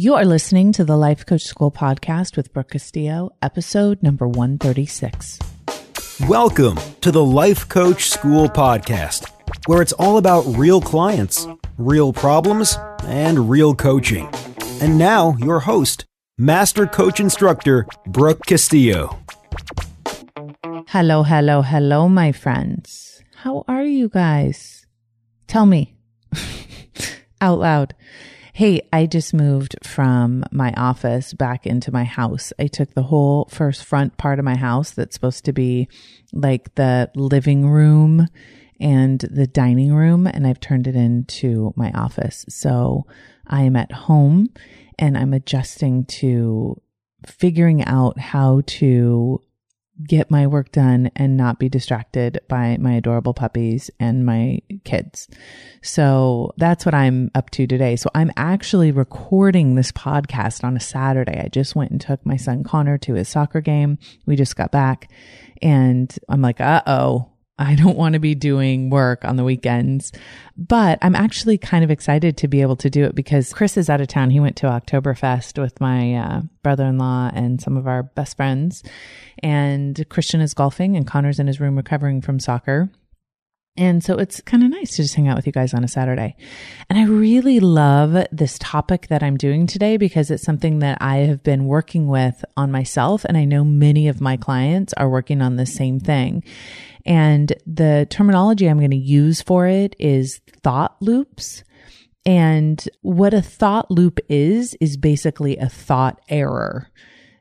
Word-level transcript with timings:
You 0.00 0.14
are 0.14 0.24
listening 0.24 0.72
to 0.72 0.84
the 0.86 0.96
Life 0.96 1.26
Coach 1.26 1.42
School 1.42 1.70
podcast 1.70 2.34
with 2.34 2.54
Brooke 2.54 2.70
Castillo, 2.70 3.32
episode 3.42 4.02
number 4.02 4.26
136. 4.26 5.38
Welcome 6.26 6.78
to 7.02 7.10
the 7.10 7.22
Life 7.22 7.68
Coach 7.68 8.08
School 8.08 8.48
podcast, 8.48 9.30
where 9.66 9.82
it's 9.82 9.92
all 9.92 10.16
about 10.16 10.46
real 10.56 10.80
clients, 10.80 11.46
real 11.76 12.14
problems, 12.14 12.78
and 13.04 13.50
real 13.50 13.74
coaching. 13.74 14.26
And 14.80 14.96
now, 14.96 15.36
your 15.38 15.60
host, 15.60 16.06
Master 16.38 16.86
Coach 16.86 17.20
Instructor 17.20 17.86
Brooke 18.06 18.46
Castillo. 18.46 19.18
Hello, 20.88 21.24
hello, 21.24 21.60
hello, 21.60 22.08
my 22.08 22.32
friends. 22.32 23.22
How 23.34 23.66
are 23.68 23.84
you 23.84 24.08
guys? 24.08 24.86
Tell 25.46 25.66
me 25.66 25.98
out 27.42 27.58
loud. 27.58 27.94
Hey, 28.60 28.82
I 28.92 29.06
just 29.06 29.32
moved 29.32 29.76
from 29.82 30.44
my 30.52 30.74
office 30.76 31.32
back 31.32 31.66
into 31.66 31.90
my 31.90 32.04
house. 32.04 32.52
I 32.58 32.66
took 32.66 32.92
the 32.92 33.04
whole 33.04 33.48
first 33.50 33.82
front 33.82 34.18
part 34.18 34.38
of 34.38 34.44
my 34.44 34.54
house 34.54 34.90
that's 34.90 35.14
supposed 35.14 35.46
to 35.46 35.54
be 35.54 35.88
like 36.34 36.74
the 36.74 37.10
living 37.14 37.70
room 37.70 38.28
and 38.78 39.18
the 39.18 39.46
dining 39.46 39.94
room, 39.94 40.26
and 40.26 40.46
I've 40.46 40.60
turned 40.60 40.86
it 40.86 40.94
into 40.94 41.72
my 41.74 41.90
office. 41.92 42.44
So 42.50 43.06
I 43.46 43.62
am 43.62 43.76
at 43.76 43.92
home 43.92 44.50
and 44.98 45.16
I'm 45.16 45.32
adjusting 45.32 46.04
to 46.20 46.78
figuring 47.26 47.82
out 47.86 48.18
how 48.18 48.60
to 48.66 49.40
get 50.06 50.30
my 50.30 50.46
work 50.46 50.72
done 50.72 51.10
and 51.16 51.36
not 51.36 51.58
be 51.58 51.68
distracted 51.68 52.40
by 52.48 52.76
my 52.78 52.94
adorable 52.94 53.34
puppies 53.34 53.90
and 53.98 54.24
my 54.24 54.60
kids. 54.84 55.28
So 55.82 56.52
that's 56.56 56.84
what 56.84 56.94
I'm 56.94 57.30
up 57.34 57.50
to 57.50 57.66
today. 57.66 57.96
So 57.96 58.10
I'm 58.14 58.32
actually 58.36 58.92
recording 58.92 59.74
this 59.74 59.92
podcast 59.92 60.64
on 60.64 60.76
a 60.76 60.80
Saturday. 60.80 61.40
I 61.40 61.48
just 61.48 61.74
went 61.74 61.90
and 61.90 62.00
took 62.00 62.24
my 62.24 62.36
son 62.36 62.64
Connor 62.64 62.98
to 62.98 63.14
his 63.14 63.28
soccer 63.28 63.60
game. 63.60 63.98
We 64.26 64.36
just 64.36 64.56
got 64.56 64.70
back 64.72 65.10
and 65.62 66.14
I'm 66.28 66.42
like, 66.42 66.60
uh 66.60 66.82
oh, 66.86 67.29
I 67.60 67.74
don't 67.74 67.96
want 67.96 68.14
to 68.14 68.18
be 68.18 68.34
doing 68.34 68.88
work 68.88 69.22
on 69.22 69.36
the 69.36 69.44
weekends, 69.44 70.12
but 70.56 70.98
I'm 71.02 71.14
actually 71.14 71.58
kind 71.58 71.84
of 71.84 71.90
excited 71.90 72.38
to 72.38 72.48
be 72.48 72.62
able 72.62 72.76
to 72.76 72.88
do 72.88 73.04
it 73.04 73.14
because 73.14 73.52
Chris 73.52 73.76
is 73.76 73.90
out 73.90 74.00
of 74.00 74.08
town. 74.08 74.30
He 74.30 74.40
went 74.40 74.56
to 74.56 74.66
Oktoberfest 74.66 75.60
with 75.60 75.78
my 75.78 76.14
uh, 76.14 76.40
brother-in-law 76.62 77.32
and 77.34 77.60
some 77.60 77.76
of 77.76 77.86
our 77.86 78.02
best 78.02 78.38
friends, 78.38 78.82
and 79.42 80.08
Christian 80.08 80.40
is 80.40 80.54
golfing 80.54 80.96
and 80.96 81.06
Connor's 81.06 81.38
in 81.38 81.46
his 81.46 81.60
room 81.60 81.76
recovering 81.76 82.22
from 82.22 82.40
soccer. 82.40 82.88
And 83.76 84.02
so 84.02 84.16
it's 84.16 84.40
kind 84.40 84.62
of 84.62 84.70
nice 84.70 84.96
to 84.96 85.02
just 85.02 85.14
hang 85.14 85.28
out 85.28 85.36
with 85.36 85.46
you 85.46 85.52
guys 85.52 85.72
on 85.72 85.84
a 85.84 85.88
Saturday. 85.88 86.36
And 86.88 86.98
I 86.98 87.04
really 87.04 87.60
love 87.60 88.26
this 88.32 88.58
topic 88.58 89.06
that 89.08 89.22
I'm 89.22 89.36
doing 89.36 89.66
today 89.66 89.96
because 89.96 90.30
it's 90.30 90.42
something 90.42 90.80
that 90.80 90.98
I 91.00 91.18
have 91.18 91.42
been 91.42 91.66
working 91.66 92.08
with 92.08 92.44
on 92.56 92.72
myself. 92.72 93.24
And 93.24 93.36
I 93.36 93.44
know 93.44 93.64
many 93.64 94.08
of 94.08 94.20
my 94.20 94.36
clients 94.36 94.92
are 94.94 95.08
working 95.08 95.40
on 95.40 95.56
the 95.56 95.66
same 95.66 96.00
thing. 96.00 96.42
And 97.06 97.52
the 97.66 98.06
terminology 98.10 98.68
I'm 98.68 98.78
going 98.78 98.90
to 98.90 98.96
use 98.96 99.42
for 99.42 99.66
it 99.66 99.96
is 99.98 100.40
thought 100.62 100.96
loops. 101.00 101.64
And 102.26 102.86
what 103.02 103.34
a 103.34 103.42
thought 103.42 103.90
loop 103.90 104.20
is, 104.28 104.76
is 104.80 104.96
basically 104.96 105.56
a 105.56 105.68
thought 105.68 106.20
error 106.28 106.90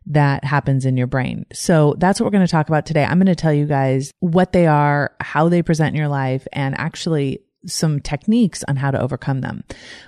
that 0.06 0.44
happens 0.44 0.86
in 0.86 0.98
your 0.98 1.08
brain. 1.08 1.46
So 1.54 1.96
that's 1.98 2.20
what 2.20 2.26
we're 2.26 2.32
going 2.32 2.46
to 2.46 2.52
talk 2.52 2.70
about 2.70 2.86
today. 2.86 3.04
I'm 3.04 3.20
going 3.20 3.28
to 3.28 3.36
tell 3.36 3.54
you 3.54 3.66
guys 3.66 4.12
what 4.20 4.54
they 4.54 4.66
are, 4.66 5.16
how 5.20 5.50
they 5.50 5.62
present 5.62 5.90
in 5.90 6.00
your 6.00 6.08
life, 6.08 6.48
and 6.52 6.78
actually 6.80 7.40
some 7.66 8.00
techniques 8.00 8.64
on 8.68 8.78
how 8.78 8.90
to 8.90 9.00
overcome 9.00 9.42
them. 9.42 9.64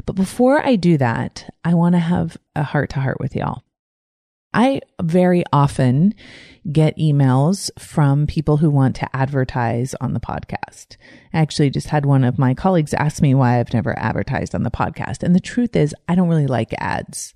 But 0.06 0.16
before 0.16 0.66
I 0.66 0.76
do 0.76 0.98
that, 0.98 1.54
I 1.64 1.74
want 1.74 1.94
to 1.94 2.00
have 2.00 2.38
a 2.56 2.64
heart 2.64 2.90
to 2.92 3.02
heart 3.02 3.20
with 3.20 3.36
y'all. 3.36 3.64
I 4.54 4.82
very 5.02 5.44
often 5.54 6.14
get 6.72 6.98
emails 6.98 7.70
from 7.80 8.28
people 8.28 8.58
who 8.58 8.70
want 8.70 8.96
to 8.98 9.16
advertise 9.16 9.96
on 10.02 10.14
the 10.14 10.20
podcast. 10.20 10.98
I 11.34 11.40
actually 11.40 11.70
just 11.70 11.88
had 11.88 12.06
one 12.06 12.24
of 12.24 12.38
my 12.38 12.53
colleagues 12.53 12.94
ask 12.94 13.22
me 13.22 13.34
why 13.34 13.59
I've 13.59 13.74
never 13.74 13.98
advertised 13.98 14.53
on 14.53 14.64
the 14.64 14.72
podcast. 14.72 15.24
And 15.24 15.34
the 15.34 15.40
truth 15.40 15.75
is, 15.75 15.96
I 16.08 16.16
don't 16.16 16.30
really 16.30 16.48
like 16.48 16.74
ads. 16.78 17.34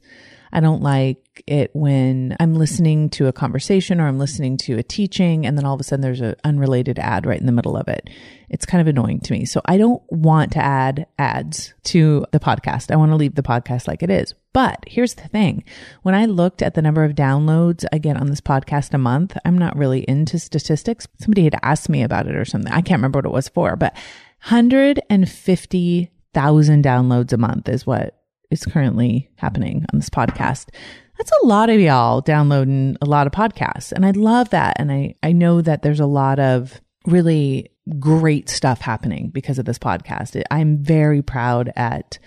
I 0.55 0.61
don't 0.61 0.81
like 0.81 1.43
it 1.47 1.69
when 1.73 2.37
I'm 2.39 2.55
listening 2.55 3.09
to 3.09 3.27
a 3.27 3.33
conversation 3.33 3.99
or 3.99 4.07
I'm 4.07 4.17
listening 4.17 4.55
to 4.59 4.77
a 4.77 4.83
teaching 4.83 5.45
and 5.45 5.57
then 5.57 5.65
all 5.65 5.73
of 5.73 5.81
a 5.81 5.83
sudden 5.83 5.99
there's 5.99 6.21
an 6.21 6.35
unrelated 6.45 6.97
ad 6.97 7.25
right 7.25 7.37
in 7.37 7.45
the 7.45 7.51
middle 7.51 7.75
of 7.75 7.89
it. 7.89 8.09
It's 8.47 8.65
kind 8.65 8.79
of 8.79 8.87
annoying 8.87 9.19
to 9.19 9.33
me. 9.33 9.43
So 9.43 9.59
I 9.65 9.77
don't 9.77 10.01
want 10.09 10.53
to 10.53 10.59
add 10.59 11.07
ads 11.19 11.73
to 11.85 12.25
the 12.31 12.39
podcast. 12.39 12.89
I 12.89 12.95
want 12.95 13.11
to 13.11 13.17
leave 13.17 13.35
the 13.35 13.43
podcast 13.43 13.85
like 13.85 14.01
it 14.01 14.09
is. 14.09 14.33
But 14.53 14.81
here's 14.87 15.15
the 15.15 15.27
thing. 15.27 15.65
When 16.03 16.15
I 16.15 16.23
looked 16.23 16.61
at 16.61 16.73
the 16.73 16.81
number 16.81 17.03
of 17.03 17.15
downloads 17.15 17.83
I 17.91 17.97
get 17.97 18.15
on 18.15 18.27
this 18.27 18.39
podcast 18.39 18.93
a 18.93 18.97
month, 18.97 19.35
I'm 19.43 19.57
not 19.57 19.75
really 19.75 20.05
into 20.07 20.39
statistics. 20.39 21.05
Somebody 21.19 21.43
had 21.43 21.59
asked 21.63 21.89
me 21.89 22.01
about 22.01 22.27
it 22.27 22.35
or 22.35 22.45
something. 22.45 22.71
I 22.71 22.79
can't 22.79 22.99
remember 22.99 23.17
what 23.17 23.25
it 23.25 23.33
was 23.33 23.49
for, 23.49 23.75
but 23.75 23.93
150,000 24.47 26.85
downloads 26.85 27.33
a 27.33 27.37
month 27.37 27.67
is 27.67 27.85
what 27.85 28.21
is 28.61 28.65
currently 28.65 29.29
happening 29.35 29.85
on 29.91 29.99
this 29.99 30.09
podcast. 30.09 30.69
That's 31.17 31.31
a 31.43 31.45
lot 31.45 31.69
of 31.69 31.79
y'all 31.79 32.21
downloading 32.21 32.97
a 33.01 33.05
lot 33.05 33.27
of 33.27 33.33
podcasts. 33.33 33.91
And 33.91 34.05
I 34.05 34.11
love 34.11 34.49
that. 34.49 34.75
And 34.79 34.91
I, 34.91 35.15
I 35.23 35.31
know 35.31 35.61
that 35.61 35.81
there's 35.81 35.99
a 35.99 36.05
lot 36.05 36.39
of 36.39 36.81
really 37.05 37.71
great 37.99 38.49
stuff 38.49 38.81
happening 38.81 39.29
because 39.29 39.59
of 39.59 39.65
this 39.65 39.79
podcast. 39.79 40.41
I'm 40.51 40.77
very 40.77 41.21
proud 41.21 41.71
at 41.75 42.17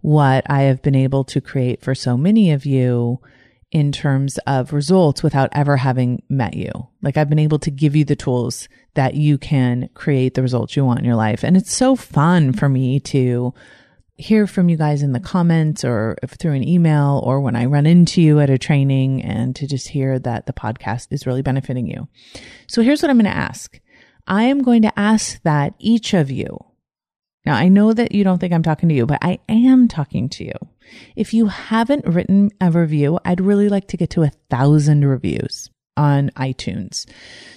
what 0.00 0.44
I 0.50 0.62
have 0.62 0.82
been 0.82 0.94
able 0.94 1.24
to 1.24 1.40
create 1.40 1.82
for 1.82 1.94
so 1.94 2.16
many 2.16 2.52
of 2.52 2.64
you 2.66 3.20
in 3.70 3.90
terms 3.90 4.38
of 4.46 4.72
results 4.72 5.22
without 5.22 5.48
ever 5.52 5.78
having 5.78 6.22
met 6.28 6.54
you. 6.54 6.70
Like 7.00 7.16
I've 7.16 7.30
been 7.30 7.38
able 7.38 7.58
to 7.60 7.70
give 7.70 7.96
you 7.96 8.04
the 8.04 8.16
tools 8.16 8.68
that 8.94 9.14
you 9.14 9.38
can 9.38 9.88
create 9.94 10.34
the 10.34 10.42
results 10.42 10.76
you 10.76 10.84
want 10.84 10.98
in 10.98 11.06
your 11.06 11.16
life. 11.16 11.42
And 11.42 11.56
it's 11.56 11.72
so 11.72 11.96
fun 11.96 12.52
for 12.52 12.68
me 12.68 13.00
to 13.00 13.54
hear 14.16 14.46
from 14.46 14.68
you 14.68 14.76
guys 14.76 15.02
in 15.02 15.12
the 15.12 15.20
comments 15.20 15.84
or 15.84 16.16
through 16.26 16.52
an 16.52 16.66
email 16.66 17.20
or 17.24 17.40
when 17.40 17.56
I 17.56 17.64
run 17.64 17.86
into 17.86 18.20
you 18.20 18.40
at 18.40 18.50
a 18.50 18.58
training 18.58 19.22
and 19.22 19.56
to 19.56 19.66
just 19.66 19.88
hear 19.88 20.18
that 20.18 20.46
the 20.46 20.52
podcast 20.52 21.08
is 21.10 21.26
really 21.26 21.42
benefiting 21.42 21.86
you. 21.86 22.08
So 22.68 22.82
here's 22.82 23.02
what 23.02 23.10
I'm 23.10 23.16
going 23.16 23.24
to 23.24 23.36
ask. 23.36 23.80
I 24.26 24.44
am 24.44 24.62
going 24.62 24.82
to 24.82 24.98
ask 24.98 25.42
that 25.42 25.74
each 25.78 26.14
of 26.14 26.30
you. 26.30 26.58
Now 27.44 27.54
I 27.54 27.68
know 27.68 27.92
that 27.92 28.12
you 28.12 28.22
don't 28.22 28.38
think 28.38 28.52
I'm 28.52 28.62
talking 28.62 28.88
to 28.88 28.94
you, 28.94 29.06
but 29.06 29.18
I 29.22 29.40
am 29.48 29.88
talking 29.88 30.28
to 30.30 30.44
you. 30.44 30.52
If 31.16 31.34
you 31.34 31.46
haven't 31.46 32.06
written 32.06 32.50
a 32.60 32.70
review, 32.70 33.18
I'd 33.24 33.40
really 33.40 33.68
like 33.68 33.88
to 33.88 33.96
get 33.96 34.10
to 34.10 34.22
a 34.22 34.32
thousand 34.50 35.04
reviews 35.04 35.70
on 35.96 36.30
iTunes. 36.36 37.08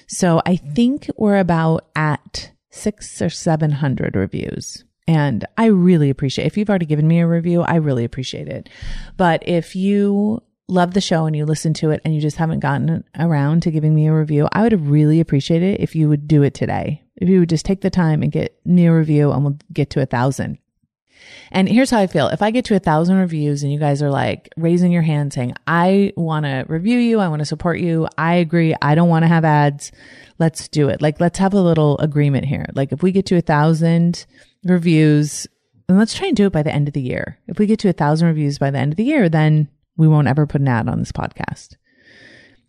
So 0.08 0.42
I 0.46 0.56
think 0.56 1.10
we're 1.18 1.38
about 1.38 1.88
at 1.96 2.52
six 2.72 3.22
or 3.22 3.30
700 3.30 4.16
reviews. 4.16 4.85
And 5.08 5.46
I 5.58 5.68
really 5.68 6.10
appreciate 6.10 6.46
if 6.46 6.58
you've 6.58 6.70
already 6.70 6.86
given 6.86 7.08
me 7.08 7.20
a 7.20 7.28
review, 7.28 7.62
I 7.62 7.76
really 7.76 8.04
appreciate 8.04 8.48
it. 8.48 8.70
But 9.18 9.48
if 9.48 9.76
you 9.76 10.42
love 10.68 10.94
the 10.94 11.02
show 11.02 11.26
and 11.26 11.36
you 11.36 11.46
listen 11.46 11.74
to 11.76 11.92
it 11.92 12.02
and 12.04 12.16
you 12.16 12.22
just 12.22 12.38
haven't 12.38 12.60
gotten 12.60 13.04
around 13.20 13.62
to 13.64 13.72
giving 13.72 13.94
me 13.94 14.08
a 14.08 14.14
review, 14.14 14.48
I 14.52 14.64
would 14.64 14.88
really 14.88 15.20
appreciate 15.20 15.62
it 15.62 15.80
if 15.80 15.96
you 15.96 16.10
would 16.10 16.28
do 16.28 16.42
it 16.42 16.54
today. 16.54 17.04
If 17.18 17.30
you 17.30 17.40
would 17.40 17.50
just 17.50 17.66
take 17.66 17.82
the 17.82 17.90
time 17.90 18.24
and 18.24 18.32
get 18.32 18.60
me 18.66 18.88
a 18.88 18.94
review 18.94 19.32
and 19.32 19.44
we'll 19.44 19.58
get 19.72 19.92
to 19.92 20.02
a 20.02 20.06
thousand. 20.06 20.58
And 21.52 21.70
here's 21.70 21.90
how 21.90 22.00
I 22.00 22.08
feel. 22.08 22.28
If 22.28 22.42
I 22.42 22.52
get 22.52 22.66
to 22.66 22.76
a 22.76 22.80
thousand 22.80 23.18
reviews 23.18 23.64
and 23.64 23.72
you 23.72 23.80
guys 23.80 24.02
are 24.02 24.10
like 24.10 24.50
raising 24.58 24.92
your 24.92 25.02
hand 25.02 25.34
saying, 25.34 25.54
I 25.68 26.14
want 26.16 26.46
to 26.46 26.66
review 26.68 26.98
you. 26.98 27.20
I 27.20 27.28
want 27.28 27.40
to 27.40 27.46
support 27.46 27.80
you. 27.80 28.08
I 28.18 28.36
agree. 28.36 28.76
I 28.82 28.96
don't 28.96 29.10
want 29.10 29.24
to 29.24 29.28
have 29.28 29.46
ads. 29.46 29.92
Let's 30.40 30.68
do 30.68 30.90
it. 30.90 31.02
Like, 31.02 31.20
let's 31.20 31.40
have 31.40 31.54
a 31.54 31.62
little 31.62 31.98
agreement 32.00 32.46
here. 32.46 32.66
Like, 32.74 32.92
if 32.92 33.02
we 33.02 33.12
get 33.12 33.26
to 33.28 33.38
a 33.38 33.42
thousand 33.42 34.26
reviews, 34.64 35.48
and 35.88 35.98
let's 35.98 36.14
try 36.14 36.28
and 36.28 36.36
do 36.36 36.48
it 36.48 36.54
by 36.54 36.64
the 36.64 36.74
end 36.74 36.88
of 36.88 36.94
the 36.94 37.02
year. 37.02 37.38
If 37.48 37.60
we 37.60 37.68
get 37.68 37.80
to 37.80 37.90
a 37.90 37.94
thousand 37.94 38.28
reviews 38.28 38.58
by 38.58 38.72
the 38.72 38.80
end 38.80 38.94
of 38.94 38.98
the 38.98 39.04
year, 39.04 39.30
then 39.30 39.70
we 39.98 40.08
won't 40.08 40.28
ever 40.28 40.48
put 40.48 40.62
an 40.62 40.68
ad 40.68 40.90
on 40.90 41.00
this 41.00 41.12
podcast. 41.12 41.76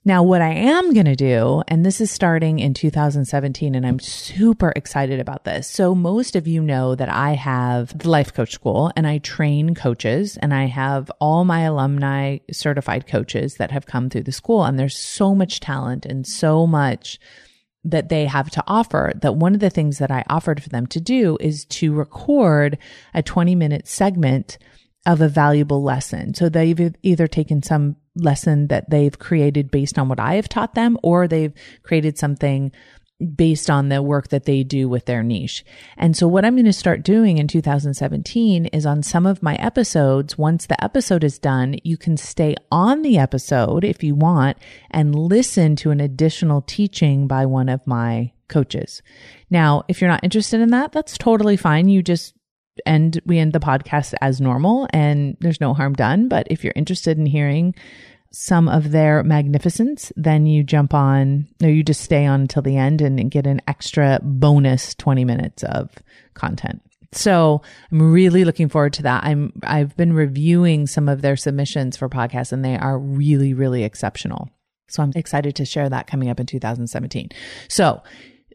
Now, 0.06 0.23
what 0.23 0.41
I 0.41 0.53
am 0.53 0.94
going 0.94 1.06
to 1.06 1.17
do, 1.17 1.64
and 1.67 1.85
this 1.85 2.00
is 2.00 2.12
starting 2.12 2.61
in 2.61 2.75
2017, 2.75 3.75
and 3.75 3.85
I'm 3.85 3.99
super 3.99 4.73
excited 4.76 5.19
about 5.19 5.43
this. 5.43 5.67
So 5.69 5.97
most 5.97 6.37
of 6.37 6.47
you 6.47 6.62
know 6.62 6.94
that 6.94 7.08
I 7.08 7.32
have 7.32 7.99
the 7.99 8.08
life 8.08 8.32
coach 8.32 8.53
school 8.53 8.93
and 8.94 9.05
I 9.05 9.19
train 9.19 9.75
coaches 9.75 10.37
and 10.37 10.55
I 10.55 10.67
have 10.67 11.11
all 11.20 11.44
my 11.44 11.62
alumni 11.62 12.38
certified 12.53 13.08
coaches 13.08 13.56
that 13.56 13.73
have 13.73 13.87
come 13.87 14.08
through 14.08 14.23
the 14.23 14.31
school. 14.31 14.62
And 14.62 14.79
there's 14.79 14.97
so 14.97 15.35
much 15.35 15.58
talent 15.58 16.06
and 16.06 16.25
so 16.25 16.69
much 16.69 17.19
that 17.82 18.09
they 18.09 18.26
have 18.26 18.49
to 18.50 18.62
offer 18.69 19.11
that 19.23 19.35
one 19.35 19.55
of 19.55 19.61
the 19.61 19.70
things 19.70 19.99
that 19.99 20.12
I 20.12 20.23
offered 20.31 20.62
for 20.62 20.69
them 20.69 20.87
to 20.87 21.00
do 21.00 21.37
is 21.41 21.64
to 21.64 21.93
record 21.93 22.79
a 23.12 23.25
20 23.25 23.56
minute 23.56 23.88
segment 23.88 24.56
of 25.06 25.20
a 25.20 25.29
valuable 25.29 25.82
lesson. 25.82 26.35
So 26.35 26.49
they've 26.49 26.94
either 27.03 27.26
taken 27.26 27.62
some 27.62 27.97
lesson 28.17 28.67
that 28.69 28.91
they've 28.91 29.19
created 29.19 29.70
based 29.70 29.99
on 29.99 30.08
what 30.08 30.20
I 30.20 30.35
have 30.35 30.49
taught 30.49 30.75
them, 30.75 30.99
or 31.03 31.29
they've 31.29 31.55
created 31.82 32.19
something 32.19 32.73
based 33.35 33.70
on 33.70 33.88
the 33.88 34.03
work 34.03 34.29
that 34.29 34.44
they 34.44 34.62
do 34.62 34.91
with 34.91 35.06
their 35.06 35.23
niche. 35.23 35.64
And 35.97 36.14
so 36.14 36.29
what 36.29 36.44
I'm 36.44 36.55
going 36.55 36.67
to 36.67 36.73
start 36.73 37.03
doing 37.03 37.38
in 37.38 37.49
2017 37.49 38.67
is 38.67 38.85
on 38.85 39.03
some 39.03 39.25
of 39.25 39.43
my 39.43 39.55
episodes, 39.55 40.37
once 40.37 40.67
the 40.67 40.82
episode 40.85 41.25
is 41.25 41.38
done, 41.38 41.76
you 41.82 41.97
can 41.97 42.19
stay 42.19 42.56
on 42.70 43.00
the 43.00 43.17
episode 43.17 43.85
if 43.85 44.05
you 44.05 44.14
want 44.14 44.59
and 44.91 45.14
listen 45.14 45.76
to 45.76 45.91
an 45.93 46.00
additional 46.00 46.61
teaching 46.61 47.26
by 47.26 47.47
one 47.47 47.70
of 47.70 47.87
my 47.87 48.32
coaches. 48.49 49.00
Now, 49.49 49.85
if 49.88 50.00
you're 50.00 50.11
not 50.11 50.25
interested 50.25 50.61
in 50.61 50.70
that, 50.70 50.93
that's 50.93 51.17
totally 51.17 51.56
fine. 51.56 51.88
You 51.88 52.02
just 52.02 52.35
end, 52.84 53.20
we 53.25 53.38
end 53.38 53.52
the 53.52 53.61
podcast 53.61 54.14
as 54.20 54.40
normal 54.40 54.87
and 54.90 55.37
there's 55.40 55.61
no 55.61 55.75
harm 55.75 55.94
done. 55.94 56.28
But 56.28 56.46
if 56.50 56.62
you're 56.62 56.73
interested 56.76 57.19
in 57.19 57.26
hearing 57.26 57.75
some 58.32 58.69
of 58.69 58.90
their 58.90 59.23
magnificence, 59.23 60.12
then 60.17 60.46
you 60.46 60.62
jump 60.62 60.93
on 60.93 61.49
or 61.62 61.69
you 61.69 61.82
just 61.82 62.02
stay 62.02 62.26
on 62.26 62.43
until 62.43 62.62
the 62.62 62.76
end 62.76 63.00
and 63.00 63.31
get 63.31 63.46
an 63.46 63.62
extra 63.67 64.20
bonus 64.23 64.94
20 64.96 65.25
minutes 65.25 65.62
of 65.62 65.90
content. 66.34 66.82
So 67.12 67.62
I'm 67.90 68.12
really 68.12 68.44
looking 68.44 68.69
forward 68.69 68.93
to 68.94 69.02
that. 69.05 69.25
I'm, 69.25 69.52
I've 69.62 69.96
been 69.96 70.12
reviewing 70.12 70.87
some 70.87 71.08
of 71.08 71.23
their 71.23 71.37
submissions 71.37 71.96
for 71.96 72.08
podcasts 72.08 72.52
and 72.52 72.64
they 72.64 72.76
are 72.76 72.99
really, 72.99 73.55
really 73.55 73.84
exceptional. 73.84 74.50
So 74.88 75.02
I'm 75.02 75.12
excited 75.14 75.56
to 75.56 75.64
share 75.64 75.88
that 75.88 76.06
coming 76.06 76.28
up 76.28 76.38
in 76.38 76.46
2017. 76.46 77.31
So 77.69 78.02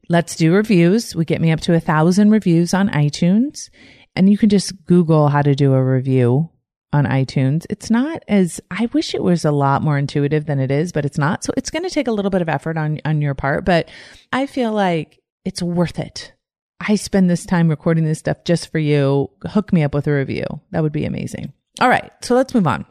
let's 0.09 0.35
do 0.35 0.53
reviews. 0.53 1.15
We 1.15 1.25
get 1.25 1.41
me 1.41 1.51
up 1.51 1.61
to 1.61 1.73
a 1.73 1.79
thousand 1.79 2.29
reviews 2.29 2.73
on 2.73 2.89
iTunes 2.89 3.69
and 4.15 4.29
you 4.29 4.37
can 4.37 4.49
just 4.49 4.85
Google 4.85 5.29
how 5.29 5.41
to 5.41 5.55
do 5.55 5.73
a 5.73 5.83
review 5.83 6.49
on 6.93 7.05
iTunes. 7.05 7.65
It's 7.69 7.89
not 7.89 8.23
as 8.27 8.59
I 8.69 8.87
wish 8.87 9.15
it 9.15 9.23
was 9.23 9.45
a 9.45 9.51
lot 9.51 9.81
more 9.81 9.97
intuitive 9.97 10.45
than 10.45 10.59
it 10.59 10.71
is, 10.71 10.91
but 10.91 11.05
it's 11.05 11.17
not. 11.17 11.43
So 11.43 11.53
it's 11.55 11.69
going 11.69 11.83
to 11.83 11.89
take 11.89 12.07
a 12.07 12.11
little 12.11 12.31
bit 12.31 12.41
of 12.41 12.49
effort 12.49 12.77
on 12.77 12.99
on 13.05 13.21
your 13.21 13.33
part, 13.33 13.65
but 13.65 13.89
I 14.33 14.45
feel 14.45 14.73
like 14.73 15.19
it's 15.45 15.61
worth 15.61 15.99
it. 15.99 16.33
I 16.79 16.95
spend 16.95 17.29
this 17.29 17.45
time 17.45 17.69
recording 17.69 18.05
this 18.05 18.19
stuff 18.19 18.43
just 18.43 18.71
for 18.71 18.79
you. 18.79 19.29
Hook 19.43 19.71
me 19.71 19.83
up 19.83 19.93
with 19.93 20.07
a 20.07 20.13
review. 20.13 20.45
That 20.71 20.81
would 20.81 20.91
be 20.91 21.05
amazing. 21.05 21.53
All 21.79 21.89
right, 21.89 22.11
so 22.21 22.35
let's 22.35 22.53
move 22.53 22.67
on. 22.67 22.85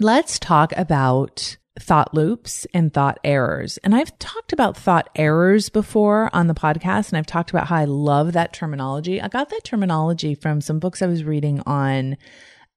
Let's 0.00 0.38
talk 0.38 0.72
about 0.76 1.56
thought 1.78 2.14
loops 2.14 2.66
and 2.74 2.92
thought 2.92 3.18
errors. 3.24 3.78
And 3.78 3.94
I've 3.94 4.16
talked 4.18 4.52
about 4.52 4.76
thought 4.76 5.08
errors 5.14 5.68
before 5.68 6.30
on 6.32 6.46
the 6.46 6.54
podcast, 6.54 7.08
and 7.08 7.18
I've 7.18 7.26
talked 7.26 7.50
about 7.50 7.68
how 7.68 7.76
I 7.76 7.84
love 7.84 8.32
that 8.32 8.52
terminology. 8.52 9.20
I 9.20 9.28
got 9.28 9.50
that 9.50 9.64
terminology 9.64 10.34
from 10.34 10.60
some 10.60 10.78
books 10.78 11.02
I 11.02 11.06
was 11.06 11.24
reading 11.24 11.60
on 11.66 12.16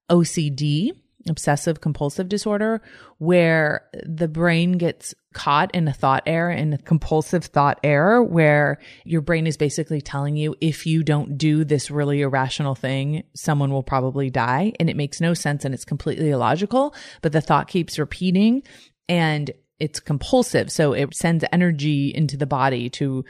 OCD, 0.09 0.92
obsessive 1.30 1.81
compulsive 1.81 2.30
disorder, 2.30 2.81
where 3.18 3.88
the 4.06 4.27
brain 4.27 4.74
gets 4.74 5.13
caught 5.33 5.74
in 5.74 5.88
a 5.88 5.94
thought 5.94 6.24
error, 6.25 6.51
in 6.51 6.74
a 6.74 6.77
compulsive 6.77 7.45
thought 7.45 7.80
error, 7.83 8.21
where 8.21 8.77
your 9.06 9.21
brain 9.21 9.48
is 9.48 9.56
basically 9.56 10.01
telling 10.01 10.36
you 10.36 10.56
if 10.59 10.86
you 10.86 11.03
don't 11.03 11.38
do 11.38 11.63
this 11.63 11.89
really 11.89 12.21
irrational 12.21 12.75
thing, 12.75 13.24
someone 13.36 13.71
will 13.71 13.83
probably 13.83 14.30
die. 14.30 14.74
And 14.80 14.89
it 14.89 14.98
makes 14.98 15.21
no 15.21 15.33
sense 15.33 15.63
and 15.63 15.74
it's 15.74 15.86
completely 15.86 16.31
illogical, 16.31 16.94
but 17.21 17.31
the 17.31 17.42
thought 17.42 17.68
keeps 17.68 17.98
repeating 17.98 18.63
and 19.07 19.51
it's 19.80 20.00
compulsive. 20.00 20.71
So 20.71 20.94
it 20.94 21.15
sends 21.15 21.44
energy 21.51 22.13
into 22.13 22.38
the 22.38 22.45
body 22.45 22.89
to 22.92 23.25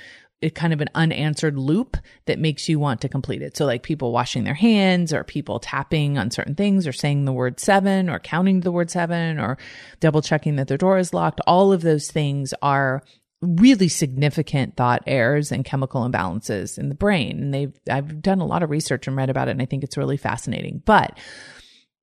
kind 0.49 0.73
of 0.73 0.81
an 0.81 0.89
unanswered 0.95 1.57
loop 1.57 1.97
that 2.25 2.39
makes 2.39 2.67
you 2.67 2.79
want 2.79 3.01
to 3.01 3.09
complete 3.09 3.43
it. 3.43 3.55
So 3.55 3.65
like 3.65 3.83
people 3.83 4.11
washing 4.11 4.43
their 4.43 4.55
hands 4.55 5.13
or 5.13 5.23
people 5.23 5.59
tapping 5.59 6.17
on 6.17 6.31
certain 6.31 6.55
things 6.55 6.87
or 6.87 6.93
saying 6.93 7.25
the 7.25 7.33
word 7.33 7.59
seven 7.59 8.09
or 8.09 8.19
counting 8.19 8.61
the 8.61 8.71
word 8.71 8.89
seven 8.89 9.39
or 9.39 9.57
double 9.99 10.21
checking 10.21 10.55
that 10.55 10.67
their 10.67 10.77
door 10.77 10.97
is 10.97 11.13
locked. 11.13 11.41
All 11.45 11.71
of 11.71 11.83
those 11.83 12.09
things 12.09 12.53
are 12.63 13.03
really 13.41 13.87
significant 13.87 14.75
thought 14.75 15.03
errors 15.05 15.51
and 15.51 15.65
chemical 15.65 16.07
imbalances 16.07 16.77
in 16.77 16.89
the 16.89 16.95
brain. 16.95 17.39
And 17.39 17.53
they've, 17.53 17.79
I've 17.89 18.21
done 18.21 18.39
a 18.39 18.45
lot 18.45 18.63
of 18.63 18.71
research 18.71 19.07
and 19.07 19.15
read 19.15 19.29
about 19.29 19.47
it 19.47 19.51
and 19.51 19.61
I 19.61 19.65
think 19.65 19.83
it's 19.83 19.97
really 19.97 20.17
fascinating. 20.17 20.81
But 20.85 21.19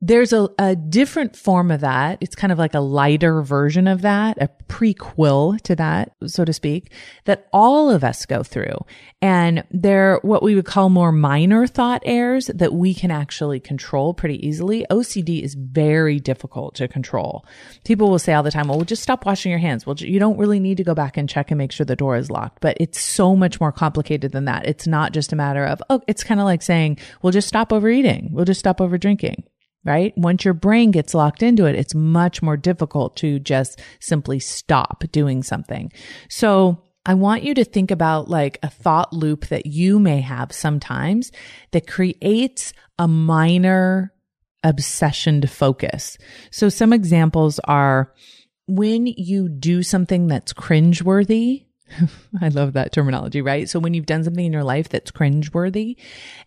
there's 0.00 0.32
a, 0.32 0.48
a 0.58 0.76
different 0.76 1.34
form 1.34 1.72
of 1.72 1.80
that. 1.80 2.18
It's 2.20 2.36
kind 2.36 2.52
of 2.52 2.58
like 2.58 2.74
a 2.74 2.80
lighter 2.80 3.42
version 3.42 3.88
of 3.88 4.02
that, 4.02 4.40
a 4.40 4.48
prequel 4.68 5.60
to 5.62 5.74
that, 5.74 6.12
so 6.26 6.44
to 6.44 6.52
speak, 6.52 6.92
that 7.24 7.48
all 7.52 7.90
of 7.90 8.04
us 8.04 8.24
go 8.24 8.44
through. 8.44 8.76
And 9.20 9.64
they're 9.72 10.20
what 10.22 10.44
we 10.44 10.54
would 10.54 10.66
call 10.66 10.88
more 10.88 11.10
minor 11.10 11.66
thought 11.66 12.02
errors 12.04 12.46
that 12.46 12.72
we 12.72 12.94
can 12.94 13.10
actually 13.10 13.58
control 13.58 14.14
pretty 14.14 14.46
easily. 14.46 14.86
OCD 14.88 15.42
is 15.42 15.54
very 15.54 16.20
difficult 16.20 16.76
to 16.76 16.86
control. 16.86 17.44
People 17.84 18.08
will 18.08 18.20
say 18.20 18.34
all 18.34 18.44
the 18.44 18.52
time, 18.52 18.68
well, 18.68 18.82
just 18.82 19.02
stop 19.02 19.26
washing 19.26 19.50
your 19.50 19.58
hands. 19.58 19.84
Well, 19.84 19.96
you 19.96 20.20
don't 20.20 20.38
really 20.38 20.60
need 20.60 20.76
to 20.76 20.84
go 20.84 20.94
back 20.94 21.16
and 21.16 21.28
check 21.28 21.50
and 21.50 21.58
make 21.58 21.72
sure 21.72 21.84
the 21.84 21.96
door 21.96 22.16
is 22.16 22.30
locked, 22.30 22.60
but 22.60 22.76
it's 22.78 23.00
so 23.00 23.34
much 23.34 23.60
more 23.60 23.72
complicated 23.72 24.30
than 24.30 24.44
that. 24.44 24.64
It's 24.64 24.86
not 24.86 25.12
just 25.12 25.32
a 25.32 25.36
matter 25.36 25.64
of, 25.64 25.82
oh, 25.90 26.02
it's 26.06 26.22
kind 26.22 26.38
of 26.38 26.44
like 26.44 26.62
saying, 26.62 26.98
well, 27.20 27.32
just 27.32 27.48
stop 27.48 27.72
overeating. 27.72 28.28
We'll 28.30 28.44
just 28.44 28.60
stop 28.60 28.80
over 28.80 28.96
drinking 28.96 29.42
right? 29.84 30.16
Once 30.16 30.44
your 30.44 30.54
brain 30.54 30.90
gets 30.90 31.14
locked 31.14 31.42
into 31.42 31.64
it, 31.66 31.74
it's 31.74 31.94
much 31.94 32.42
more 32.42 32.56
difficult 32.56 33.16
to 33.16 33.38
just 33.38 33.80
simply 34.00 34.38
stop 34.38 35.04
doing 35.12 35.42
something. 35.42 35.92
So 36.28 36.82
I 37.06 37.14
want 37.14 37.42
you 37.42 37.54
to 37.54 37.64
think 37.64 37.90
about 37.90 38.28
like 38.28 38.58
a 38.62 38.68
thought 38.68 39.12
loop 39.12 39.46
that 39.46 39.66
you 39.66 39.98
may 39.98 40.20
have 40.20 40.52
sometimes 40.52 41.32
that 41.70 41.86
creates 41.86 42.72
a 42.98 43.08
minor 43.08 44.12
obsession 44.62 45.40
to 45.40 45.48
focus. 45.48 46.18
So 46.50 46.68
some 46.68 46.92
examples 46.92 47.58
are 47.60 48.12
when 48.66 49.06
you 49.06 49.48
do 49.48 49.82
something 49.82 50.26
that's 50.26 50.52
cringeworthy, 50.52 51.64
I 52.40 52.48
love 52.48 52.74
that 52.74 52.92
terminology, 52.92 53.42
right? 53.42 53.68
So 53.68 53.78
when 53.78 53.94
you've 53.94 54.06
done 54.06 54.24
something 54.24 54.44
in 54.44 54.52
your 54.52 54.64
life 54.64 54.88
that's 54.88 55.10
cringeworthy 55.10 55.96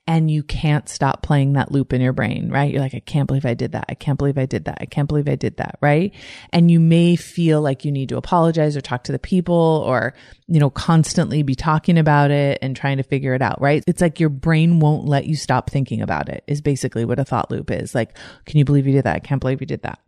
and 0.07 0.29
you 0.29 0.43
can't 0.43 0.87
stop 0.87 1.23
playing 1.23 1.53
that 1.53 1.71
loop 1.71 1.93
in 1.93 2.01
your 2.01 2.13
brain, 2.13 2.49
right? 2.49 2.71
You're 2.71 2.81
like, 2.81 2.95
I 2.95 2.99
can't 2.99 3.27
believe 3.27 3.45
I 3.45 3.53
did 3.53 3.73
that. 3.73 3.85
I 3.89 3.95
can't 3.95 4.17
believe 4.17 4.37
I 4.37 4.45
did 4.45 4.65
that. 4.65 4.77
I 4.81 4.85
can't 4.85 5.07
believe 5.07 5.27
I 5.27 5.35
did 5.35 5.57
that, 5.57 5.77
right? 5.81 6.13
And 6.51 6.69
you 6.69 6.79
may 6.79 7.15
feel 7.15 7.61
like 7.61 7.85
you 7.85 7.91
need 7.91 8.09
to 8.09 8.17
apologize 8.17 8.75
or 8.75 8.81
talk 8.81 9.03
to 9.05 9.11
the 9.11 9.19
people 9.19 9.83
or, 9.85 10.13
you 10.47 10.59
know, 10.59 10.69
constantly 10.69 11.43
be 11.43 11.55
talking 11.55 11.97
about 11.97 12.31
it 12.31 12.59
and 12.61 12.75
trying 12.75 12.97
to 12.97 13.03
figure 13.03 13.33
it 13.33 13.41
out, 13.41 13.61
right? 13.61 13.83
It's 13.87 14.01
like 14.01 14.19
your 14.19 14.29
brain 14.29 14.79
won't 14.79 15.05
let 15.05 15.25
you 15.25 15.35
stop 15.35 15.69
thinking 15.69 16.01
about 16.01 16.29
it 16.29 16.43
is 16.47 16.61
basically 16.61 17.05
what 17.05 17.19
a 17.19 17.25
thought 17.25 17.51
loop 17.51 17.71
is. 17.71 17.95
Like, 17.95 18.17
can 18.45 18.57
you 18.57 18.65
believe 18.65 18.87
you 18.87 18.93
did 18.93 19.05
that? 19.05 19.15
I 19.15 19.19
can't 19.19 19.41
believe 19.41 19.61
you 19.61 19.67
did 19.67 19.83
that 19.83 19.99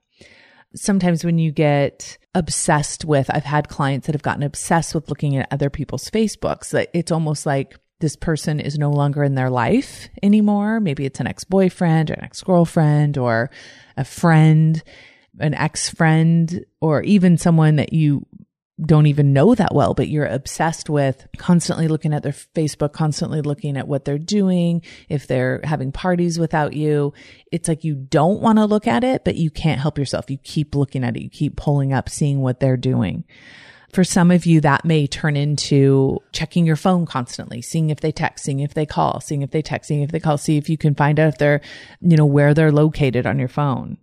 sometimes 0.75 1.23
when 1.23 1.37
you 1.37 1.51
get 1.51 2.17
obsessed 2.35 3.05
with, 3.05 3.29
I've 3.33 3.43
had 3.43 3.69
clients 3.69 4.07
that 4.07 4.15
have 4.15 4.23
gotten 4.23 4.43
obsessed 4.43 4.95
with 4.95 5.09
looking 5.09 5.37
at 5.37 5.47
other 5.51 5.69
people's 5.69 6.09
Facebooks. 6.09 6.71
That 6.71 6.89
It's 6.93 7.11
almost 7.11 7.45
like 7.45 7.77
this 7.99 8.15
person 8.15 8.59
is 8.59 8.77
no 8.77 8.89
longer 8.89 9.23
in 9.23 9.35
their 9.35 9.49
life 9.49 10.09
anymore. 10.21 10.79
Maybe 10.79 11.05
it's 11.05 11.19
an 11.19 11.27
ex 11.27 11.43
boyfriend 11.43 12.11
or 12.11 12.15
an 12.15 12.23
ex 12.23 12.41
girlfriend 12.41 13.17
or 13.17 13.49
a 13.95 14.03
friend, 14.03 14.83
an 15.39 15.53
ex 15.53 15.89
friend, 15.89 16.65
or 16.81 17.01
even 17.03 17.37
someone 17.37 17.77
that 17.77 17.93
you 17.93 18.25
don't 18.81 19.05
even 19.05 19.33
know 19.33 19.53
that 19.53 19.73
well, 19.73 19.93
but 19.93 20.07
you're 20.07 20.25
obsessed 20.25 20.89
with 20.89 21.27
constantly 21.37 21.87
looking 21.87 22.13
at 22.13 22.23
their 22.23 22.31
Facebook, 22.31 22.91
constantly 22.91 23.41
looking 23.41 23.77
at 23.77 23.87
what 23.87 24.03
they're 24.03 24.17
doing. 24.17 24.81
If 25.09 25.27
they're 25.27 25.61
having 25.63 25.91
parties 25.91 26.39
without 26.39 26.73
you, 26.73 27.13
it's 27.51 27.67
like 27.67 27.83
you 27.83 27.93
don't 27.95 28.41
want 28.41 28.57
to 28.57 28.65
look 28.65 28.87
at 28.87 29.03
it, 29.03 29.23
but 29.23 29.35
you 29.35 29.51
can't 29.51 29.79
help 29.79 29.99
yourself. 29.99 30.29
You 30.31 30.39
keep 30.39 30.73
looking 30.73 31.03
at 31.03 31.15
it. 31.15 31.21
You 31.21 31.29
keep 31.29 31.55
pulling 31.55 31.93
up, 31.93 32.09
seeing 32.09 32.41
what 32.41 32.59
they're 32.59 32.77
doing. 32.77 33.25
For 33.91 34.03
some 34.03 34.31
of 34.31 34.47
you, 34.47 34.59
that 34.61 34.85
may 34.85 35.05
turn 35.05 35.37
into 35.37 36.17
checking 36.31 36.65
your 36.65 36.75
phone 36.75 37.05
constantly, 37.05 37.61
seeing 37.61 37.91
if 37.91 37.99
they 37.99 38.11
text, 38.11 38.43
seeing 38.43 38.59
if 38.59 38.73
they 38.73 38.87
call, 38.87 39.21
seeing 39.21 39.43
if 39.43 39.51
they 39.51 39.61
text, 39.61 39.89
seeing 39.89 40.01
if 40.01 40.11
they 40.11 40.19
call, 40.19 40.39
see 40.39 40.57
if 40.57 40.67
you 40.67 40.79
can 40.79 40.95
find 40.95 41.19
out 41.19 41.27
if 41.27 41.37
they're, 41.37 41.61
you 42.01 42.17
know, 42.17 42.25
where 42.25 42.55
they're 42.55 42.71
located 42.71 43.27
on 43.27 43.37
your 43.37 43.47
phone. 43.47 43.97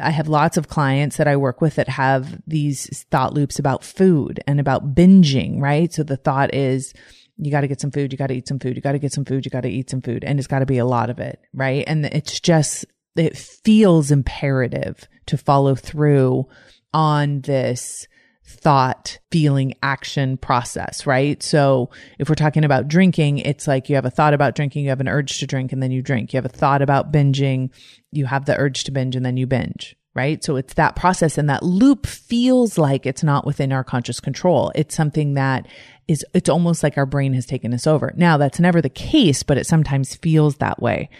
I 0.00 0.10
have 0.10 0.28
lots 0.28 0.56
of 0.56 0.68
clients 0.68 1.16
that 1.16 1.28
I 1.28 1.36
work 1.36 1.60
with 1.60 1.74
that 1.76 1.88
have 1.88 2.40
these 2.46 3.04
thought 3.10 3.34
loops 3.34 3.58
about 3.58 3.84
food 3.84 4.42
and 4.46 4.58
about 4.58 4.94
binging, 4.94 5.60
right? 5.60 5.92
So 5.92 6.02
the 6.02 6.16
thought 6.16 6.54
is, 6.54 6.94
you 7.36 7.50
got 7.50 7.62
to 7.62 7.68
get 7.68 7.80
some 7.80 7.90
food, 7.90 8.12
you 8.12 8.18
got 8.18 8.28
to 8.28 8.34
eat 8.34 8.48
some 8.48 8.58
food, 8.58 8.76
you 8.76 8.82
got 8.82 8.92
to 8.92 8.98
get 8.98 9.12
some 9.12 9.24
food, 9.24 9.44
you 9.44 9.50
got 9.50 9.62
to 9.62 9.70
eat 9.70 9.90
some 9.90 10.00
food, 10.00 10.24
and 10.24 10.38
it's 10.38 10.48
got 10.48 10.60
to 10.60 10.66
be 10.66 10.78
a 10.78 10.86
lot 10.86 11.10
of 11.10 11.18
it, 11.18 11.40
right? 11.52 11.84
And 11.86 12.06
it's 12.06 12.40
just, 12.40 12.84
it 13.16 13.36
feels 13.36 14.10
imperative 14.10 15.08
to 15.26 15.36
follow 15.36 15.74
through 15.74 16.46
on 16.94 17.40
this 17.40 18.06
thought, 18.44 19.18
feeling, 19.30 19.74
action 19.82 20.36
process, 20.36 21.06
right? 21.06 21.42
So 21.42 21.90
if 22.18 22.28
we're 22.28 22.34
talking 22.34 22.64
about 22.64 22.88
drinking, 22.88 23.38
it's 23.38 23.66
like 23.66 23.88
you 23.88 23.94
have 23.94 24.04
a 24.04 24.10
thought 24.10 24.34
about 24.34 24.54
drinking, 24.54 24.84
you 24.84 24.90
have 24.90 25.00
an 25.00 25.08
urge 25.08 25.38
to 25.38 25.46
drink, 25.46 25.72
and 25.72 25.82
then 25.82 25.90
you 25.90 26.02
drink. 26.02 26.32
You 26.32 26.38
have 26.38 26.44
a 26.44 26.48
thought 26.48 26.82
about 26.82 27.12
binging, 27.12 27.70
you 28.10 28.26
have 28.26 28.44
the 28.44 28.56
urge 28.56 28.84
to 28.84 28.90
binge, 28.90 29.16
and 29.16 29.24
then 29.24 29.36
you 29.36 29.46
binge, 29.46 29.96
right? 30.14 30.42
So 30.42 30.56
it's 30.56 30.74
that 30.74 30.96
process 30.96 31.38
and 31.38 31.48
that 31.50 31.62
loop 31.62 32.06
feels 32.06 32.78
like 32.78 33.06
it's 33.06 33.22
not 33.22 33.46
within 33.46 33.72
our 33.72 33.84
conscious 33.84 34.20
control. 34.20 34.72
It's 34.74 34.94
something 34.94 35.34
that 35.34 35.66
is, 36.08 36.24
it's 36.34 36.48
almost 36.48 36.82
like 36.82 36.98
our 36.98 37.06
brain 37.06 37.34
has 37.34 37.46
taken 37.46 37.72
us 37.72 37.86
over. 37.86 38.12
Now 38.16 38.36
that's 38.36 38.60
never 38.60 38.82
the 38.82 38.90
case, 38.90 39.42
but 39.42 39.56
it 39.56 39.66
sometimes 39.66 40.16
feels 40.16 40.56
that 40.56 40.82
way. 40.82 41.10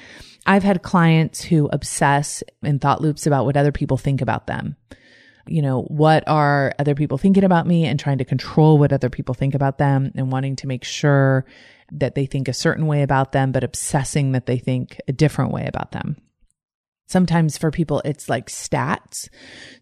I've 0.44 0.64
had 0.64 0.82
clients 0.82 1.42
who 1.42 1.68
obsess 1.72 2.42
in 2.64 2.80
thought 2.80 3.00
loops 3.00 3.28
about 3.28 3.44
what 3.44 3.56
other 3.56 3.70
people 3.70 3.96
think 3.96 4.20
about 4.20 4.48
them 4.48 4.76
you 5.46 5.62
know, 5.62 5.82
what 5.82 6.24
are 6.28 6.74
other 6.78 6.94
people 6.94 7.18
thinking 7.18 7.44
about 7.44 7.66
me 7.66 7.84
and 7.84 7.98
trying 7.98 8.18
to 8.18 8.24
control 8.24 8.78
what 8.78 8.92
other 8.92 9.10
people 9.10 9.34
think 9.34 9.54
about 9.54 9.78
them 9.78 10.12
and 10.14 10.30
wanting 10.30 10.56
to 10.56 10.66
make 10.66 10.84
sure 10.84 11.44
that 11.92 12.14
they 12.14 12.26
think 12.26 12.48
a 12.48 12.54
certain 12.54 12.86
way 12.86 13.02
about 13.02 13.32
them, 13.32 13.52
but 13.52 13.64
obsessing 13.64 14.32
that 14.32 14.46
they 14.46 14.58
think 14.58 15.00
a 15.08 15.12
different 15.12 15.52
way 15.52 15.66
about 15.66 15.92
them. 15.92 16.16
Sometimes 17.06 17.58
for 17.58 17.70
people, 17.70 18.00
it's 18.06 18.30
like 18.30 18.48
stats. 18.48 19.28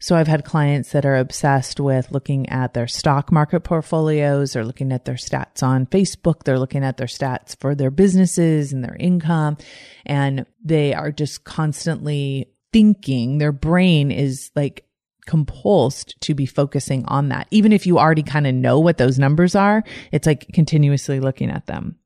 So 0.01 0.17
I've 0.17 0.27
had 0.27 0.45
clients 0.45 0.91
that 0.91 1.07
are 1.07 1.15
obsessed 1.15 1.79
with 1.79 2.11
looking 2.11 2.49
at 2.49 2.75
their 2.75 2.89
stock 2.89 3.31
market 3.31 3.61
portfolios 3.61 4.57
or 4.57 4.65
looking 4.65 4.91
at 4.91 5.05
their 5.05 5.15
stats 5.15 5.63
on 5.63 5.87
Facebook. 5.87 6.43
They're 6.43 6.59
looking 6.59 6.83
at 6.83 6.97
their 6.97 7.07
stats 7.07 7.57
for 7.61 7.77
their 7.77 7.93
businesses 7.93 8.73
and 8.73 8.83
their 8.83 8.97
income. 8.99 9.59
And 10.05 10.45
they 10.65 10.93
are 10.93 11.13
just 11.13 11.45
constantly 11.45 12.51
thinking 12.73 13.39
their 13.39 13.53
brain 13.53 14.11
is 14.11 14.51
like 14.57 14.85
compulsed 15.27 16.19
to 16.21 16.35
be 16.35 16.47
focusing 16.47 17.05
on 17.07 17.29
that. 17.29 17.47
Even 17.51 17.73
if 17.73 17.87
you 17.87 17.99
already 17.99 18.23
kind 18.23 18.47
of 18.47 18.55
know 18.55 18.79
what 18.79 18.99
those 18.99 19.19
numbers 19.19 19.55
are, 19.55 19.83
it's 20.13 20.27
like 20.27 20.49
continuously 20.53 21.21
looking 21.21 21.51
at 21.51 21.67
them. 21.67 21.97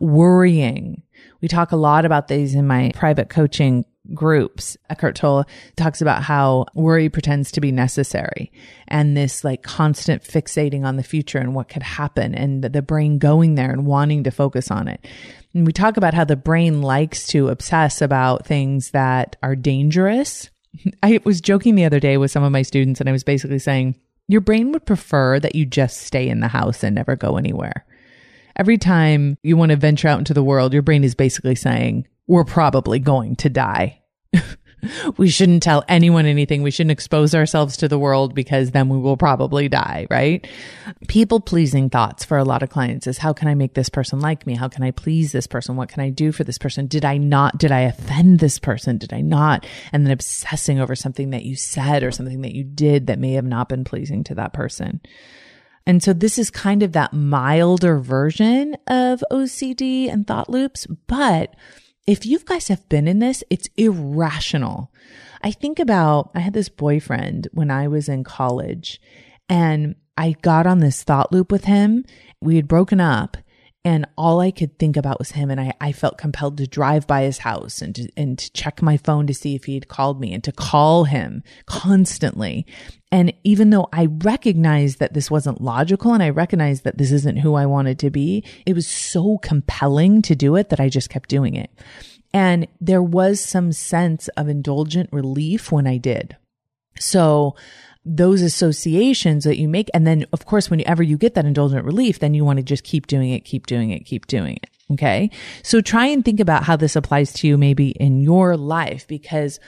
Worrying. 0.00 1.02
We 1.40 1.48
talk 1.48 1.72
a 1.72 1.76
lot 1.76 2.04
about 2.04 2.28
these 2.28 2.54
in 2.54 2.66
my 2.66 2.90
private 2.94 3.28
coaching 3.28 3.84
groups. 4.12 4.76
Eckhart 4.90 5.16
Tolle 5.16 5.46
talks 5.76 6.02
about 6.02 6.22
how 6.22 6.66
worry 6.74 7.08
pretends 7.08 7.52
to 7.52 7.60
be 7.60 7.72
necessary 7.72 8.52
and 8.86 9.16
this 9.16 9.44
like 9.44 9.62
constant 9.62 10.22
fixating 10.22 10.84
on 10.84 10.96
the 10.96 11.02
future 11.02 11.38
and 11.38 11.54
what 11.54 11.68
could 11.68 11.82
happen 11.82 12.34
and 12.34 12.62
the 12.62 12.82
brain 12.82 13.18
going 13.18 13.54
there 13.54 13.70
and 13.70 13.86
wanting 13.86 14.24
to 14.24 14.30
focus 14.30 14.70
on 14.70 14.88
it. 14.88 15.06
And 15.54 15.66
we 15.66 15.72
talk 15.72 15.96
about 15.96 16.14
how 16.14 16.24
the 16.24 16.36
brain 16.36 16.82
likes 16.82 17.26
to 17.28 17.48
obsess 17.48 18.02
about 18.02 18.46
things 18.46 18.90
that 18.90 19.36
are 19.42 19.56
dangerous. 19.56 20.50
I 21.02 21.20
was 21.24 21.40
joking 21.40 21.74
the 21.74 21.84
other 21.84 22.00
day 22.00 22.16
with 22.16 22.30
some 22.30 22.42
of 22.42 22.52
my 22.52 22.62
students 22.62 23.00
and 23.00 23.08
I 23.08 23.12
was 23.12 23.24
basically 23.24 23.58
saying, 23.58 23.96
your 24.28 24.40
brain 24.40 24.72
would 24.72 24.86
prefer 24.86 25.38
that 25.40 25.54
you 25.54 25.66
just 25.66 26.00
stay 26.00 26.28
in 26.28 26.40
the 26.40 26.48
house 26.48 26.82
and 26.82 26.94
never 26.94 27.16
go 27.16 27.36
anywhere. 27.36 27.84
Every 28.56 28.78
time 28.78 29.36
you 29.42 29.56
want 29.56 29.70
to 29.70 29.76
venture 29.76 30.08
out 30.08 30.18
into 30.18 30.34
the 30.34 30.44
world, 30.44 30.72
your 30.72 30.82
brain 30.82 31.04
is 31.04 31.14
basically 31.14 31.56
saying, 31.56 32.06
we're 32.26 32.44
probably 32.44 32.98
going 32.98 33.36
to 33.36 33.48
die. 33.48 34.00
we 35.16 35.28
shouldn't 35.28 35.62
tell 35.62 35.84
anyone 35.88 36.26
anything. 36.26 36.62
We 36.62 36.70
shouldn't 36.70 36.92
expose 36.92 37.34
ourselves 37.34 37.76
to 37.78 37.88
the 37.88 37.98
world 37.98 38.34
because 38.34 38.70
then 38.70 38.88
we 38.88 38.98
will 38.98 39.16
probably 39.16 39.68
die, 39.68 40.06
right? 40.10 40.46
People 41.08 41.40
pleasing 41.40 41.90
thoughts 41.90 42.24
for 42.24 42.38
a 42.38 42.44
lot 42.44 42.62
of 42.62 42.70
clients 42.70 43.06
is 43.06 43.18
how 43.18 43.32
can 43.32 43.48
I 43.48 43.54
make 43.54 43.74
this 43.74 43.88
person 43.88 44.20
like 44.20 44.46
me? 44.46 44.54
How 44.54 44.68
can 44.68 44.82
I 44.82 44.90
please 44.90 45.32
this 45.32 45.46
person? 45.46 45.76
What 45.76 45.88
can 45.88 46.02
I 46.02 46.10
do 46.10 46.32
for 46.32 46.44
this 46.44 46.58
person? 46.58 46.86
Did 46.86 47.04
I 47.04 47.16
not, 47.16 47.58
did 47.58 47.72
I 47.72 47.80
offend 47.80 48.40
this 48.40 48.58
person? 48.58 48.98
Did 48.98 49.12
I 49.12 49.20
not? 49.20 49.66
And 49.92 50.04
then 50.04 50.12
obsessing 50.12 50.80
over 50.80 50.94
something 50.94 51.30
that 51.30 51.44
you 51.44 51.56
said 51.56 52.02
or 52.02 52.10
something 52.10 52.42
that 52.42 52.54
you 52.54 52.64
did 52.64 53.06
that 53.06 53.18
may 53.18 53.32
have 53.32 53.44
not 53.44 53.68
been 53.68 53.84
pleasing 53.84 54.24
to 54.24 54.34
that 54.36 54.52
person. 54.52 55.00
And 55.86 56.02
so 56.02 56.12
this 56.12 56.38
is 56.38 56.50
kind 56.50 56.82
of 56.82 56.92
that 56.92 57.12
milder 57.12 57.98
version 57.98 58.76
of 58.86 59.22
OCD 59.30 60.10
and 60.10 60.26
thought 60.26 60.48
loops, 60.48 60.86
but 61.06 61.54
if 62.06 62.26
you 62.26 62.38
guys 62.38 62.68
have 62.68 62.88
been 62.88 63.08
in 63.08 63.18
this, 63.18 63.42
it's 63.50 63.68
irrational. 63.76 64.90
I 65.42 65.50
think 65.50 65.78
about, 65.78 66.30
I 66.34 66.40
had 66.40 66.52
this 66.52 66.68
boyfriend 66.68 67.48
when 67.52 67.70
I 67.70 67.88
was 67.88 68.08
in 68.08 68.24
college 68.24 69.00
and 69.48 69.94
I 70.16 70.36
got 70.42 70.66
on 70.66 70.80
this 70.80 71.02
thought 71.02 71.32
loop 71.32 71.50
with 71.50 71.64
him. 71.64 72.04
We 72.40 72.56
had 72.56 72.68
broken 72.68 73.00
up 73.00 73.36
and 73.84 74.06
all 74.16 74.40
I 74.40 74.50
could 74.50 74.78
think 74.78 74.96
about 74.96 75.18
was 75.18 75.32
him. 75.32 75.50
And 75.50 75.60
I, 75.60 75.74
I 75.78 75.92
felt 75.92 76.16
compelled 76.16 76.56
to 76.56 76.66
drive 76.66 77.06
by 77.06 77.22
his 77.22 77.38
house 77.38 77.82
and 77.82 77.94
to, 77.96 78.08
and 78.16 78.38
to 78.38 78.50
check 78.52 78.80
my 78.80 78.96
phone 78.96 79.26
to 79.26 79.34
see 79.34 79.54
if 79.54 79.64
he 79.64 79.74
had 79.74 79.88
called 79.88 80.20
me 80.20 80.32
and 80.32 80.42
to 80.44 80.52
call 80.52 81.04
him 81.04 81.42
constantly. 81.66 82.66
And 83.12 83.34
even 83.44 83.68
though 83.70 83.88
I 83.92 84.06
recognized 84.06 85.00
that 85.00 85.12
this 85.12 85.30
wasn't 85.30 85.60
logical 85.60 86.14
and 86.14 86.22
I 86.22 86.30
recognized 86.30 86.84
that 86.84 86.96
this 86.96 87.12
isn't 87.12 87.36
who 87.36 87.54
I 87.54 87.66
wanted 87.66 87.98
to 88.00 88.10
be, 88.10 88.42
it 88.64 88.74
was 88.74 88.86
so 88.86 89.38
compelling 89.38 90.22
to 90.22 90.34
do 90.34 90.56
it 90.56 90.70
that 90.70 90.80
I 90.80 90.88
just 90.88 91.10
kept 91.10 91.28
doing 91.28 91.54
it. 91.54 91.70
And 92.32 92.66
there 92.80 93.02
was 93.02 93.38
some 93.38 93.70
sense 93.70 94.28
of 94.28 94.48
indulgent 94.48 95.10
relief 95.12 95.70
when 95.70 95.86
I 95.86 95.98
did. 95.98 96.36
So 96.98 97.54
those 98.04 98.42
associations 98.42 99.44
that 99.44 99.58
you 99.58 99.68
make. 99.68 99.88
And 99.94 100.06
then, 100.06 100.26
of 100.32 100.46
course, 100.46 100.70
whenever 100.70 101.02
you 101.02 101.16
get 101.16 101.34
that 101.34 101.46
indulgent 101.46 101.84
relief, 101.84 102.18
then 102.18 102.34
you 102.34 102.44
want 102.44 102.58
to 102.58 102.62
just 102.62 102.84
keep 102.84 103.06
doing 103.06 103.30
it, 103.30 103.44
keep 103.44 103.66
doing 103.66 103.90
it, 103.90 104.04
keep 104.04 104.26
doing 104.26 104.58
it. 104.62 104.70
Okay. 104.92 105.30
So 105.62 105.80
try 105.80 106.06
and 106.06 106.24
think 106.24 106.40
about 106.40 106.64
how 106.64 106.76
this 106.76 106.96
applies 106.96 107.32
to 107.34 107.48
you 107.48 107.56
maybe 107.56 107.90
in 107.90 108.20
your 108.20 108.56
life 108.56 109.06
because 109.08 109.58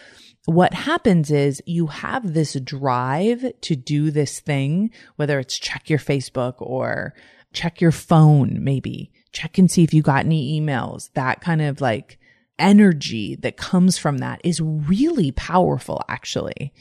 what 0.44 0.74
happens 0.74 1.30
is 1.30 1.62
you 1.66 1.86
have 1.88 2.34
this 2.34 2.54
drive 2.60 3.44
to 3.62 3.76
do 3.76 4.10
this 4.10 4.40
thing, 4.40 4.90
whether 5.16 5.38
it's 5.38 5.58
check 5.58 5.88
your 5.88 5.98
Facebook 5.98 6.54
or 6.58 7.14
check 7.52 7.80
your 7.80 7.92
phone, 7.92 8.62
maybe 8.62 9.10
check 9.32 9.58
and 9.58 9.70
see 9.70 9.82
if 9.82 9.92
you 9.92 10.02
got 10.02 10.24
any 10.24 10.60
emails, 10.60 11.10
that 11.14 11.40
kind 11.40 11.62
of 11.62 11.80
like 11.80 12.18
energy 12.58 13.36
that 13.36 13.56
comes 13.56 13.98
from 13.98 14.18
that 14.18 14.40
is 14.44 14.60
really 14.60 15.32
powerful, 15.32 16.02
actually. 16.08 16.72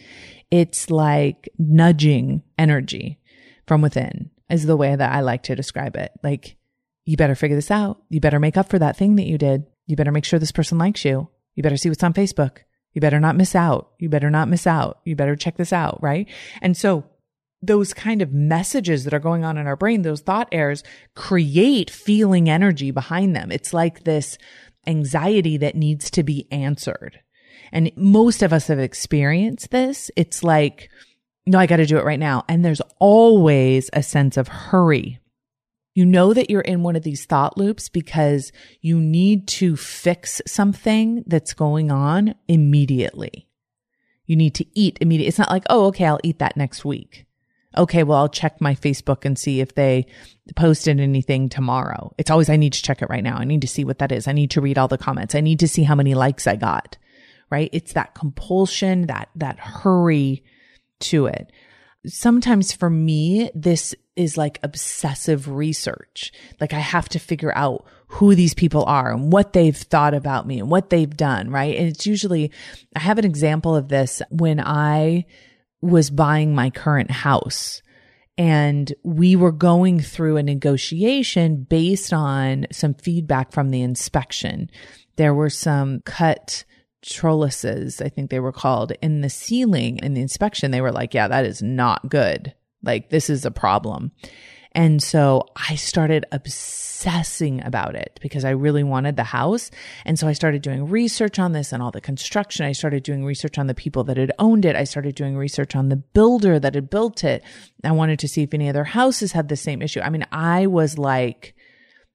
It's 0.51 0.89
like 0.89 1.49
nudging 1.57 2.43
energy 2.57 3.19
from 3.67 3.81
within 3.81 4.31
is 4.49 4.65
the 4.65 4.77
way 4.77 4.95
that 4.95 5.11
I 5.11 5.21
like 5.21 5.43
to 5.43 5.55
describe 5.55 5.95
it. 5.95 6.11
Like, 6.23 6.57
you 7.05 7.17
better 7.17 7.35
figure 7.35 7.55
this 7.55 7.71
out. 7.71 8.01
You 8.09 8.19
better 8.19 8.39
make 8.39 8.57
up 8.57 8.69
for 8.69 8.79
that 8.79 8.97
thing 8.97 9.15
that 9.15 9.27
you 9.27 9.37
did. 9.37 9.65
You 9.87 9.95
better 9.95 10.11
make 10.11 10.25
sure 10.25 10.39
this 10.39 10.51
person 10.51 10.77
likes 10.77 11.05
you. 11.05 11.29
You 11.55 11.63
better 11.63 11.77
see 11.77 11.89
what's 11.89 12.03
on 12.03 12.13
Facebook. 12.13 12.59
You 12.93 13.01
better 13.01 13.19
not 13.19 13.35
miss 13.35 13.55
out. 13.55 13.91
You 13.99 14.09
better 14.09 14.29
not 14.29 14.47
miss 14.47 14.65
out. 14.65 14.99
You 15.03 15.15
better 15.15 15.35
check 15.35 15.57
this 15.57 15.73
out. 15.73 16.01
Right. 16.01 16.27
And 16.61 16.75
so 16.77 17.05
those 17.61 17.93
kind 17.93 18.21
of 18.21 18.31
messages 18.31 19.03
that 19.03 19.13
are 19.13 19.19
going 19.19 19.43
on 19.43 19.57
in 19.57 19.67
our 19.67 19.75
brain, 19.75 20.01
those 20.01 20.21
thought 20.21 20.47
errors 20.51 20.83
create 21.15 21.89
feeling 21.89 22.49
energy 22.49 22.91
behind 22.91 23.35
them. 23.35 23.51
It's 23.51 23.73
like 23.73 24.03
this 24.03 24.37
anxiety 24.87 25.57
that 25.57 25.75
needs 25.75 26.09
to 26.11 26.23
be 26.23 26.47
answered. 26.51 27.19
And 27.71 27.91
most 27.95 28.43
of 28.43 28.53
us 28.53 28.67
have 28.67 28.79
experienced 28.79 29.71
this. 29.71 30.11
It's 30.15 30.43
like, 30.43 30.89
no, 31.45 31.59
I 31.59 31.67
got 31.67 31.77
to 31.77 31.85
do 31.85 31.97
it 31.97 32.05
right 32.05 32.19
now. 32.19 32.43
And 32.47 32.63
there's 32.63 32.81
always 32.99 33.89
a 33.93 34.03
sense 34.03 34.37
of 34.37 34.47
hurry. 34.47 35.19
You 35.93 36.05
know 36.05 36.33
that 36.33 36.49
you're 36.49 36.61
in 36.61 36.83
one 36.83 36.95
of 36.95 37.03
these 37.03 37.25
thought 37.25 37.57
loops 37.57 37.87
because 37.87 38.51
you 38.81 38.99
need 38.99 39.47
to 39.47 39.77
fix 39.77 40.41
something 40.45 41.23
that's 41.25 41.53
going 41.53 41.89
on 41.89 42.35
immediately. 42.47 43.47
You 44.25 44.35
need 44.35 44.55
to 44.55 44.65
eat 44.77 44.97
immediately. 44.99 45.29
It's 45.29 45.37
not 45.37 45.51
like, 45.51 45.63
oh, 45.69 45.85
okay, 45.85 46.05
I'll 46.05 46.19
eat 46.23 46.39
that 46.39 46.57
next 46.57 46.83
week. 46.83 47.25
Okay, 47.77 48.03
well, 48.03 48.17
I'll 48.17 48.29
check 48.29 48.59
my 48.59 48.73
Facebook 48.73 49.23
and 49.23 49.37
see 49.37 49.61
if 49.61 49.75
they 49.75 50.07
posted 50.55 50.99
anything 50.99 51.47
tomorrow. 51.49 52.13
It's 52.17 52.31
always, 52.31 52.49
I 52.49 52.55
need 52.55 52.73
to 52.73 52.81
check 52.81 53.01
it 53.01 53.09
right 53.09 53.23
now. 53.23 53.37
I 53.37 53.43
need 53.43 53.61
to 53.61 53.67
see 53.67 53.85
what 53.85 53.99
that 53.99 54.11
is. 54.11 54.27
I 54.27 54.33
need 54.33 54.51
to 54.51 54.61
read 54.61 54.77
all 54.77 54.87
the 54.87 54.97
comments. 54.97 55.35
I 55.35 55.41
need 55.41 55.59
to 55.59 55.67
see 55.67 55.83
how 55.83 55.95
many 55.95 56.15
likes 56.15 56.47
I 56.47 56.55
got 56.55 56.97
right? 57.49 57.69
It's 57.73 57.93
that 57.93 58.15
compulsion, 58.15 59.07
that, 59.07 59.29
that 59.35 59.59
hurry 59.59 60.43
to 61.01 61.27
it. 61.27 61.51
Sometimes 62.05 62.71
for 62.71 62.89
me, 62.89 63.49
this 63.55 63.95
is 64.15 64.37
like 64.37 64.59
obsessive 64.63 65.49
research. 65.49 66.31
Like 66.61 66.73
I 66.73 66.79
have 66.79 67.09
to 67.09 67.19
figure 67.19 67.55
out 67.55 67.85
who 68.07 68.35
these 68.35 68.53
people 68.53 68.85
are 68.85 69.11
and 69.11 69.31
what 69.31 69.53
they've 69.53 69.75
thought 69.75 70.13
about 70.13 70.47
me 70.47 70.59
and 70.59 70.69
what 70.69 70.89
they've 70.89 71.15
done, 71.15 71.49
right? 71.49 71.75
And 71.75 71.87
it's 71.87 72.05
usually, 72.05 72.51
I 72.95 72.99
have 72.99 73.17
an 73.17 73.25
example 73.25 73.75
of 73.75 73.89
this 73.89 74.21
when 74.29 74.59
I 74.59 75.25
was 75.81 76.09
buying 76.09 76.55
my 76.55 76.69
current 76.69 77.11
house 77.11 77.81
and 78.37 78.93
we 79.03 79.35
were 79.35 79.51
going 79.51 79.99
through 79.99 80.37
a 80.37 80.43
negotiation 80.43 81.63
based 81.63 82.13
on 82.13 82.67
some 82.71 82.93
feedback 82.93 83.51
from 83.51 83.71
the 83.71 83.81
inspection. 83.81 84.69
There 85.15 85.33
were 85.33 85.49
some 85.49 86.01
cut 86.01 86.65
trellises, 87.05 88.01
I 88.01 88.09
think 88.09 88.29
they 88.29 88.39
were 88.39 88.51
called, 88.51 88.93
in 89.01 89.21
the 89.21 89.29
ceiling 89.29 89.97
in 89.97 90.13
the 90.13 90.21
inspection. 90.21 90.71
They 90.71 90.81
were 90.81 90.91
like, 90.91 91.13
yeah, 91.13 91.27
that 91.27 91.45
is 91.45 91.61
not 91.61 92.09
good. 92.09 92.53
Like, 92.83 93.09
this 93.09 93.29
is 93.29 93.45
a 93.45 93.51
problem. 93.51 94.11
And 94.73 95.01
so 95.01 95.47
I 95.55 95.75
started 95.75 96.25
obsessing 96.33 97.63
about 97.63 97.95
it 97.95 98.19
because 98.21 98.43
I 98.43 98.49
really 98.49 98.83
wanted 98.83 99.15
the 99.15 99.23
house. 99.23 99.71
And 100.03 100.19
so 100.19 100.27
I 100.27 100.33
started 100.33 100.61
doing 100.61 100.89
research 100.89 101.39
on 101.39 101.53
this 101.53 101.71
and 101.71 101.81
all 101.81 101.91
the 101.91 102.01
construction. 102.01 102.65
I 102.65 102.73
started 102.73 103.03
doing 103.03 103.23
research 103.23 103.57
on 103.57 103.67
the 103.67 103.73
people 103.73 104.03
that 104.03 104.17
had 104.17 104.33
owned 104.37 104.65
it. 104.65 104.75
I 104.75 104.83
started 104.83 105.15
doing 105.15 105.37
research 105.37 105.77
on 105.77 105.87
the 105.87 105.95
builder 105.95 106.59
that 106.59 106.75
had 106.75 106.89
built 106.89 107.23
it. 107.23 107.41
I 107.85 107.93
wanted 107.93 108.19
to 108.19 108.27
see 108.27 108.43
if 108.43 108.53
any 108.53 108.67
other 108.67 108.83
houses 108.83 109.31
had 109.31 109.47
the 109.47 109.55
same 109.55 109.81
issue. 109.81 110.01
I 110.01 110.09
mean, 110.09 110.25
I 110.33 110.67
was 110.67 110.97
like, 110.97 111.54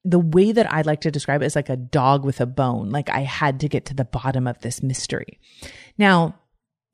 the 0.05 0.19
way 0.19 0.53
that 0.53 0.73
I 0.73 0.83
like 0.83 1.03
to 1.03 1.11
describe 1.11 1.43
it 1.43 1.47
is 1.47 1.57
like 1.57 1.69
a 1.69 1.77
dog 1.77 2.25
with 2.25 2.41
a 2.41 2.47
bone. 2.47 2.91
Like 2.91 3.11
I 3.11 3.21
had 3.21 3.61
to 3.61 3.69
get 3.69 3.85
to 3.87 3.95
the 3.95 4.05
bottom 4.05 4.47
of 4.47 4.61
this 4.61 4.83
mystery. 4.83 5.39
Now, 5.99 6.37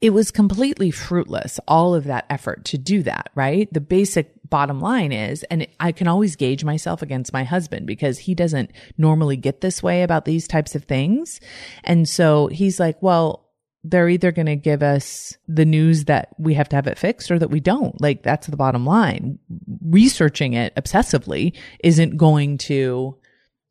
it 0.01 0.11
was 0.11 0.31
completely 0.31 0.91
fruitless, 0.91 1.59
all 1.67 1.95
of 1.95 2.05
that 2.05 2.27
effort 2.29 2.67
to 2.67 2.79
do 2.79 3.03
that, 3.05 3.31
right? 3.35 3.73
The 3.73 3.81
basic 3.81 4.33
bottom 4.49 4.79
line 4.79 5.11
is, 5.11 5.43
and 5.45 5.67
I 5.81 5.93
can 5.93 6.07
always 6.07 6.37
gauge 6.37 6.65
myself 6.65 7.01
against 7.01 7.33
my 7.33 7.45
husband 7.45 7.87
because 7.87 8.19
he 8.19 8.35
doesn't 8.35 8.73
normally 8.99 9.37
get 9.37 9.63
this 9.63 9.83
way 9.83 10.03
about 10.03 10.27
these 10.27 10.47
types 10.47 10.75
of 10.75 10.85
things. 10.85 11.41
And 11.83 12.07
so 12.07 12.49
he's 12.49 12.79
like, 12.79 13.01
well, 13.03 13.46
they're 13.89 14.09
either 14.09 14.33
going 14.33 14.47
to 14.47 14.57
give 14.57 14.83
us 14.83 15.37
the 15.47 15.65
news 15.65 16.05
that 16.05 16.31
we 16.39 16.55
have 16.55 16.69
to 16.71 16.77
have 16.77 16.87
it 16.87 16.99
fixed 16.99 17.31
or 17.31 17.39
that 17.39 17.51
we 17.51 17.61
don't. 17.61 18.01
Like 18.01 18.23
that's 18.23 18.47
the 18.47 18.57
bottom 18.57 18.85
line. 18.85 19.39
Researching 19.83 20.55
it 20.55 20.75
obsessively 20.75 21.57
isn't 21.83 22.17
going 22.17 22.59
to 22.59 23.17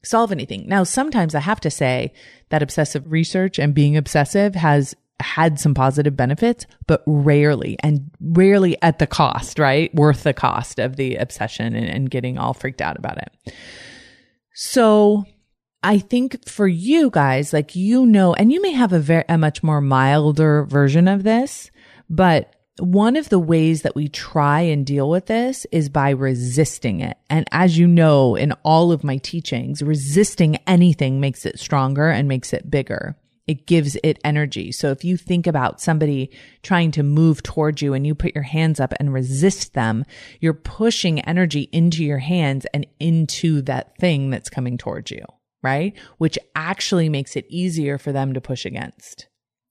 solve 0.03 0.31
anything. 0.31 0.67
Now, 0.67 0.84
sometimes 0.84 1.36
I 1.36 1.39
have 1.39 1.60
to 1.62 1.72
say 1.72 2.13
that 2.50 2.63
obsessive 2.63 3.12
research 3.12 3.60
and 3.60 3.74
being 3.74 3.98
obsessive 3.98 4.55
has 4.55 4.95
had 5.19 5.60
some 5.60 5.74
positive 5.74 6.15
benefits, 6.15 6.65
but 6.88 7.01
rarely 7.05 7.77
and 7.81 8.12
rarely 8.19 8.81
at 8.81 9.00
the 9.00 9.07
cost, 9.07 9.60
right? 9.60 9.93
Worth 9.95 10.24
the 10.24 10.34
cost 10.34 10.79
of 10.79 10.95
the 10.95 11.15
obsession 11.15 11.75
and, 11.75 11.88
and 11.88 12.10
getting 12.10 12.38
all 12.38 12.53
freaked 12.53 12.81
out 12.81 12.98
about 12.98 13.17
it. 13.17 13.53
So 14.53 15.25
I 15.85 15.99
think 15.99 16.49
for 16.49 16.67
you 16.67 17.11
guys, 17.11 17.53
like, 17.53 17.75
you 17.75 18.07
know, 18.07 18.33
and 18.33 18.51
you 18.51 18.59
may 18.59 18.71
have 18.71 18.91
a 18.91 18.97
very, 18.97 19.23
a 19.29 19.37
much 19.37 19.61
more 19.61 19.81
milder 19.81 20.65
version 20.65 21.07
of 21.07 21.21
this, 21.21 21.69
but 22.09 22.55
one 22.79 23.15
of 23.15 23.29
the 23.29 23.37
ways 23.37 23.83
that 23.83 23.95
we 23.95 24.07
try 24.07 24.61
and 24.61 24.83
deal 24.83 25.07
with 25.07 25.27
this 25.27 25.67
is 25.71 25.89
by 25.89 26.09
resisting 26.09 27.01
it. 27.01 27.17
And 27.29 27.47
as 27.51 27.77
you 27.77 27.85
know, 27.85 28.33
in 28.33 28.51
all 28.63 28.91
of 28.91 29.03
my 29.03 29.17
teachings, 29.17 29.83
resisting 29.83 30.55
anything 30.65 31.19
makes 31.19 31.45
it 31.45 31.59
stronger 31.59 32.09
and 32.09 32.27
makes 32.27 32.51
it 32.51 32.71
bigger. 32.71 33.15
It 33.45 33.67
gives 33.67 33.95
it 34.01 34.17
energy. 34.23 34.71
So 34.71 34.89
if 34.89 35.05
you 35.05 35.17
think 35.17 35.45
about 35.45 35.81
somebody 35.81 36.31
trying 36.63 36.89
to 36.93 37.03
move 37.03 37.43
towards 37.43 37.83
you 37.83 37.93
and 37.93 38.07
you 38.07 38.15
put 38.15 38.33
your 38.33 38.43
hands 38.43 38.79
up 38.79 38.95
and 38.99 39.13
resist 39.13 39.75
them, 39.75 40.03
you're 40.39 40.53
pushing 40.53 41.19
energy 41.21 41.69
into 41.71 42.03
your 42.03 42.17
hands 42.17 42.65
and 42.73 42.87
into 42.99 43.61
that 43.61 43.95
thing 43.99 44.31
that's 44.31 44.49
coming 44.49 44.79
towards 44.79 45.11
you 45.11 45.23
right? 45.63 45.93
Which 46.17 46.38
actually 46.55 47.09
makes 47.09 47.35
it 47.35 47.45
easier 47.50 47.97
for 47.97 48.12
them 48.12 48.33
to 48.33 48.41
push 48.41 48.65
against 48.65 49.27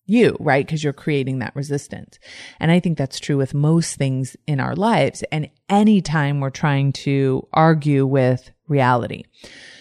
you, 0.06 0.36
right? 0.40 0.66
Because 0.66 0.84
you're 0.84 0.92
creating 0.92 1.38
that 1.38 1.56
resistance. 1.56 2.18
And 2.60 2.70
I 2.70 2.80
think 2.80 2.98
that's 2.98 3.20
true 3.20 3.36
with 3.36 3.54
most 3.54 3.96
things 3.96 4.36
in 4.46 4.60
our 4.60 4.76
lives 4.76 5.22
and 5.32 5.48
anytime 5.68 6.40
we're 6.40 6.50
trying 6.50 6.92
to 6.92 7.46
argue 7.52 8.06
with 8.06 8.50
reality. 8.68 9.24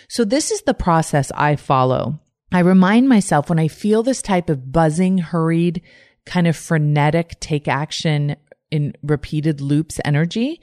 So 0.08 0.24
this 0.24 0.52
is 0.52 0.62
the 0.62 0.74
process 0.74 1.32
I 1.36 1.56
follow. 1.56 2.20
I 2.52 2.60
remind 2.60 3.10
myself 3.10 3.50
when 3.50 3.60
I 3.60 3.68
feel 3.68 4.04
this 4.04 4.22
type 4.22 4.50
of 4.50 4.72
buzzing, 4.72 5.18
hurried, 5.18 5.82
kind 6.26 6.48
of 6.48 6.56
frenetic 6.56 7.40
take 7.40 7.68
action 7.68 8.36
in 8.72 8.94
repeated 9.02 9.60
loops 9.60 10.00
energy, 10.06 10.62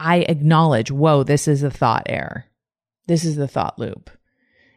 I 0.00 0.18
acknowledge, 0.20 0.90
whoa, 0.90 1.22
this 1.22 1.46
is 1.46 1.62
a 1.62 1.70
thought 1.70 2.04
error. 2.06 2.46
This 3.06 3.24
is 3.24 3.36
the 3.36 3.48
thought 3.48 3.78
loop 3.78 4.10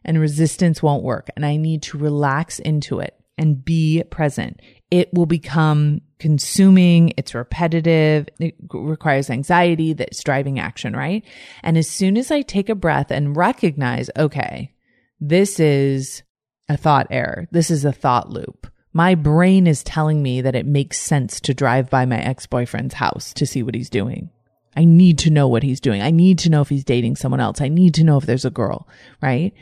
and 0.04 0.20
resistance 0.20 0.82
won't 0.82 1.04
work. 1.04 1.30
And 1.36 1.46
I 1.46 1.58
need 1.58 1.82
to 1.84 1.98
relax 1.98 2.60
into 2.60 3.00
it 3.00 3.16
and 3.38 3.64
be 3.64 4.04
present. 4.10 4.60
It 4.92 5.14
will 5.14 5.26
become 5.26 6.02
consuming. 6.20 7.14
It's 7.16 7.36
repetitive. 7.36 8.28
It 8.40 8.56
requires 8.74 9.30
anxiety 9.30 9.94
that's 9.94 10.24
driving 10.24 10.60
action, 10.60 10.96
right? 10.96 11.24
And 11.64 11.78
as 11.78 11.90
soon 11.90 12.18
as 12.18 12.32
I 12.32 12.42
take 12.42 12.70
a 12.70 12.76
breath 12.76 13.12
and 13.12 13.38
recognize, 13.38 14.10
okay, 14.18 14.74
this 15.22 15.60
is 15.60 16.24
a 16.68 16.76
thought 16.76 17.08
error. 17.12 17.48
This 17.52 17.72
is 17.72 17.86
a 17.86 17.92
thought 17.92 18.30
loop. 18.30 18.68
My 18.92 19.16
brain 19.16 19.68
is 19.68 19.84
telling 19.84 20.24
me 20.24 20.42
that 20.42 20.56
it 20.56 20.66
makes 20.66 20.98
sense 20.98 21.40
to 21.42 21.54
drive 21.54 21.90
by 21.90 22.06
my 22.06 22.20
ex-boyfriend's 22.20 22.96
house 22.96 23.34
to 23.36 23.46
see 23.46 23.62
what 23.62 23.76
he's 23.76 23.90
doing. 23.90 24.32
I 24.76 24.86
need 24.86 25.20
to 25.20 25.30
know 25.30 25.48
what 25.48 25.64
he's 25.64 25.80
doing. 25.80 26.02
I 26.02 26.12
need 26.12 26.40
to 26.40 26.50
know 26.50 26.62
if 26.62 26.70
he's 26.70 26.84
dating 26.84 27.16
someone 27.16 27.40
else. 27.40 27.62
I 27.62 27.70
need 27.70 27.94
to 27.96 28.04
know 28.04 28.18
if 28.18 28.26
there's 28.26 28.46
a 28.46 28.50
girl, 28.50 28.88
right? 29.22 29.54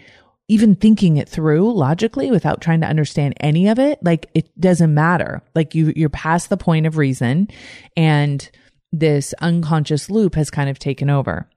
Even 0.48 0.75
thinking 0.75 1.18
it 1.18 1.27
through 1.27 1.74
logically 1.74 2.32
without 2.32 2.62
trying 2.62 2.82
to 2.82 2.88
understand 2.88 3.34
any 3.39 3.68
of 3.68 3.80
it, 3.80 4.00
like 4.01 4.27
it 4.34 4.50
doesn't 4.60 4.94
matter. 4.94 5.42
Like 5.56 5.75
you, 5.75 5.92
you're 5.96 6.10
past 6.10 6.50
the 6.50 6.58
point 6.58 6.86
of 6.86 6.98
reason 6.98 7.50
and 7.96 8.50
this 8.92 9.34
unconscious 9.42 10.10
loop 10.10 10.36
has 10.36 10.50
kind 10.50 10.70
of 10.70 10.80
taken 10.80 11.10
over. 11.10 11.50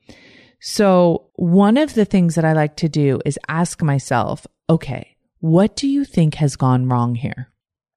So 0.61 1.29
one 1.37 1.77
of 1.77 1.95
the 1.95 2.05
things 2.05 2.35
that 2.35 2.45
I 2.45 2.53
like 2.53 2.77
to 2.77 2.89
do 2.89 3.21
is 3.25 3.39
ask 3.49 3.83
myself, 3.83 4.47
okay, 4.69 5.17
what 5.39 5.77
do 5.77 5.89
you 5.89 6.05
think 6.05 6.35
has 6.35 6.57
gone 6.57 6.89
wrong 6.89 7.15
here? 7.15 7.51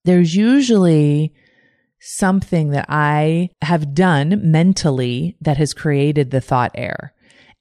There's 0.06 0.36
usually 0.36 1.34
something 2.00 2.70
that 2.70 2.86
I 2.90 3.50
have 3.62 3.94
done 3.94 4.52
mentally 4.52 5.38
that 5.42 5.58
has 5.58 5.74
created 5.74 6.32
the 6.32 6.42
thought 6.42 6.72
error. 6.76 7.14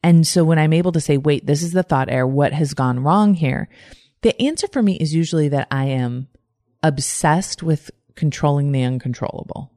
And 0.03 0.27
so 0.27 0.45
when 0.45 0.59
I'm 0.59 0.73
able 0.73 0.93
to 0.93 1.01
say, 1.01 1.17
wait, 1.17 1.47
this 1.47 1.62
is 1.62 1.73
the 1.73 1.83
thought 1.83 2.11
error, 2.11 2.27
what 2.27 2.53
has 2.53 2.75
gone 2.75 3.01
wrong 3.01 3.35
here? 3.35 3.69
The 4.23 4.41
answer 4.41 4.67
for 4.69 4.83
me 4.83 4.97
is 4.97 5.15
usually 5.15 5.49
that 5.49 5.69
I 5.71 5.87
am 5.87 6.29
obsessed 6.83 7.62
with 7.62 7.91
controlling 8.15 8.73
the 8.73 8.83
uncontrollable. 8.83 9.73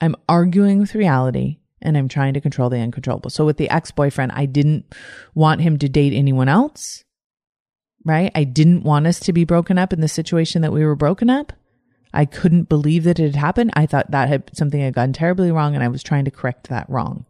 I'm 0.00 0.16
arguing 0.28 0.80
with 0.80 0.94
reality 0.94 1.58
and 1.80 1.96
I'm 1.96 2.08
trying 2.08 2.34
to 2.34 2.40
control 2.40 2.70
the 2.70 2.78
uncontrollable. 2.78 3.30
So 3.30 3.44
with 3.44 3.56
the 3.56 3.70
ex 3.70 3.90
boyfriend, 3.90 4.32
I 4.32 4.46
didn't 4.46 4.92
want 5.34 5.60
him 5.60 5.78
to 5.78 5.88
date 5.88 6.12
anyone 6.12 6.48
else, 6.48 7.04
right? 8.04 8.32
I 8.34 8.44
didn't 8.44 8.82
want 8.82 9.06
us 9.06 9.20
to 9.20 9.32
be 9.32 9.44
broken 9.44 9.78
up 9.78 9.92
in 9.92 10.00
the 10.00 10.08
situation 10.08 10.62
that 10.62 10.72
we 10.72 10.84
were 10.84 10.96
broken 10.96 11.30
up. 11.30 11.52
I 12.12 12.24
couldn't 12.24 12.68
believe 12.68 13.04
that 13.04 13.18
it 13.18 13.24
had 13.24 13.36
happened. 13.36 13.72
I 13.74 13.86
thought 13.86 14.10
that 14.12 14.28
had 14.28 14.50
something 14.56 14.80
had 14.80 14.94
gone 14.94 15.12
terribly 15.12 15.50
wrong 15.50 15.74
and 15.74 15.82
I 15.82 15.88
was 15.88 16.02
trying 16.02 16.24
to 16.24 16.30
correct 16.30 16.68
that 16.68 16.88
wrong. 16.88 17.26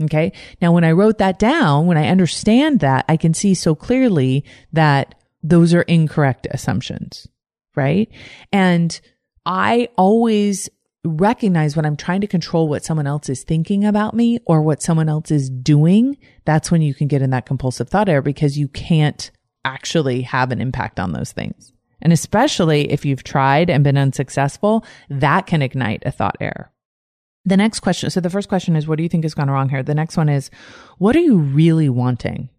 Okay. 0.00 0.32
Now, 0.60 0.72
when 0.72 0.84
I 0.84 0.92
wrote 0.92 1.18
that 1.18 1.38
down, 1.38 1.86
when 1.86 1.98
I 1.98 2.08
understand 2.08 2.80
that, 2.80 3.04
I 3.08 3.16
can 3.16 3.34
see 3.34 3.54
so 3.54 3.74
clearly 3.74 4.44
that 4.72 5.14
those 5.42 5.74
are 5.74 5.82
incorrect 5.82 6.46
assumptions. 6.50 7.28
Right. 7.74 8.10
And 8.52 9.00
I 9.44 9.88
always 9.96 10.68
recognize 11.04 11.74
when 11.74 11.84
I'm 11.84 11.96
trying 11.96 12.20
to 12.20 12.26
control 12.26 12.68
what 12.68 12.84
someone 12.84 13.06
else 13.06 13.28
is 13.28 13.42
thinking 13.42 13.84
about 13.84 14.14
me 14.14 14.38
or 14.46 14.62
what 14.62 14.82
someone 14.82 15.08
else 15.08 15.30
is 15.30 15.50
doing. 15.50 16.16
That's 16.44 16.70
when 16.70 16.82
you 16.82 16.94
can 16.94 17.08
get 17.08 17.22
in 17.22 17.30
that 17.30 17.46
compulsive 17.46 17.88
thought 17.88 18.08
error 18.08 18.22
because 18.22 18.56
you 18.56 18.68
can't 18.68 19.30
actually 19.64 20.22
have 20.22 20.52
an 20.52 20.60
impact 20.60 21.00
on 21.00 21.12
those 21.12 21.32
things. 21.32 21.72
And 22.00 22.12
especially 22.12 22.90
if 22.90 23.04
you've 23.04 23.24
tried 23.24 23.70
and 23.70 23.84
been 23.84 23.96
unsuccessful, 23.96 24.84
that 25.08 25.46
can 25.46 25.62
ignite 25.62 26.02
a 26.04 26.10
thought 26.10 26.36
error. 26.40 26.70
The 27.44 27.56
next 27.56 27.80
question. 27.80 28.10
So 28.10 28.20
the 28.20 28.30
first 28.30 28.48
question 28.48 28.76
is, 28.76 28.86
what 28.86 28.96
do 28.96 29.02
you 29.02 29.08
think 29.08 29.24
has 29.24 29.34
gone 29.34 29.50
wrong 29.50 29.68
here? 29.68 29.82
The 29.82 29.94
next 29.94 30.16
one 30.16 30.28
is, 30.28 30.50
what 30.98 31.16
are 31.16 31.20
you 31.20 31.38
really 31.38 31.88
wanting? 31.88 32.50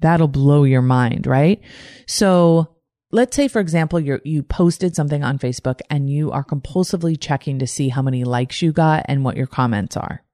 That'll 0.00 0.28
blow 0.28 0.64
your 0.64 0.82
mind, 0.82 1.26
right? 1.26 1.60
So 2.06 2.74
let's 3.12 3.36
say, 3.36 3.46
for 3.46 3.60
example, 3.60 4.00
you 4.00 4.20
you 4.24 4.42
posted 4.42 4.96
something 4.96 5.22
on 5.22 5.38
Facebook 5.38 5.80
and 5.88 6.10
you 6.10 6.32
are 6.32 6.44
compulsively 6.44 7.18
checking 7.18 7.60
to 7.60 7.66
see 7.66 7.88
how 7.88 8.02
many 8.02 8.24
likes 8.24 8.60
you 8.60 8.72
got 8.72 9.06
and 9.08 9.24
what 9.24 9.36
your 9.36 9.46
comments 9.46 9.96
are. 9.96 10.24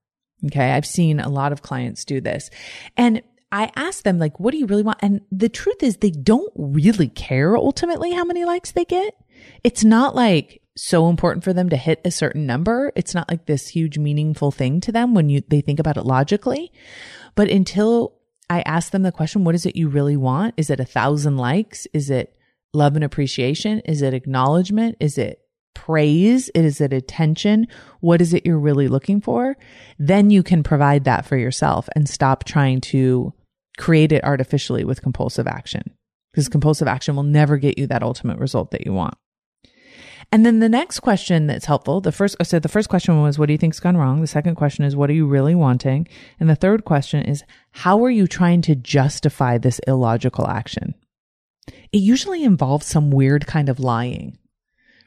Okay. 0.46 0.70
I've 0.70 0.86
seen 0.86 1.20
a 1.20 1.28
lot 1.28 1.52
of 1.52 1.60
clients 1.60 2.06
do 2.06 2.22
this 2.22 2.48
and 2.96 3.22
I 3.52 3.70
ask 3.76 4.04
them 4.04 4.18
like, 4.18 4.40
what 4.40 4.52
do 4.52 4.58
you 4.58 4.66
really 4.66 4.82
want? 4.82 4.98
And 5.02 5.20
the 5.30 5.48
truth 5.48 5.82
is 5.82 5.96
they 5.96 6.10
don't 6.10 6.52
really 6.56 7.08
care 7.08 7.56
ultimately 7.56 8.12
how 8.12 8.24
many 8.24 8.44
likes 8.44 8.72
they 8.72 8.84
get. 8.84 9.14
It's 9.64 9.84
not 9.84 10.14
like 10.14 10.62
so 10.80 11.08
important 11.08 11.44
for 11.44 11.52
them 11.52 11.68
to 11.68 11.76
hit 11.76 12.00
a 12.04 12.10
certain 12.10 12.46
number. 12.46 12.90
It's 12.96 13.14
not 13.14 13.28
like 13.30 13.44
this 13.44 13.68
huge 13.68 13.98
meaningful 13.98 14.50
thing 14.50 14.80
to 14.80 14.92
them 14.92 15.14
when 15.14 15.28
you, 15.28 15.42
they 15.46 15.60
think 15.60 15.78
about 15.78 15.98
it 15.98 16.06
logically. 16.06 16.72
But 17.34 17.50
until 17.50 18.14
I 18.48 18.62
ask 18.62 18.90
them 18.90 19.02
the 19.02 19.12
question, 19.12 19.44
what 19.44 19.54
is 19.54 19.66
it 19.66 19.76
you 19.76 19.88
really 19.88 20.16
want? 20.16 20.54
Is 20.56 20.70
it 20.70 20.80
a 20.80 20.84
thousand 20.86 21.36
likes? 21.36 21.86
Is 21.92 22.08
it 22.08 22.34
love 22.72 22.94
and 22.94 23.04
appreciation? 23.04 23.80
Is 23.80 24.00
it 24.00 24.14
acknowledgement? 24.14 24.96
Is 25.00 25.18
it 25.18 25.40
praise? 25.74 26.48
Is 26.50 26.80
it 26.80 26.94
attention? 26.94 27.66
What 28.00 28.22
is 28.22 28.32
it 28.32 28.46
you're 28.46 28.58
really 28.58 28.88
looking 28.88 29.20
for? 29.20 29.56
Then 29.98 30.30
you 30.30 30.42
can 30.42 30.62
provide 30.62 31.04
that 31.04 31.26
for 31.26 31.36
yourself 31.36 31.88
and 31.94 32.08
stop 32.08 32.44
trying 32.44 32.80
to 32.82 33.34
create 33.76 34.12
it 34.12 34.24
artificially 34.24 34.84
with 34.84 35.02
compulsive 35.02 35.46
action 35.46 35.82
because 36.32 36.48
compulsive 36.48 36.88
action 36.88 37.16
will 37.16 37.22
never 37.22 37.58
get 37.58 37.78
you 37.78 37.86
that 37.88 38.02
ultimate 38.02 38.38
result 38.38 38.70
that 38.70 38.86
you 38.86 38.94
want. 38.94 39.14
And 40.32 40.46
then 40.46 40.60
the 40.60 40.68
next 40.68 41.00
question 41.00 41.48
that's 41.48 41.64
helpful, 41.64 42.00
the 42.00 42.12
first, 42.12 42.36
so 42.44 42.60
the 42.60 42.68
first 42.68 42.88
question 42.88 43.20
was, 43.20 43.38
what 43.38 43.46
do 43.46 43.52
you 43.52 43.58
think's 43.58 43.80
gone 43.80 43.96
wrong? 43.96 44.20
The 44.20 44.28
second 44.28 44.54
question 44.54 44.84
is, 44.84 44.94
what 44.94 45.10
are 45.10 45.14
you 45.14 45.26
really 45.26 45.56
wanting? 45.56 46.06
And 46.38 46.48
the 46.48 46.54
third 46.54 46.84
question 46.84 47.24
is, 47.24 47.42
how 47.72 48.04
are 48.04 48.10
you 48.10 48.28
trying 48.28 48.62
to 48.62 48.76
justify 48.76 49.58
this 49.58 49.80
illogical 49.88 50.46
action? 50.46 50.94
It 51.92 51.98
usually 51.98 52.44
involves 52.44 52.86
some 52.86 53.10
weird 53.10 53.46
kind 53.46 53.68
of 53.68 53.80
lying, 53.80 54.38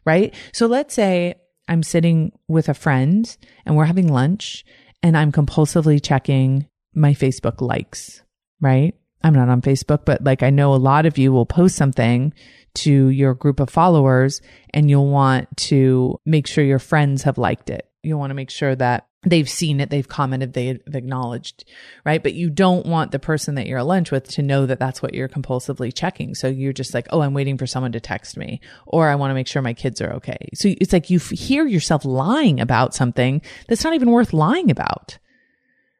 right? 0.06 0.34
So 0.52 0.68
let's 0.68 0.94
say 0.94 1.36
I'm 1.70 1.84
sitting 1.84 2.34
with 2.50 2.68
a 2.68 2.74
friend 2.74 3.36
and 3.66 3.78
we're 3.78 3.86
having 3.86 4.12
lunch 4.12 4.66
and 5.02 5.18
I'm 5.18 5.32
compulsively 5.32 6.04
checking 6.04 6.68
my 6.94 7.14
Facebook 7.14 7.62
likes, 7.62 8.22
right? 8.60 8.94
I'm 9.24 9.34
not 9.34 9.50
on 9.50 9.62
Facebook, 9.62 10.06
but 10.06 10.24
like 10.24 10.44
I 10.44 10.50
know 10.50 10.74
a 10.74 10.76
lot 10.76 11.06
of 11.06 11.18
you 11.18 11.32
will 11.32 11.46
post 11.46 11.76
something 11.76 12.34
to 12.76 13.08
your 13.10 13.34
group 13.34 13.60
of 13.60 13.70
followers 13.70 14.42
and 14.74 14.90
you'll 14.90 15.10
want 15.10 15.56
to 15.56 16.20
make 16.26 16.48
sure 16.48 16.64
your 16.64 16.80
friends 16.80 17.24
have 17.24 17.38
liked 17.38 17.70
it. 17.70 17.88
You'll 18.02 18.20
want 18.20 18.32
to 18.32 18.36
make 18.36 18.50
sure 18.50 18.76
that 18.76 19.08
they've 19.26 19.50
seen 19.50 19.80
it, 19.80 19.90
they've 19.90 20.08
commented, 20.08 20.54
they've 20.54 20.82
acknowledged, 20.94 21.66
right? 22.06 22.22
But 22.22 22.34
you 22.34 22.50
don't 22.50 22.86
want 22.86 23.12
the 23.12 23.20
person 23.20 23.56
that 23.56 23.68
you're 23.68 23.80
at 23.80 23.86
lunch 23.86 24.12
with 24.12 24.28
to 24.30 24.42
know 24.42 24.66
that 24.66 24.80
that's 24.80 25.02
what 25.02 25.14
you're 25.14 25.30
compulsively 25.30 25.94
checking. 25.94 26.36
So 26.36 26.48
you're 26.48 26.74
just 26.74 26.94
like, 26.94 27.08
oh, 27.10 27.22
I'm 27.22 27.34
waiting 27.34 27.58
for 27.58 27.68
someone 27.68 27.94
to 27.94 28.02
text 28.02 28.36
me, 28.36 28.60
or 28.86 29.08
I 29.08 29.16
want 29.16 29.32
to 29.32 29.36
make 29.36 29.48
sure 29.48 29.62
my 29.62 29.74
kids 29.74 30.02
are 30.02 30.14
okay. 30.14 30.50
So 30.54 30.74
it's 30.80 30.92
like 30.92 31.10
you 31.10 31.20
hear 31.20 31.66
yourself 31.66 32.04
lying 32.04 32.60
about 32.60 32.94
something 32.94 33.42
that's 33.68 33.84
not 33.84 33.94
even 33.94 34.12
worth 34.12 34.34
lying 34.34 34.70
about, 34.70 35.18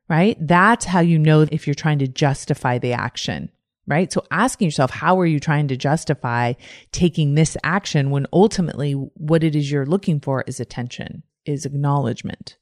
right? 0.10 0.38
That's 0.40 0.86
how 0.86 1.00
you 1.00 1.20
know 1.20 1.48
if 1.52 1.68
you're 1.68 1.74
trying 1.74 2.00
to 2.00 2.08
justify 2.08 2.78
the 2.78 2.94
action 2.94 3.50
right? 3.88 4.12
So 4.12 4.24
asking 4.32 4.68
yourself, 4.68 4.92
how 4.92 5.20
are 5.20 5.26
you 5.26 5.40
trying 5.40 5.68
to 5.68 5.78
justify 5.78 6.54
taking 6.92 7.36
this 7.36 7.58
action 7.64 8.12
when 8.12 8.28
ultimately 8.32 8.94
what 8.94 9.44
it 9.44 9.56
is 9.56 9.70
you're 9.70 9.86
looking 9.86 10.20
for 10.20 10.44
is 10.48 10.60
attention, 10.60 11.24
is 11.46 11.66
acknowledgement. 11.66 12.58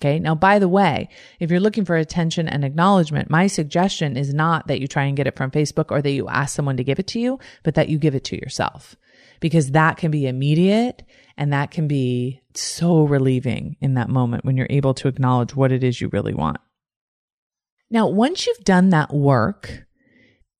Okay. 0.00 0.18
Now, 0.18 0.34
by 0.34 0.58
the 0.58 0.68
way, 0.68 1.08
if 1.40 1.50
you're 1.50 1.58
looking 1.58 1.86
for 1.86 1.96
attention 1.96 2.48
and 2.48 2.64
acknowledgement, 2.64 3.30
my 3.30 3.46
suggestion 3.46 4.16
is 4.16 4.34
not 4.34 4.66
that 4.66 4.78
you 4.78 4.86
try 4.86 5.04
and 5.04 5.16
get 5.16 5.26
it 5.26 5.36
from 5.36 5.50
Facebook 5.50 5.86
or 5.90 6.02
that 6.02 6.10
you 6.10 6.28
ask 6.28 6.54
someone 6.54 6.76
to 6.76 6.84
give 6.84 6.98
it 6.98 7.06
to 7.08 7.18
you, 7.18 7.38
but 7.62 7.74
that 7.76 7.88
you 7.88 7.98
give 7.98 8.14
it 8.14 8.24
to 8.24 8.36
yourself 8.36 8.94
because 9.40 9.72
that 9.72 9.96
can 9.96 10.10
be 10.10 10.26
immediate 10.26 11.02
and 11.36 11.52
that 11.52 11.70
can 11.70 11.86
be 11.88 12.40
so 12.54 13.04
relieving 13.04 13.76
in 13.80 13.94
that 13.94 14.08
moment 14.08 14.44
when 14.44 14.56
you're 14.56 14.66
able 14.70 14.94
to 14.94 15.08
acknowledge 15.08 15.54
what 15.54 15.72
it 15.72 15.84
is 15.84 16.00
you 16.00 16.08
really 16.08 16.34
want. 16.34 16.58
Now, 17.90 18.08
once 18.08 18.46
you've 18.46 18.64
done 18.64 18.90
that 18.90 19.12
work, 19.12 19.86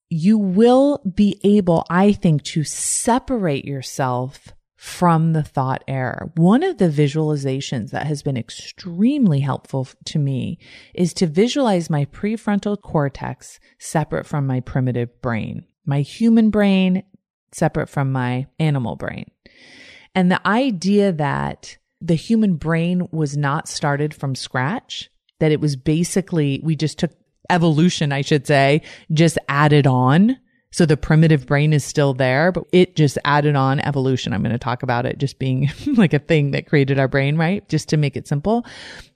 you 0.09 0.37
will 0.37 0.99
be 0.99 1.39
able, 1.43 1.85
I 1.89 2.13
think, 2.13 2.43
to 2.43 2.63
separate 2.63 3.65
yourself 3.65 4.53
from 4.77 5.33
the 5.33 5.43
thought 5.43 5.83
error. 5.87 6.31
One 6.35 6.63
of 6.63 6.77
the 6.77 6.89
visualizations 6.89 7.89
that 7.89 8.05
has 8.05 8.21
been 8.21 8.37
extremely 8.37 9.39
helpful 9.39 9.87
to 10.05 10.19
me 10.19 10.59
is 10.93 11.13
to 11.15 11.27
visualize 11.27 11.89
my 11.89 12.05
prefrontal 12.05 12.79
cortex 12.79 13.59
separate 13.79 14.27
from 14.27 14.45
my 14.45 14.59
primitive 14.59 15.21
brain, 15.21 15.65
my 15.85 16.01
human 16.01 16.51
brain 16.51 17.03
separate 17.51 17.89
from 17.89 18.11
my 18.11 18.47
animal 18.59 18.95
brain. 18.95 19.29
And 20.15 20.31
the 20.31 20.45
idea 20.47 21.11
that 21.13 21.77
the 22.01 22.15
human 22.15 22.55
brain 22.55 23.07
was 23.11 23.37
not 23.37 23.67
started 23.67 24.13
from 24.13 24.35
scratch, 24.35 25.09
that 25.39 25.51
it 25.51 25.61
was 25.61 25.75
basically, 25.75 26.59
we 26.63 26.75
just 26.75 26.99
took 26.99 27.11
evolution, 27.49 28.11
I 28.11 28.21
should 28.21 28.47
say, 28.47 28.81
just 29.11 29.37
added 29.47 29.87
on. 29.87 30.37
So 30.71 30.85
the 30.85 30.97
primitive 30.97 31.47
brain 31.47 31.71
is 31.71 31.83
still 31.83 32.13
there, 32.13 32.51
but 32.51 32.65
it 32.71 32.95
just 32.95 33.17
added 33.25 33.55
on 33.55 33.79
evolution. 33.79 34.33
I'm 34.33 34.41
going 34.43 34.51
to 34.51 34.59
talk 34.59 34.83
about 34.83 35.05
it 35.05 35.17
just 35.17 35.39
being 35.39 35.69
like 35.95 36.13
a 36.13 36.19
thing 36.19 36.51
that 36.51 36.67
created 36.67 36.99
our 36.99 37.07
brain, 37.07 37.37
right? 37.37 37.67
Just 37.69 37.89
to 37.89 37.97
make 37.97 38.17
it 38.17 38.27
simple. 38.27 38.65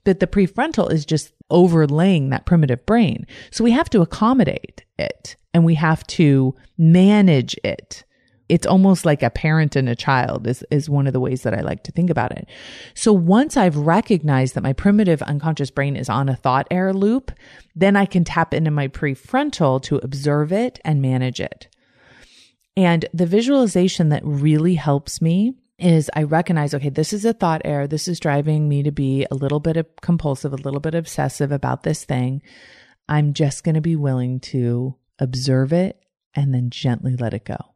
But 0.03 0.19
the 0.19 0.27
prefrontal 0.27 0.91
is 0.91 1.05
just 1.05 1.33
overlaying 1.49 2.29
that 2.29 2.45
primitive 2.45 2.85
brain. 2.85 3.27
So 3.51 3.63
we 3.63 3.71
have 3.71 3.89
to 3.89 4.01
accommodate 4.01 4.85
it 4.97 5.35
and 5.53 5.65
we 5.65 5.75
have 5.75 6.07
to 6.07 6.55
manage 6.77 7.55
it 7.63 8.05
it's 8.51 8.67
almost 8.67 9.05
like 9.05 9.23
a 9.23 9.29
parent 9.29 9.77
and 9.77 9.87
a 9.87 9.95
child 9.95 10.45
is, 10.45 10.61
is 10.69 10.89
one 10.89 11.07
of 11.07 11.13
the 11.13 11.21
ways 11.21 11.43
that 11.43 11.53
I 11.53 11.61
like 11.61 11.83
to 11.83 11.91
think 11.93 12.09
about 12.09 12.33
it. 12.33 12.49
So 12.93 13.13
once 13.13 13.55
I've 13.55 13.77
recognized 13.77 14.55
that 14.55 14.63
my 14.63 14.73
primitive 14.73 15.21
unconscious 15.21 15.71
brain 15.71 15.95
is 15.95 16.09
on 16.09 16.27
a 16.27 16.35
thought 16.35 16.67
error 16.69 16.93
loop, 16.93 17.31
then 17.77 17.95
I 17.95 18.05
can 18.05 18.25
tap 18.25 18.53
into 18.53 18.69
my 18.69 18.89
prefrontal 18.89 19.81
to 19.83 20.01
observe 20.03 20.51
it 20.51 20.81
and 20.83 21.01
manage 21.01 21.39
it. 21.39 21.69
And 22.75 23.05
the 23.13 23.25
visualization 23.25 24.09
that 24.09 24.25
really 24.25 24.75
helps 24.75 25.21
me 25.21 25.53
is 25.79 26.11
I 26.13 26.23
recognize, 26.23 26.73
okay, 26.73 26.89
this 26.89 27.13
is 27.13 27.23
a 27.23 27.31
thought 27.31 27.61
error. 27.63 27.87
This 27.87 28.09
is 28.09 28.19
driving 28.19 28.67
me 28.67 28.83
to 28.83 28.91
be 28.91 29.25
a 29.31 29.35
little 29.35 29.61
bit 29.61 29.77
of 29.77 29.87
compulsive, 30.01 30.51
a 30.51 30.57
little 30.57 30.81
bit 30.81 30.93
obsessive 30.93 31.53
about 31.53 31.83
this 31.83 32.03
thing. 32.03 32.41
I'm 33.07 33.31
just 33.31 33.63
going 33.63 33.75
to 33.75 33.81
be 33.81 33.95
willing 33.95 34.41
to 34.41 34.95
observe 35.19 35.71
it 35.71 36.03
and 36.35 36.53
then 36.53 36.69
gently 36.69 37.15
let 37.15 37.33
it 37.33 37.45
go 37.45 37.70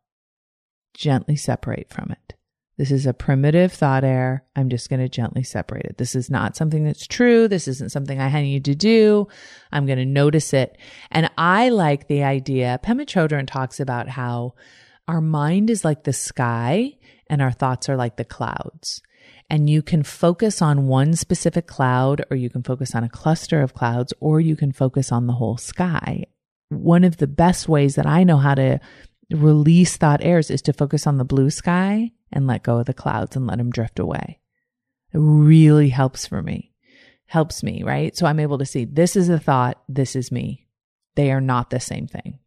gently 0.95 1.35
separate 1.35 1.93
from 1.93 2.11
it. 2.11 2.35
This 2.77 2.91
is 2.91 3.05
a 3.05 3.13
primitive 3.13 3.71
thought 3.71 4.03
error. 4.03 4.43
I'm 4.55 4.69
just 4.69 4.89
going 4.89 4.99
to 4.99 5.07
gently 5.07 5.43
separate 5.43 5.85
it. 5.85 5.97
This 5.97 6.13
is 6.13 6.29
not 6.29 6.57
something 6.57 6.83
that's 6.83 7.07
true. 7.07 7.47
This 7.47 7.69
isn't 7.69 7.91
something 7.91 8.19
I 8.19 8.41
need 8.41 8.65
to 8.65 8.75
do. 8.75 9.27
I'm 9.71 9.85
going 9.85 9.97
to 9.97 10.05
notice 10.05 10.53
it. 10.53 10.77
And 11.09 11.29
I 11.37 11.69
like 11.69 12.07
the 12.07 12.23
idea. 12.23 12.79
Pema 12.83 13.05
Chodron 13.05 13.47
talks 13.47 13.79
about 13.79 14.09
how 14.09 14.55
our 15.07 15.21
mind 15.21 15.69
is 15.69 15.85
like 15.85 16.03
the 16.03 16.11
sky 16.13 16.97
and 17.27 17.41
our 17.41 17.51
thoughts 17.51 17.87
are 17.87 17.95
like 17.95 18.17
the 18.17 18.25
clouds. 18.25 19.01
And 19.49 19.69
you 19.69 19.81
can 19.81 20.03
focus 20.03 20.61
on 20.61 20.87
one 20.87 21.13
specific 21.13 21.67
cloud 21.67 22.25
or 22.29 22.35
you 22.35 22.49
can 22.49 22.63
focus 22.63 22.93
on 22.93 23.03
a 23.03 23.09
cluster 23.09 23.61
of 23.61 23.73
clouds 23.73 24.13
or 24.19 24.41
you 24.41 24.55
can 24.55 24.71
focus 24.73 25.11
on 25.11 25.27
the 25.27 25.33
whole 25.33 25.57
sky. 25.57 26.25
One 26.69 27.03
of 27.03 27.17
the 27.17 27.27
best 27.27 27.69
ways 27.69 27.95
that 27.95 28.07
I 28.07 28.23
know 28.23 28.37
how 28.37 28.55
to 28.55 28.79
release 29.31 29.97
thought 29.97 30.23
errors 30.23 30.51
is 30.51 30.61
to 30.63 30.73
focus 30.73 31.07
on 31.07 31.17
the 31.17 31.25
blue 31.25 31.49
sky 31.49 32.11
and 32.31 32.47
let 32.47 32.63
go 32.63 32.79
of 32.79 32.85
the 32.85 32.93
clouds 32.93 33.35
and 33.35 33.47
let 33.47 33.57
them 33.57 33.71
drift 33.71 33.99
away. 33.99 34.39
It 35.13 35.17
really 35.19 35.89
helps 35.89 36.27
for 36.27 36.41
me. 36.41 36.73
Helps 37.27 37.63
me, 37.63 37.83
right? 37.83 38.15
So 38.15 38.25
I'm 38.25 38.39
able 38.39 38.59
to 38.59 38.65
see 38.65 38.85
this 38.85 39.15
is 39.15 39.29
a 39.29 39.39
thought, 39.39 39.81
this 39.87 40.15
is 40.15 40.31
me. 40.31 40.67
They 41.15 41.31
are 41.31 41.41
not 41.41 41.69
the 41.69 41.79
same 41.79 42.07
thing. 42.07 42.39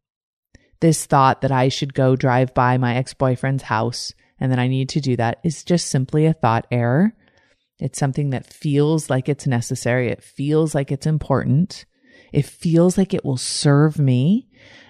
This 0.81 1.07
thought 1.07 1.41
that 1.41 1.51
I 1.51 1.69
should 1.69 1.95
go 1.95 2.15
drive 2.15 2.55
by 2.55 2.79
my 2.79 2.95
ex 2.95 3.15
boyfriend's 3.15 3.65
house 3.65 4.13
and 4.39 4.53
that 4.53 4.59
I 4.59 4.69
need 4.69 4.89
to 4.91 5.01
do 5.01 5.17
that 5.17 5.41
is 5.43 5.65
just 5.65 5.89
simply 5.89 6.27
a 6.27 6.33
thought 6.33 6.67
error. 6.71 7.15
It's 7.81 7.99
something 7.99 8.31
that 8.31 8.53
feels 8.53 9.11
like 9.11 9.29
it's 9.29 9.47
necessary. 9.47 10.11
It 10.11 10.23
feels 10.23 10.75
like 10.75 10.93
it's 10.93 11.07
important. 11.07 11.87
It 12.33 12.45
feels 12.45 12.99
like 12.99 13.15
it 13.15 13.25
will 13.25 13.37
serve 13.37 13.99
me. 13.99 14.48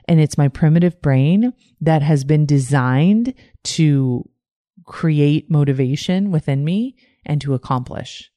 And 0.09 0.21
it's 0.21 0.38
my 0.38 0.49
primitive 0.49 1.01
brain 1.03 1.53
that 1.81 2.03
has 2.03 2.25
been 2.25 2.47
designed 2.47 3.35
to 3.64 4.29
create 4.87 5.51
motivation 5.51 6.31
within 6.31 6.64
me 6.64 6.97
and 7.27 7.40
to 7.42 7.55
accomplish 7.55 8.31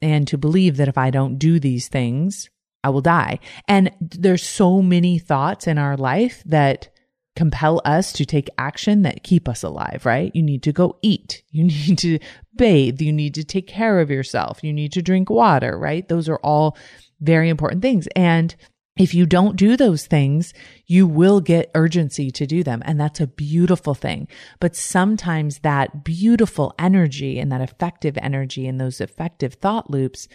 and 0.00 0.26
to 0.28 0.38
believe 0.38 0.78
that 0.78 0.88
if 0.88 0.98
I 0.98 1.10
don't 1.10 1.38
do 1.38 1.60
these 1.60 1.88
things, 1.88 2.48
I 2.82 2.88
will 2.88 3.02
die. 3.02 3.40
And 3.68 3.92
there's 4.00 4.42
so 4.42 4.80
many 4.80 5.18
thoughts 5.18 5.66
in 5.66 5.76
our 5.76 5.96
life 5.96 6.42
that 6.46 6.88
compel 7.34 7.82
us 7.84 8.12
to 8.14 8.24
take 8.24 8.48
action 8.56 9.02
that 9.02 9.22
keep 9.22 9.48
us 9.48 9.62
alive, 9.62 10.06
right? 10.06 10.34
You 10.34 10.42
need 10.42 10.62
to 10.62 10.72
go 10.72 10.98
eat. 11.02 11.42
You 11.50 11.64
need 11.64 11.98
to 11.98 12.18
bathe. 12.56 13.00
You 13.00 13.12
need 13.12 13.34
to 13.34 13.44
take 13.44 13.66
care 13.66 14.00
of 14.00 14.10
yourself. 14.10 14.64
You 14.64 14.72
need 14.72 14.92
to 14.92 15.02
drink 15.02 15.28
water, 15.28 15.78
right? 15.78 16.08
Those 16.08 16.28
are 16.28 16.40
all 16.42 16.76
very 17.20 17.48
important 17.48 17.82
things. 17.82 18.08
And 18.16 18.54
if 18.96 19.14
you 19.14 19.26
don't 19.26 19.56
do 19.56 19.76
those 19.76 20.06
things, 20.06 20.54
you 20.86 21.06
will 21.06 21.40
get 21.40 21.70
urgency 21.74 22.30
to 22.30 22.46
do 22.46 22.62
them. 22.62 22.82
And 22.86 22.98
that's 22.98 23.20
a 23.20 23.26
beautiful 23.26 23.94
thing. 23.94 24.28
But 24.58 24.74
sometimes 24.74 25.58
that 25.58 26.02
beautiful 26.04 26.74
energy 26.78 27.38
and 27.38 27.52
that 27.52 27.60
effective 27.60 28.16
energy 28.18 28.66
and 28.66 28.80
those 28.80 29.00
effective 29.00 29.54
thought 29.54 29.90
loops 29.90 30.28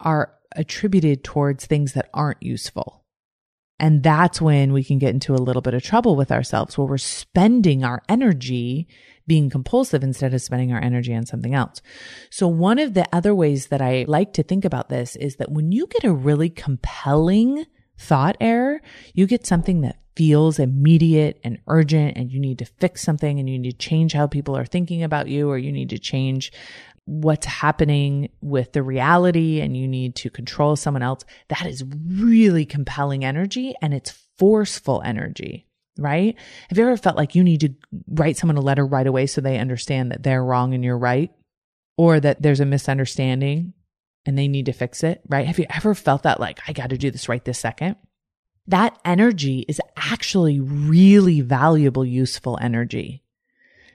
are 0.00 0.34
attributed 0.56 1.22
towards 1.22 1.66
things 1.66 1.92
that 1.92 2.10
aren't 2.12 2.42
useful. 2.42 3.04
And 3.80 4.02
that's 4.02 4.40
when 4.40 4.72
we 4.72 4.82
can 4.82 4.98
get 4.98 5.14
into 5.14 5.34
a 5.34 5.36
little 5.36 5.62
bit 5.62 5.74
of 5.74 5.84
trouble 5.84 6.16
with 6.16 6.32
ourselves 6.32 6.76
where 6.76 6.88
we're 6.88 6.98
spending 6.98 7.84
our 7.84 8.02
energy 8.08 8.88
being 9.28 9.50
compulsive 9.50 10.02
instead 10.02 10.34
of 10.34 10.42
spending 10.42 10.72
our 10.72 10.80
energy 10.80 11.14
on 11.14 11.26
something 11.26 11.54
else. 11.54 11.80
So 12.30 12.48
one 12.48 12.80
of 12.80 12.94
the 12.94 13.06
other 13.12 13.34
ways 13.34 13.68
that 13.68 13.80
I 13.80 14.04
like 14.08 14.32
to 14.32 14.42
think 14.42 14.64
about 14.64 14.88
this 14.88 15.14
is 15.14 15.36
that 15.36 15.52
when 15.52 15.70
you 15.70 15.86
get 15.86 16.02
a 16.02 16.12
really 16.12 16.50
compelling 16.50 17.66
thought 17.98 18.36
error, 18.40 18.80
you 19.12 19.26
get 19.26 19.46
something 19.46 19.80
that 19.82 19.98
feels 20.16 20.58
immediate 20.58 21.40
and 21.44 21.58
urgent 21.68 22.16
and 22.16 22.32
you 22.32 22.40
need 22.40 22.58
to 22.58 22.64
fix 22.64 23.02
something 23.02 23.38
and 23.38 23.48
you 23.48 23.58
need 23.58 23.70
to 23.70 23.76
change 23.76 24.12
how 24.12 24.26
people 24.26 24.56
are 24.56 24.66
thinking 24.66 25.02
about 25.02 25.28
you 25.28 25.48
or 25.48 25.56
you 25.56 25.70
need 25.70 25.90
to 25.90 25.98
change 25.98 26.52
what's 27.04 27.46
happening 27.46 28.28
with 28.40 28.72
the 28.72 28.82
reality 28.82 29.60
and 29.60 29.76
you 29.76 29.86
need 29.86 30.14
to 30.16 30.28
control 30.28 30.76
someone 30.76 31.02
else. 31.02 31.24
That 31.48 31.66
is 31.66 31.84
really 32.06 32.66
compelling 32.66 33.24
energy 33.24 33.74
and 33.80 33.94
it's 33.94 34.10
forceful 34.38 35.02
energy, 35.04 35.66
right? 35.96 36.36
Have 36.68 36.78
you 36.78 36.84
ever 36.84 36.96
felt 36.96 37.16
like 37.16 37.34
you 37.34 37.44
need 37.44 37.60
to 37.60 37.74
write 38.08 38.36
someone 38.36 38.56
a 38.56 38.60
letter 38.60 38.84
right 38.84 39.06
away 39.06 39.26
so 39.26 39.40
they 39.40 39.58
understand 39.58 40.10
that 40.10 40.22
they're 40.24 40.44
wrong 40.44 40.74
and 40.74 40.84
you're 40.84 40.98
right? 40.98 41.30
Or 41.96 42.20
that 42.20 42.42
there's 42.42 42.60
a 42.60 42.66
misunderstanding 42.66 43.72
and 44.28 44.36
they 44.36 44.46
need 44.46 44.66
to 44.66 44.74
fix 44.74 45.02
it, 45.02 45.22
right? 45.26 45.46
Have 45.46 45.58
you 45.58 45.64
ever 45.70 45.94
felt 45.94 46.24
that 46.24 46.38
like, 46.38 46.60
I 46.68 46.74
got 46.74 46.90
to 46.90 46.98
do 46.98 47.10
this 47.10 47.30
right 47.30 47.42
this 47.42 47.58
second? 47.58 47.96
That 48.66 48.98
energy 49.02 49.64
is 49.66 49.80
actually 49.96 50.60
really 50.60 51.40
valuable, 51.40 52.04
useful 52.04 52.58
energy. 52.60 53.22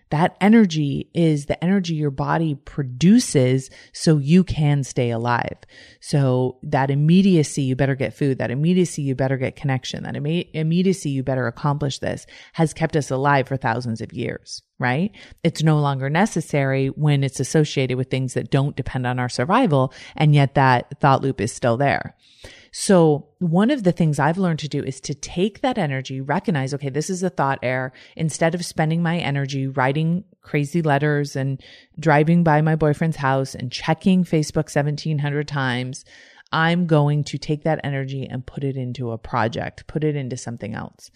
That 0.10 0.36
energy 0.40 1.10
is 1.14 1.46
the 1.46 1.62
energy 1.64 1.96
your 1.96 2.12
body 2.12 2.56
produces 2.56 3.70
so 3.94 4.18
you 4.18 4.44
can 4.44 4.84
stay 4.84 5.10
alive. 5.10 5.58
So 6.02 6.60
that 6.64 6.92
immediacy, 6.92 7.64
you 7.64 7.76
better 7.76 7.96
get 7.96 8.14
food. 8.14 8.38
That 8.38 8.52
immediacy, 8.52 9.02
you 9.02 9.16
better 9.16 9.38
get 9.38 9.56
connection. 9.56 10.04
That 10.04 10.16
imme- 10.16 10.50
immediacy, 10.54 11.10
you 11.10 11.24
better 11.24 11.48
accomplish 11.48 12.00
this 12.00 12.26
has 12.54 12.74
kept 12.74 12.96
us 12.96 13.10
alive 13.10 13.48
for 13.48 13.58
thousands 13.58 14.02
of 14.02 14.14
years, 14.14 14.62
right? 14.80 15.12
It's 15.44 15.64
no 15.64 15.80
longer 15.80 16.10
necessary 16.10 16.88
when 16.88 17.24
it's 17.24 17.40
associated 17.40 17.98
with 17.98 18.10
things 18.10 18.34
that 18.34 18.52
don't 18.52 18.76
depend 18.76 19.08
on 19.08 19.20
our 19.20 19.30
survival. 19.30 19.94
And 20.16 20.36
yet 20.36 20.56
that 20.56 21.00
thought 21.00 21.22
loop 21.22 21.42
is 21.42 21.52
still 21.52 21.78
there. 21.78 22.16
So 22.76 23.28
one 23.38 23.70
of 23.70 23.84
the 23.84 23.92
things 23.92 24.18
I've 24.18 24.40
learned 24.40 24.58
to 24.60 24.68
do 24.68 24.84
is 24.84 25.00
to 25.02 25.14
take 25.14 25.62
that 25.62 25.78
energy, 25.78 26.20
recognize, 26.20 26.74
okay, 26.74 26.90
this 26.90 27.08
is 27.08 27.22
a 27.22 27.30
thought 27.30 27.60
error. 27.62 27.94
Instead 28.16 28.56
of 28.56 28.66
spending 28.66 29.04
my 29.04 29.20
energy 29.20 29.68
writing 29.68 30.24
crazy 30.42 30.82
letters 30.82 31.36
and 31.36 31.62
driving 32.00 32.44
by 32.44 32.62
my 32.62 32.76
boyfriend's 32.76 33.18
house 33.18 33.54
and 33.54 33.72
checking 33.72 34.24
Facebook 34.24 34.76
1700 34.76 35.48
times, 35.48 36.04
I'm 36.52 36.88
going 36.88 37.24
to 37.26 37.38
take 37.38 37.64
that 37.64 37.80
energy 37.84 38.26
and 38.28 38.44
put 38.44 38.64
it 38.64 38.76
into 38.76 39.12
a 39.12 39.20
project, 39.20 39.86
put 39.86 40.04
it 40.04 40.16
into 40.16 40.36
something 40.36 40.74
else 40.74 41.12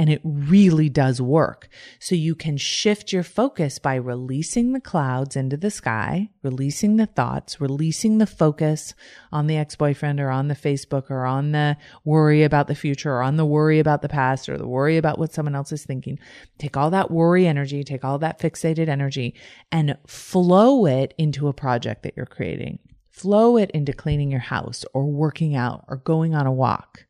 and 0.00 0.08
it 0.08 0.22
really 0.24 0.88
does 0.88 1.20
work. 1.20 1.68
So 1.98 2.14
you 2.14 2.34
can 2.34 2.56
shift 2.56 3.12
your 3.12 3.22
focus 3.22 3.78
by 3.78 3.96
releasing 3.96 4.72
the 4.72 4.80
clouds 4.80 5.36
into 5.36 5.58
the 5.58 5.70
sky, 5.70 6.30
releasing 6.42 6.96
the 6.96 7.04
thoughts, 7.04 7.60
releasing 7.60 8.16
the 8.16 8.26
focus 8.26 8.94
on 9.30 9.46
the 9.46 9.58
ex-boyfriend 9.58 10.18
or 10.18 10.30
on 10.30 10.48
the 10.48 10.54
Facebook 10.54 11.10
or 11.10 11.26
on 11.26 11.52
the 11.52 11.76
worry 12.02 12.44
about 12.44 12.66
the 12.66 12.74
future 12.74 13.12
or 13.12 13.20
on 13.20 13.36
the 13.36 13.44
worry 13.44 13.78
about 13.78 14.00
the 14.00 14.08
past 14.08 14.48
or 14.48 14.56
the 14.56 14.66
worry 14.66 14.96
about 14.96 15.18
what 15.18 15.34
someone 15.34 15.54
else 15.54 15.70
is 15.70 15.84
thinking. 15.84 16.18
Take 16.56 16.78
all 16.78 16.88
that 16.88 17.10
worry 17.10 17.46
energy, 17.46 17.84
take 17.84 18.02
all 18.02 18.18
that 18.20 18.40
fixated 18.40 18.88
energy 18.88 19.34
and 19.70 19.98
flow 20.06 20.86
it 20.86 21.12
into 21.18 21.46
a 21.46 21.52
project 21.52 22.04
that 22.04 22.14
you're 22.16 22.24
creating. 22.24 22.78
Flow 23.10 23.58
it 23.58 23.70
into 23.72 23.92
cleaning 23.92 24.30
your 24.30 24.40
house 24.40 24.82
or 24.94 25.04
working 25.04 25.54
out 25.54 25.84
or 25.88 25.98
going 25.98 26.34
on 26.34 26.46
a 26.46 26.52
walk 26.52 27.04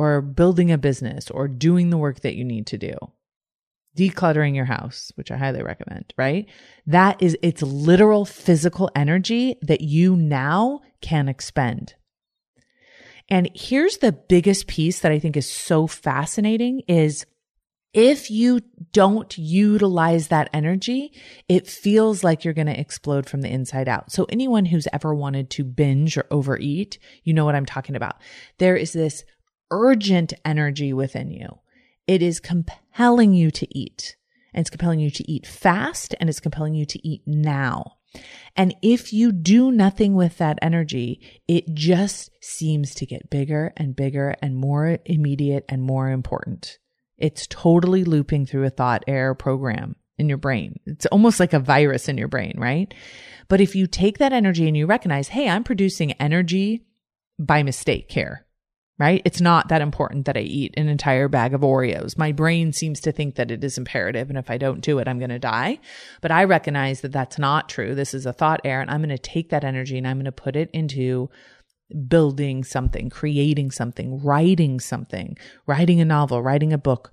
or 0.00 0.22
building 0.22 0.72
a 0.72 0.78
business 0.78 1.30
or 1.30 1.46
doing 1.46 1.90
the 1.90 1.98
work 1.98 2.20
that 2.20 2.34
you 2.34 2.42
need 2.42 2.66
to 2.66 2.78
do. 2.78 2.94
Decluttering 3.98 4.56
your 4.56 4.64
house, 4.64 5.12
which 5.16 5.30
I 5.30 5.36
highly 5.36 5.62
recommend, 5.62 6.14
right? 6.16 6.46
That 6.86 7.22
is 7.22 7.36
its 7.42 7.60
literal 7.60 8.24
physical 8.24 8.90
energy 8.96 9.56
that 9.60 9.82
you 9.82 10.16
now 10.16 10.80
can 11.02 11.28
expend. 11.28 11.96
And 13.28 13.50
here's 13.54 13.98
the 13.98 14.12
biggest 14.12 14.68
piece 14.68 15.00
that 15.00 15.12
I 15.12 15.18
think 15.18 15.36
is 15.36 15.50
so 15.50 15.86
fascinating 15.86 16.80
is 16.88 17.26
if 17.92 18.30
you 18.30 18.60
don't 18.92 19.36
utilize 19.36 20.28
that 20.28 20.48
energy, 20.54 21.12
it 21.46 21.66
feels 21.66 22.24
like 22.24 22.42
you're 22.42 22.54
going 22.54 22.68
to 22.68 22.80
explode 22.80 23.28
from 23.28 23.42
the 23.42 23.52
inside 23.52 23.86
out. 23.86 24.10
So 24.12 24.24
anyone 24.30 24.64
who's 24.64 24.88
ever 24.94 25.14
wanted 25.14 25.50
to 25.50 25.64
binge 25.64 26.16
or 26.16 26.24
overeat, 26.30 26.98
you 27.22 27.34
know 27.34 27.44
what 27.44 27.54
I'm 27.54 27.66
talking 27.66 27.96
about. 27.96 28.16
There 28.58 28.76
is 28.76 28.94
this 28.94 29.24
urgent 29.70 30.32
energy 30.44 30.92
within 30.92 31.30
you. 31.30 31.58
It 32.06 32.22
is 32.22 32.40
compelling 32.40 33.34
you 33.34 33.50
to 33.52 33.78
eat. 33.78 34.16
And 34.52 34.62
it's 34.62 34.70
compelling 34.70 35.00
you 35.00 35.10
to 35.10 35.30
eat 35.30 35.46
fast 35.46 36.14
and 36.18 36.28
it's 36.28 36.40
compelling 36.40 36.74
you 36.74 36.84
to 36.86 37.08
eat 37.08 37.22
now. 37.26 37.98
And 38.56 38.74
if 38.82 39.12
you 39.12 39.30
do 39.30 39.70
nothing 39.70 40.14
with 40.14 40.38
that 40.38 40.58
energy, 40.60 41.20
it 41.46 41.72
just 41.72 42.30
seems 42.42 42.94
to 42.96 43.06
get 43.06 43.30
bigger 43.30 43.72
and 43.76 43.94
bigger 43.94 44.34
and 44.42 44.56
more 44.56 44.98
immediate 45.04 45.64
and 45.68 45.82
more 45.82 46.10
important. 46.10 46.78
It's 47.16 47.46
totally 47.46 48.02
looping 48.02 48.46
through 48.46 48.64
a 48.66 48.70
thought 48.70 49.04
error 49.06 49.36
program 49.36 49.94
in 50.18 50.28
your 50.28 50.38
brain. 50.38 50.80
It's 50.86 51.06
almost 51.06 51.38
like 51.38 51.52
a 51.52 51.60
virus 51.60 52.08
in 52.08 52.18
your 52.18 52.28
brain, 52.28 52.54
right? 52.58 52.92
But 53.48 53.60
if 53.60 53.76
you 53.76 53.86
take 53.86 54.18
that 54.18 54.32
energy 54.32 54.66
and 54.66 54.76
you 54.76 54.86
recognize, 54.86 55.28
hey, 55.28 55.48
I'm 55.48 55.62
producing 55.62 56.12
energy 56.12 56.84
by 57.38 57.62
mistake 57.62 58.10
here 58.10 58.46
right? 59.00 59.22
It's 59.24 59.40
not 59.40 59.68
that 59.68 59.80
important 59.80 60.26
that 60.26 60.36
I 60.36 60.40
eat 60.40 60.74
an 60.76 60.86
entire 60.86 61.26
bag 61.26 61.54
of 61.54 61.62
Oreos. 61.62 62.18
My 62.18 62.32
brain 62.32 62.74
seems 62.74 63.00
to 63.00 63.12
think 63.12 63.36
that 63.36 63.50
it 63.50 63.64
is 63.64 63.78
imperative. 63.78 64.28
And 64.28 64.38
if 64.38 64.50
I 64.50 64.58
don't 64.58 64.82
do 64.82 64.98
it, 64.98 65.08
I'm 65.08 65.18
going 65.18 65.30
to 65.30 65.38
die. 65.38 65.78
But 66.20 66.30
I 66.30 66.44
recognize 66.44 67.00
that 67.00 67.10
that's 67.10 67.38
not 67.38 67.70
true. 67.70 67.94
This 67.94 68.12
is 68.12 68.26
a 68.26 68.34
thought 68.34 68.60
error. 68.62 68.82
And 68.82 68.90
I'm 68.90 69.00
going 69.00 69.08
to 69.08 69.18
take 69.18 69.48
that 69.48 69.64
energy 69.64 69.96
and 69.96 70.06
I'm 70.06 70.18
going 70.18 70.26
to 70.26 70.32
put 70.32 70.54
it 70.54 70.68
into 70.74 71.30
building 72.08 72.62
something, 72.62 73.08
creating 73.08 73.70
something, 73.70 74.22
writing 74.22 74.78
something, 74.78 75.34
writing 75.66 76.02
a 76.02 76.04
novel, 76.04 76.42
writing 76.42 76.74
a 76.74 76.78
book, 76.78 77.10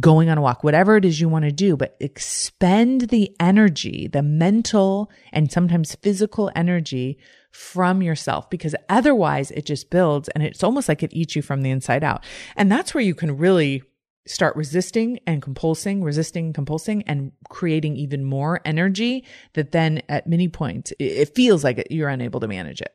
going 0.00 0.28
on 0.28 0.38
a 0.38 0.42
walk, 0.42 0.64
whatever 0.64 0.96
it 0.96 1.04
is 1.04 1.20
you 1.20 1.28
want 1.28 1.44
to 1.44 1.52
do, 1.52 1.76
but 1.76 1.96
expend 2.00 3.02
the 3.02 3.34
energy, 3.38 4.08
the 4.08 4.22
mental 4.22 5.08
and 5.32 5.52
sometimes 5.52 5.94
physical 5.94 6.50
energy 6.56 7.16
from 7.50 8.02
yourself 8.02 8.48
because 8.50 8.74
otherwise 8.88 9.50
it 9.50 9.64
just 9.64 9.90
builds 9.90 10.28
and 10.28 10.42
it's 10.42 10.62
almost 10.62 10.88
like 10.88 11.02
it 11.02 11.12
eats 11.12 11.34
you 11.34 11.42
from 11.42 11.62
the 11.62 11.70
inside 11.70 12.04
out. 12.04 12.24
And 12.56 12.70
that's 12.70 12.94
where 12.94 13.02
you 13.02 13.14
can 13.14 13.36
really 13.36 13.82
start 14.26 14.54
resisting 14.56 15.18
and 15.26 15.42
compulsing, 15.42 16.04
resisting, 16.04 16.52
compulsing, 16.52 17.02
and 17.06 17.32
creating 17.48 17.96
even 17.96 18.24
more 18.24 18.60
energy 18.64 19.24
that 19.54 19.72
then 19.72 20.02
at 20.08 20.26
many 20.26 20.48
points 20.48 20.92
it 20.98 21.34
feels 21.34 21.64
like 21.64 21.86
you're 21.90 22.08
unable 22.08 22.40
to 22.40 22.48
manage 22.48 22.80
it. 22.80 22.94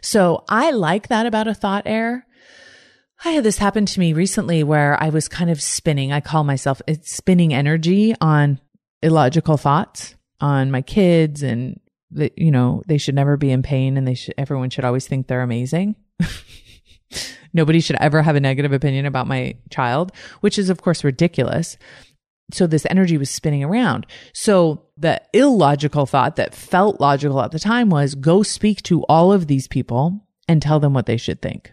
So 0.00 0.44
I 0.48 0.70
like 0.70 1.08
that 1.08 1.26
about 1.26 1.48
a 1.48 1.54
thought 1.54 1.84
error. 1.86 2.26
I 3.24 3.30
had 3.30 3.44
this 3.44 3.58
happen 3.58 3.86
to 3.86 4.00
me 4.00 4.12
recently 4.12 4.64
where 4.64 5.00
I 5.00 5.10
was 5.10 5.28
kind 5.28 5.50
of 5.50 5.62
spinning. 5.62 6.10
I 6.10 6.20
call 6.20 6.42
myself 6.42 6.82
it's 6.88 7.14
spinning 7.14 7.54
energy 7.54 8.14
on 8.20 8.60
illogical 9.02 9.56
thoughts 9.56 10.16
on 10.40 10.72
my 10.72 10.82
kids 10.82 11.42
and 11.42 11.78
that 12.14 12.38
you 12.38 12.50
know 12.50 12.82
they 12.86 12.98
should 12.98 13.14
never 13.14 13.36
be 13.36 13.50
in 13.50 13.62
pain 13.62 13.96
and 13.96 14.06
they 14.06 14.14
should 14.14 14.34
everyone 14.38 14.70
should 14.70 14.84
always 14.84 15.06
think 15.06 15.26
they're 15.26 15.42
amazing. 15.42 15.96
Nobody 17.52 17.80
should 17.80 17.96
ever 17.96 18.22
have 18.22 18.36
a 18.36 18.40
negative 18.40 18.72
opinion 18.72 19.06
about 19.06 19.26
my 19.26 19.56
child 19.70 20.12
which 20.40 20.58
is 20.58 20.70
of 20.70 20.82
course 20.82 21.04
ridiculous. 21.04 21.76
So 22.50 22.66
this 22.66 22.86
energy 22.90 23.16
was 23.16 23.30
spinning 23.30 23.64
around. 23.64 24.06
So 24.34 24.86
the 24.96 25.22
illogical 25.32 26.04
thought 26.04 26.36
that 26.36 26.54
felt 26.54 27.00
logical 27.00 27.40
at 27.40 27.50
the 27.50 27.58
time 27.58 27.88
was 27.88 28.14
go 28.14 28.42
speak 28.42 28.82
to 28.82 29.04
all 29.04 29.32
of 29.32 29.46
these 29.46 29.68
people 29.68 30.26
and 30.48 30.60
tell 30.60 30.78
them 30.78 30.92
what 30.92 31.06
they 31.06 31.16
should 31.16 31.40
think 31.40 31.72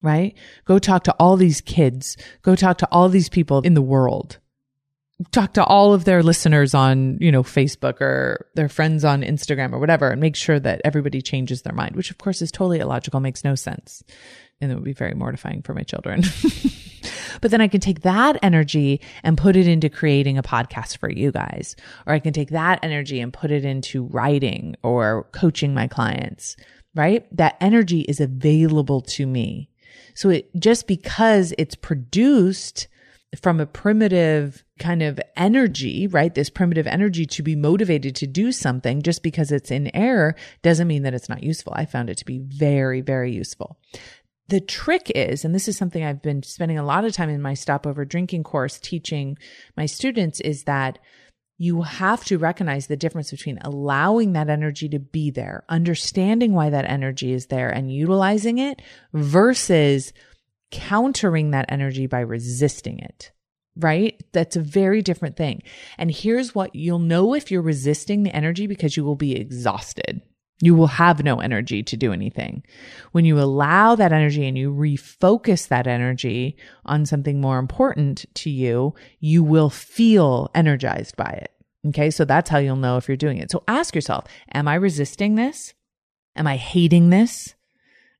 right? 0.00 0.36
Go 0.64 0.78
talk 0.78 1.02
to 1.04 1.14
all 1.18 1.36
these 1.36 1.60
kids. 1.60 2.16
Go 2.42 2.54
talk 2.54 2.78
to 2.78 2.88
all 2.92 3.08
these 3.08 3.28
people 3.28 3.60
in 3.62 3.74
the 3.74 3.82
world 3.82 4.38
talk 5.32 5.54
to 5.54 5.64
all 5.64 5.92
of 5.92 6.04
their 6.04 6.22
listeners 6.22 6.74
on, 6.74 7.18
you 7.20 7.32
know, 7.32 7.42
Facebook 7.42 8.00
or 8.00 8.46
their 8.54 8.68
friends 8.68 9.04
on 9.04 9.22
Instagram 9.22 9.72
or 9.72 9.78
whatever 9.78 10.10
and 10.10 10.20
make 10.20 10.36
sure 10.36 10.60
that 10.60 10.80
everybody 10.84 11.20
changes 11.20 11.62
their 11.62 11.74
mind, 11.74 11.96
which 11.96 12.10
of 12.10 12.18
course 12.18 12.40
is 12.40 12.52
totally 12.52 12.78
illogical, 12.78 13.18
makes 13.18 13.42
no 13.42 13.54
sense. 13.54 14.04
And 14.60 14.70
it 14.70 14.74
would 14.74 14.84
be 14.84 14.92
very 14.92 15.14
mortifying 15.14 15.62
for 15.62 15.74
my 15.74 15.82
children. 15.82 16.22
but 17.40 17.50
then 17.50 17.60
I 17.60 17.68
can 17.68 17.80
take 17.80 18.02
that 18.02 18.38
energy 18.42 19.00
and 19.22 19.36
put 19.36 19.56
it 19.56 19.66
into 19.66 19.88
creating 19.88 20.38
a 20.38 20.42
podcast 20.42 20.98
for 20.98 21.10
you 21.10 21.32
guys. 21.32 21.74
Or 22.06 22.12
I 22.12 22.20
can 22.20 22.32
take 22.32 22.50
that 22.50 22.80
energy 22.82 23.20
and 23.20 23.32
put 23.32 23.50
it 23.50 23.64
into 23.64 24.04
writing 24.04 24.76
or 24.82 25.28
coaching 25.32 25.74
my 25.74 25.88
clients, 25.88 26.56
right? 26.94 27.24
That 27.36 27.56
energy 27.60 28.02
is 28.02 28.20
available 28.20 29.00
to 29.02 29.26
me. 29.26 29.70
So 30.14 30.30
it 30.30 30.50
just 30.58 30.86
because 30.86 31.54
it's 31.58 31.74
produced 31.74 32.88
from 33.36 33.60
a 33.60 33.66
primitive 33.66 34.64
kind 34.78 35.02
of 35.02 35.20
energy, 35.36 36.06
right? 36.06 36.34
This 36.34 36.48
primitive 36.48 36.86
energy 36.86 37.26
to 37.26 37.42
be 37.42 37.54
motivated 37.54 38.16
to 38.16 38.26
do 38.26 38.52
something 38.52 39.02
just 39.02 39.22
because 39.22 39.52
it's 39.52 39.70
in 39.70 39.94
error 39.94 40.34
doesn't 40.62 40.88
mean 40.88 41.02
that 41.02 41.14
it's 41.14 41.28
not 41.28 41.42
useful. 41.42 41.74
I 41.76 41.84
found 41.84 42.08
it 42.08 42.16
to 42.18 42.24
be 42.24 42.38
very, 42.38 43.02
very 43.02 43.32
useful. 43.32 43.78
The 44.48 44.60
trick 44.60 45.12
is, 45.14 45.44
and 45.44 45.54
this 45.54 45.68
is 45.68 45.76
something 45.76 46.02
I've 46.02 46.22
been 46.22 46.42
spending 46.42 46.78
a 46.78 46.84
lot 46.84 47.04
of 47.04 47.12
time 47.12 47.28
in 47.28 47.42
my 47.42 47.52
stopover 47.52 48.06
drinking 48.06 48.44
course 48.44 48.78
teaching 48.78 49.36
my 49.76 49.84
students 49.84 50.40
is 50.40 50.64
that 50.64 50.98
you 51.58 51.82
have 51.82 52.24
to 52.24 52.38
recognize 52.38 52.86
the 52.86 52.96
difference 52.96 53.30
between 53.30 53.58
allowing 53.62 54.32
that 54.32 54.48
energy 54.48 54.88
to 54.88 55.00
be 55.00 55.30
there, 55.30 55.64
understanding 55.68 56.54
why 56.54 56.70
that 56.70 56.88
energy 56.88 57.32
is 57.32 57.46
there 57.46 57.68
and 57.68 57.92
utilizing 57.92 58.58
it 58.58 58.80
versus 59.12 60.12
countering 60.70 61.50
that 61.50 61.66
energy 61.68 62.06
by 62.06 62.20
resisting 62.20 62.98
it, 62.98 63.32
right? 63.76 64.22
That's 64.32 64.56
a 64.56 64.60
very 64.60 65.02
different 65.02 65.36
thing. 65.36 65.62
And 65.96 66.10
here's 66.10 66.54
what 66.54 66.74
you'll 66.74 66.98
know 66.98 67.34
if 67.34 67.50
you're 67.50 67.62
resisting 67.62 68.22
the 68.22 68.34
energy 68.34 68.66
because 68.66 68.96
you 68.96 69.04
will 69.04 69.16
be 69.16 69.36
exhausted. 69.36 70.22
You 70.60 70.74
will 70.74 70.88
have 70.88 71.22
no 71.22 71.40
energy 71.40 71.84
to 71.84 71.96
do 71.96 72.12
anything. 72.12 72.64
When 73.12 73.24
you 73.24 73.38
allow 73.38 73.94
that 73.94 74.12
energy 74.12 74.46
and 74.46 74.58
you 74.58 74.72
refocus 74.72 75.68
that 75.68 75.86
energy 75.86 76.56
on 76.84 77.06
something 77.06 77.40
more 77.40 77.58
important 77.58 78.26
to 78.36 78.50
you, 78.50 78.94
you 79.20 79.44
will 79.44 79.70
feel 79.70 80.50
energized 80.54 81.16
by 81.16 81.30
it. 81.30 81.52
Okay. 81.88 82.10
So 82.10 82.24
that's 82.24 82.50
how 82.50 82.58
you'll 82.58 82.76
know 82.76 82.96
if 82.96 83.06
you're 83.06 83.16
doing 83.16 83.38
it. 83.38 83.52
So 83.52 83.62
ask 83.68 83.94
yourself, 83.94 84.24
am 84.52 84.66
I 84.66 84.74
resisting 84.74 85.36
this? 85.36 85.74
Am 86.34 86.46
I 86.46 86.56
hating 86.56 87.10
this? 87.10 87.54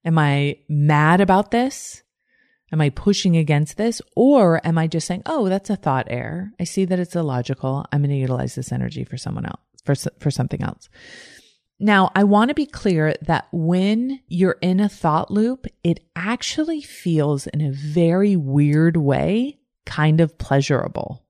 Am 0.05 0.17
I 0.17 0.59
mad 0.69 1.21
about 1.21 1.51
this? 1.51 2.03
Am 2.71 2.81
I 2.81 2.91
pushing 2.91 3.37
against 3.37 3.77
this 3.77 4.03
or 4.15 4.65
am 4.67 4.77
I 4.79 4.87
just 4.87 5.07
saying, 5.07 5.23
"Oh, 5.27 5.49
that's 5.49 5.71
a 5.71 5.77
thought 5.77 6.07
error. 6.11 6.53
I 6.61 6.65
see 6.65 6.85
that 6.85 6.99
it's 6.99 7.17
illogical. 7.17 7.87
I'm 7.93 8.03
going 8.03 8.11
to 8.11 8.17
utilize 8.17 8.55
this 8.55 8.73
energy 8.73 9.05
for 9.05 9.17
someone 9.17 9.47
else, 9.47 9.61
for 9.85 9.95
for 10.19 10.31
something 10.31 10.63
else." 10.63 10.89
Now, 11.81 12.11
I 12.15 12.25
want 12.25 12.49
to 12.49 12.55
be 12.55 12.67
clear 12.67 13.15
that 13.23 13.47
when 13.53 14.21
you're 14.27 14.59
in 14.61 14.81
a 14.81 14.89
thought 14.89 15.31
loop, 15.31 15.67
it 15.85 16.01
actually 16.17 16.83
feels 16.83 17.47
in 17.47 17.61
a 17.61 17.71
very 17.71 18.35
weird 18.35 18.97
way 18.97 19.61
kind 19.87 20.21
of 20.21 20.37
pleasurable. 20.39 21.25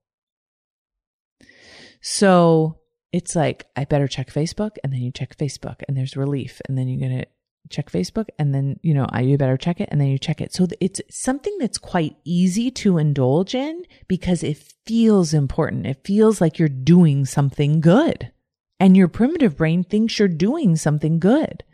So 2.00 2.78
it's 3.12 3.36
like, 3.36 3.66
I 3.76 3.84
better 3.84 4.08
check 4.08 4.32
Facebook. 4.32 4.76
And 4.82 4.92
then 4.92 5.00
you 5.00 5.12
check 5.12 5.36
Facebook 5.36 5.82
and 5.86 5.96
there's 5.96 6.16
relief. 6.16 6.60
And 6.68 6.78
then 6.78 6.88
you're 6.88 7.08
going 7.08 7.20
to 7.20 7.26
check 7.70 7.90
Facebook 7.90 8.28
and 8.38 8.54
then, 8.54 8.78
you 8.82 8.94
know, 8.94 9.06
I 9.10 9.20
you 9.20 9.38
better 9.38 9.56
check 9.56 9.80
it 9.80 9.88
and 9.90 10.00
then 10.00 10.08
you 10.08 10.18
check 10.18 10.40
it. 10.40 10.52
So 10.52 10.66
it's 10.80 11.00
something 11.10 11.56
that's 11.58 11.78
quite 11.78 12.16
easy 12.24 12.70
to 12.72 12.98
indulge 12.98 13.54
in 13.54 13.84
because 14.06 14.42
it 14.42 14.58
feels 14.86 15.34
important. 15.34 15.86
It 15.86 16.04
feels 16.04 16.40
like 16.40 16.58
you're 16.58 16.68
doing 16.68 17.24
something 17.24 17.80
good 17.80 18.32
and 18.80 18.96
your 18.96 19.08
primitive 19.08 19.56
brain 19.56 19.84
thinks 19.84 20.18
you're 20.18 20.28
doing 20.28 20.76
something 20.76 21.18
good. 21.18 21.64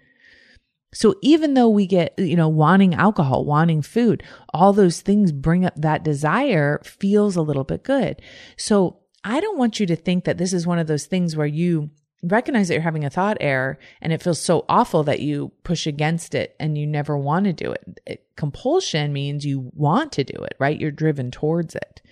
So 0.93 1.17
even 1.23 1.55
though 1.55 1.69
we 1.69 1.87
get, 1.87 2.15
you 2.19 2.37
know, 2.37 2.49
wanting 2.49 2.95
alcohol, 2.95 3.45
wanting 3.45 3.83
food, 3.83 4.23
all 4.53 4.73
those 4.73 5.01
things 5.01 5.33
bring 5.33 5.65
up 5.65 5.75
that 5.77 6.05
desire 6.05 6.81
feels 6.85 7.35
a 7.37 7.43
little 7.43 7.65
bit 7.65 7.83
good. 7.83 8.23
So 8.57 9.01
I 9.25 9.41
don't 9.41 9.59
want 9.59 9.81
you 9.81 9.87
to 9.87 9.97
think 9.97 10.25
that 10.25 10.39
this 10.39 10.53
is 10.53 10.67
one 10.67 10.79
of 10.79 10.87
those 10.87 11.07
things 11.07 11.37
where 11.37 11.47
you 11.47 11.91
recognize 12.25 12.69
that 12.69 12.75
you're 12.75 12.83
having 12.83 13.05
a 13.05 13.11
thought 13.11 13.37
error 13.41 13.79
and 14.01 14.13
it 14.13 14.23
feels 14.23 14.41
so 14.41 14.65
awful 14.69 15.05
that 15.05 15.21
you 15.21 15.53
push 15.63 15.87
against 15.87 16.35
it 16.35 16.57
and 16.59 16.79
you 16.79 16.87
never 16.87 17.17
want 17.17 17.45
to 17.45 17.53
do 17.53 17.73
it. 17.73 18.01
it. 18.07 18.27
Compulsion 18.37 19.13
means 19.13 19.45
you 19.45 19.71
want 19.75 20.13
to 20.13 20.25
do 20.25 20.43
it, 20.43 20.57
right? 20.59 20.81
You're 20.81 20.91
driven 20.91 21.31
towards 21.31 21.75
it. 21.75 22.03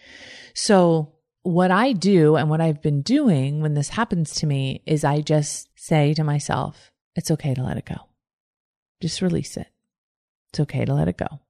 So 0.54 1.14
what 1.42 1.70
I 1.70 1.92
do 1.92 2.36
and 2.36 2.48
what 2.48 2.60
I've 2.60 2.82
been 2.82 3.02
doing 3.02 3.60
when 3.60 3.74
this 3.74 3.90
happens 3.90 4.34
to 4.36 4.46
me 4.46 4.82
is 4.86 5.04
I 5.04 5.20
just 5.20 5.68
say 5.74 6.14
to 6.14 6.24
myself, 6.24 6.92
it's 7.16 7.30
okay 7.30 7.54
to 7.54 7.62
let 7.62 7.76
it 7.76 7.86
go. 7.86 7.96
Just 9.00 9.22
release 9.22 9.56
it. 9.56 9.66
It's 10.50 10.60
okay 10.60 10.84
to 10.84 10.94
let 10.94 11.08
it 11.08 11.16
go. 11.16 11.40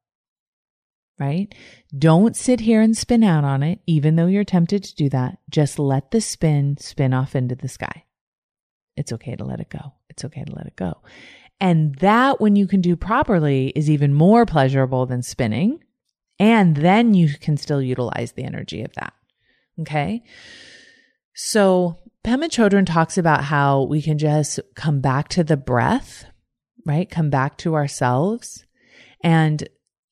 Right? 1.18 1.54
Don't 1.96 2.34
sit 2.34 2.60
here 2.60 2.80
and 2.80 2.96
spin 2.96 3.22
out 3.22 3.44
on 3.44 3.62
it, 3.62 3.80
even 3.86 4.16
though 4.16 4.26
you're 4.26 4.44
tempted 4.44 4.82
to 4.84 4.94
do 4.94 5.08
that. 5.10 5.38
Just 5.50 5.78
let 5.78 6.10
the 6.10 6.20
spin 6.20 6.78
spin 6.78 7.12
off 7.12 7.36
into 7.36 7.54
the 7.54 7.68
sky. 7.68 8.04
It's 8.96 9.12
okay 9.12 9.36
to 9.36 9.44
let 9.44 9.60
it 9.60 9.70
go. 9.70 9.94
It's 10.10 10.24
okay 10.24 10.44
to 10.44 10.54
let 10.54 10.66
it 10.66 10.76
go. 10.76 11.00
And 11.60 11.94
that, 11.96 12.40
when 12.40 12.56
you 12.56 12.66
can 12.66 12.80
do 12.80 12.96
properly, 12.96 13.68
is 13.76 13.88
even 13.88 14.12
more 14.12 14.44
pleasurable 14.44 15.06
than 15.06 15.22
spinning. 15.22 15.82
And 16.38 16.76
then 16.76 17.14
you 17.14 17.28
can 17.40 17.56
still 17.56 17.80
utilize 17.80 18.32
the 18.32 18.44
energy 18.44 18.82
of 18.82 18.92
that. 18.94 19.12
Okay. 19.80 20.22
So 21.34 21.98
Pema 22.24 22.46
Chodron 22.46 22.84
talks 22.84 23.16
about 23.16 23.44
how 23.44 23.82
we 23.82 24.02
can 24.02 24.18
just 24.18 24.60
come 24.74 25.00
back 25.00 25.28
to 25.28 25.44
the 25.44 25.56
breath, 25.56 26.26
right? 26.84 27.08
Come 27.08 27.30
back 27.30 27.56
to 27.58 27.74
ourselves. 27.74 28.66
And 29.22 29.68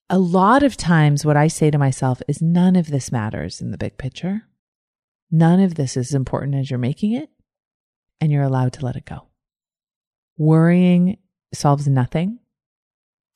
a 0.08 0.18
lot 0.18 0.62
of 0.62 0.76
times 0.76 1.24
what 1.24 1.36
I 1.36 1.48
say 1.48 1.70
to 1.70 1.78
myself 1.78 2.22
is 2.28 2.40
none 2.40 2.76
of 2.76 2.90
this 2.90 3.12
matters 3.12 3.60
in 3.60 3.70
the 3.70 3.78
big 3.78 3.98
picture. 3.98 4.42
None 5.30 5.60
of 5.60 5.74
this 5.74 5.96
is 5.96 6.14
important 6.14 6.54
as 6.54 6.70
you're 6.70 6.78
making 6.78 7.12
it 7.12 7.28
and 8.20 8.30
you're 8.30 8.42
allowed 8.42 8.72
to 8.74 8.85
let 8.85 8.96
it 8.96 9.04
go. 9.04 9.26
Worrying 10.37 11.18
solves 11.52 11.88
nothing. 11.88 12.38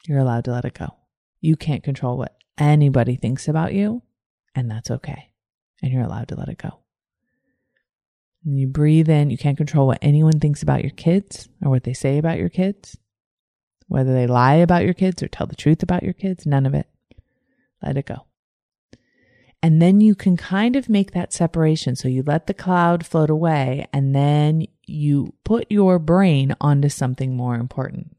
You're 0.07 0.18
allowed 0.18 0.44
to 0.44 0.53
let 0.53 0.64
it 0.64 0.75
go. 0.75 0.94
You 1.40 1.57
can't 1.57 1.83
control 1.83 2.18
what 2.18 2.37
anybody 2.59 3.16
thinks 3.16 3.49
about 3.49 3.75
you, 3.75 4.03
and 4.55 4.70
that's 4.70 4.90
okay. 4.90 5.31
And 5.83 5.92
you're 5.92 6.05
allowed 6.05 6.29
to 6.29 6.37
let 6.37 6.49
it 6.49 6.59
go. 6.59 6.79
And 8.44 8.59
you 8.59 8.66
breathe 8.66 9.09
in. 9.09 9.31
You 9.31 9.38
can't 9.38 9.57
control 9.57 9.87
what 9.87 9.99
anyone 10.03 10.38
thinks 10.40 10.62
about 10.62 10.83
your 10.83 10.90
kids 10.90 11.49
or 11.62 11.70
what 11.70 11.85
they 11.85 11.94
say 11.94 12.18
about 12.18 12.38
your 12.38 12.51
kids, 12.51 12.97
whether 13.88 14.12
they 14.12 14.27
lie 14.27 14.55
about 14.55 14.85
your 14.85 14.94
kids 14.94 15.23
or 15.23 15.29
tell 15.29 15.47
the 15.47 15.57
truth 15.57 15.83
about 15.83 16.03
your 16.03 16.12
kids. 16.12 16.47
None 16.47 16.66
of 16.66 16.75
it. 16.75 16.88
Let 17.83 17.97
it 17.97 18.07
go. 18.07 18.27
And 19.64 19.81
then 19.81 20.03
you 20.03 20.14
can 20.14 20.37
kind 20.37 20.77
of 20.77 20.90
make 20.90 21.12
that 21.12 21.33
separation. 21.33 21.96
So 21.96 22.07
you 22.07 22.22
let 22.22 22.48
the 22.48 22.53
cloud 22.53 23.07
float 23.07 23.31
away 23.31 23.87
and 23.94 24.14
then 24.14 24.66
you 24.87 25.33
put 25.42 25.70
your 25.70 25.98
brain 25.98 26.55
onto 26.61 26.90
something 26.90 27.35
more 27.35 27.55
important. 27.55 28.14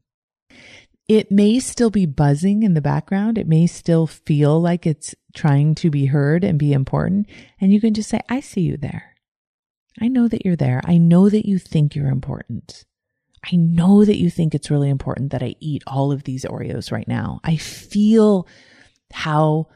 It 1.07 1.29
may 1.29 1.59
still 1.59 1.91
be 1.91 2.07
buzzing 2.07 2.63
in 2.63 2.73
the 2.73 2.81
background. 2.81 3.37
It 3.37 3.47
may 3.47 3.67
still 3.67 4.07
feel 4.07 4.59
like 4.59 4.87
it's 4.87 5.13
trying 5.35 5.75
to 5.75 5.91
be 5.91 6.07
heard 6.07 6.43
and 6.43 6.57
be 6.57 6.73
important. 6.73 7.29
And 7.61 7.71
you 7.71 7.79
can 7.79 7.93
just 7.93 8.09
say, 8.09 8.21
I 8.27 8.39
see 8.39 8.61
you 8.61 8.75
there. 8.75 9.13
I 10.01 10.07
know 10.07 10.27
that 10.27 10.43
you're 10.43 10.55
there. 10.55 10.81
I 10.83 10.97
know 10.97 11.29
that 11.29 11.47
you 11.47 11.59
think 11.59 11.93
you're 11.93 12.07
important. 12.07 12.85
I 13.43 13.55
know 13.55 14.03
that 14.03 14.17
you 14.17 14.31
think 14.31 14.55
it's 14.55 14.71
really 14.71 14.89
important 14.89 15.31
that 15.31 15.43
I 15.43 15.53
eat 15.59 15.83
all 15.85 16.11
of 16.11 16.23
these 16.23 16.43
Oreos 16.43 16.91
right 16.91 17.07
now. 17.07 17.39
I 17.43 17.57
feel 17.57 18.47
how 19.13 19.67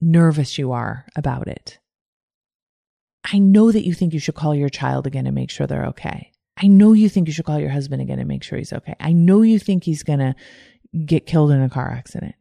nervous 0.00 0.58
you 0.58 0.72
are 0.72 1.06
about 1.16 1.48
it. 1.48 1.78
I 3.30 3.38
know 3.38 3.72
that 3.72 3.84
you 3.84 3.92
think 3.94 4.14
you 4.14 4.20
should 4.20 4.34
call 4.34 4.54
your 4.54 4.68
child 4.68 5.06
again 5.06 5.26
and 5.26 5.34
make 5.34 5.50
sure 5.50 5.66
they're 5.66 5.86
okay. 5.86 6.32
I 6.56 6.66
know 6.66 6.92
you 6.92 7.08
think 7.08 7.28
you 7.28 7.32
should 7.32 7.44
call 7.44 7.60
your 7.60 7.70
husband 7.70 8.02
again 8.02 8.18
and 8.18 8.28
make 8.28 8.42
sure 8.42 8.58
he's 8.58 8.72
okay. 8.72 8.94
I 8.98 9.12
know 9.12 9.42
you 9.42 9.58
think 9.58 9.84
he's 9.84 10.02
going 10.02 10.18
to 10.18 10.34
get 11.04 11.26
killed 11.26 11.50
in 11.50 11.62
a 11.62 11.68
car 11.68 11.90
accident. 11.90 12.34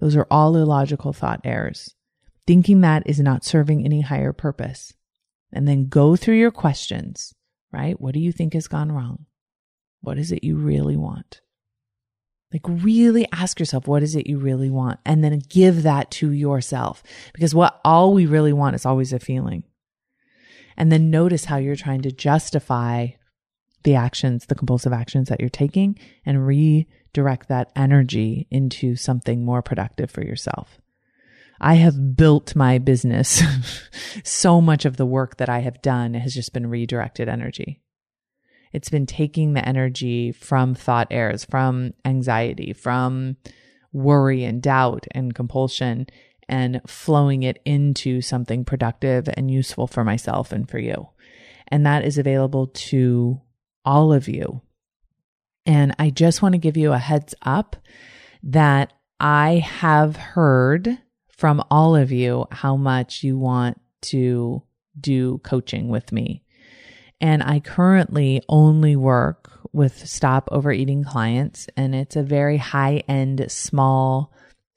Those 0.00 0.16
are 0.16 0.26
all 0.30 0.56
illogical 0.56 1.12
thought 1.12 1.40
errors. 1.44 1.94
Thinking 2.46 2.80
that 2.82 3.02
is 3.06 3.18
not 3.18 3.44
serving 3.44 3.84
any 3.84 4.02
higher 4.02 4.32
purpose. 4.32 4.92
And 5.52 5.66
then 5.66 5.88
go 5.88 6.16
through 6.16 6.36
your 6.36 6.50
questions, 6.50 7.34
right? 7.72 7.98
What 8.00 8.14
do 8.14 8.20
you 8.20 8.32
think 8.32 8.52
has 8.54 8.68
gone 8.68 8.92
wrong? 8.92 9.26
What 10.00 10.18
is 10.18 10.32
it 10.32 10.44
you 10.44 10.56
really 10.56 10.96
want? 10.96 11.40
Like 12.52 12.62
really 12.66 13.26
ask 13.32 13.58
yourself, 13.58 13.88
what 13.88 14.02
is 14.02 14.14
it 14.14 14.26
you 14.26 14.38
really 14.38 14.70
want? 14.70 15.00
And 15.04 15.22
then 15.22 15.40
give 15.48 15.82
that 15.82 16.10
to 16.12 16.30
yourself 16.30 17.02
because 17.32 17.54
what 17.54 17.80
all 17.84 18.14
we 18.14 18.26
really 18.26 18.52
want 18.52 18.76
is 18.76 18.86
always 18.86 19.12
a 19.12 19.18
feeling. 19.18 19.64
And 20.76 20.92
then 20.92 21.10
notice 21.10 21.46
how 21.46 21.56
you're 21.56 21.76
trying 21.76 22.02
to 22.02 22.12
justify 22.12 23.08
the 23.82 23.94
actions, 23.94 24.46
the 24.46 24.54
compulsive 24.54 24.92
actions 24.92 25.28
that 25.28 25.40
you're 25.40 25.48
taking 25.48 25.98
and 26.24 26.46
redirect 26.46 27.48
that 27.48 27.70
energy 27.74 28.46
into 28.50 28.96
something 28.96 29.44
more 29.44 29.62
productive 29.62 30.10
for 30.10 30.22
yourself. 30.22 30.80
I 31.60 31.74
have 31.74 32.16
built 32.16 32.54
my 32.54 32.78
business. 32.78 33.42
so 34.24 34.60
much 34.60 34.84
of 34.84 34.96
the 34.96 35.06
work 35.06 35.38
that 35.38 35.48
I 35.48 35.60
have 35.60 35.80
done 35.82 36.14
has 36.14 36.34
just 36.34 36.52
been 36.52 36.66
redirected 36.66 37.28
energy. 37.28 37.80
It's 38.72 38.90
been 38.90 39.06
taking 39.06 39.52
the 39.52 39.66
energy 39.66 40.32
from 40.32 40.74
thought 40.74 41.08
errors, 41.10 41.44
from 41.44 41.94
anxiety, 42.04 42.72
from 42.72 43.36
worry 43.92 44.44
and 44.44 44.62
doubt 44.62 45.06
and 45.12 45.34
compulsion 45.34 46.06
and 46.48 46.80
flowing 46.86 47.42
it 47.42 47.60
into 47.64 48.20
something 48.20 48.64
productive 48.64 49.28
and 49.34 49.50
useful 49.50 49.86
for 49.86 50.04
myself 50.04 50.52
and 50.52 50.68
for 50.68 50.78
you. 50.78 51.08
And 51.68 51.84
that 51.86 52.04
is 52.04 52.18
available 52.18 52.68
to 52.68 53.40
all 53.84 54.12
of 54.12 54.28
you. 54.28 54.62
And 55.64 55.94
I 55.98 56.10
just 56.10 56.42
want 56.42 56.52
to 56.52 56.58
give 56.58 56.76
you 56.76 56.92
a 56.92 56.98
heads 56.98 57.34
up 57.42 57.76
that 58.42 58.92
I 59.18 59.64
have 59.80 60.16
heard 60.16 60.98
from 61.28 61.62
all 61.70 61.96
of 61.96 62.12
you 62.12 62.46
how 62.52 62.76
much 62.76 63.24
you 63.24 63.38
want 63.38 63.80
to 64.02 64.62
do 64.98 65.38
coaching 65.38 65.88
with 65.88 66.12
me. 66.12 66.44
And 67.20 67.42
I 67.42 67.60
currently 67.60 68.42
only 68.48 68.96
work 68.96 69.50
with 69.72 70.06
stop 70.06 70.48
overeating 70.52 71.04
clients, 71.04 71.66
and 71.76 71.94
it's 71.94 72.16
a 72.16 72.22
very 72.22 72.56
high 72.56 73.02
end, 73.08 73.44
small 73.48 74.32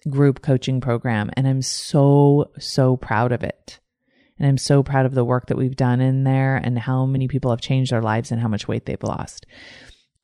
group 0.09 0.41
coaching 0.41 0.79
program. 0.81 1.29
And 1.33 1.47
I'm 1.47 1.61
so, 1.61 2.51
so 2.59 2.97
proud 2.97 3.31
of 3.31 3.43
it. 3.43 3.79
And 4.37 4.47
I'm 4.47 4.57
so 4.57 4.83
proud 4.83 5.05
of 5.05 5.13
the 5.13 5.25
work 5.25 5.47
that 5.47 5.57
we've 5.57 5.75
done 5.75 5.99
in 5.99 6.23
there 6.23 6.55
and 6.55 6.79
how 6.79 7.05
many 7.05 7.27
people 7.27 7.51
have 7.51 7.59
changed 7.59 7.91
their 7.91 8.01
lives 8.01 8.31
and 8.31 8.41
how 8.41 8.47
much 8.47 8.67
weight 8.67 8.85
they've 8.85 9.03
lost. 9.03 9.45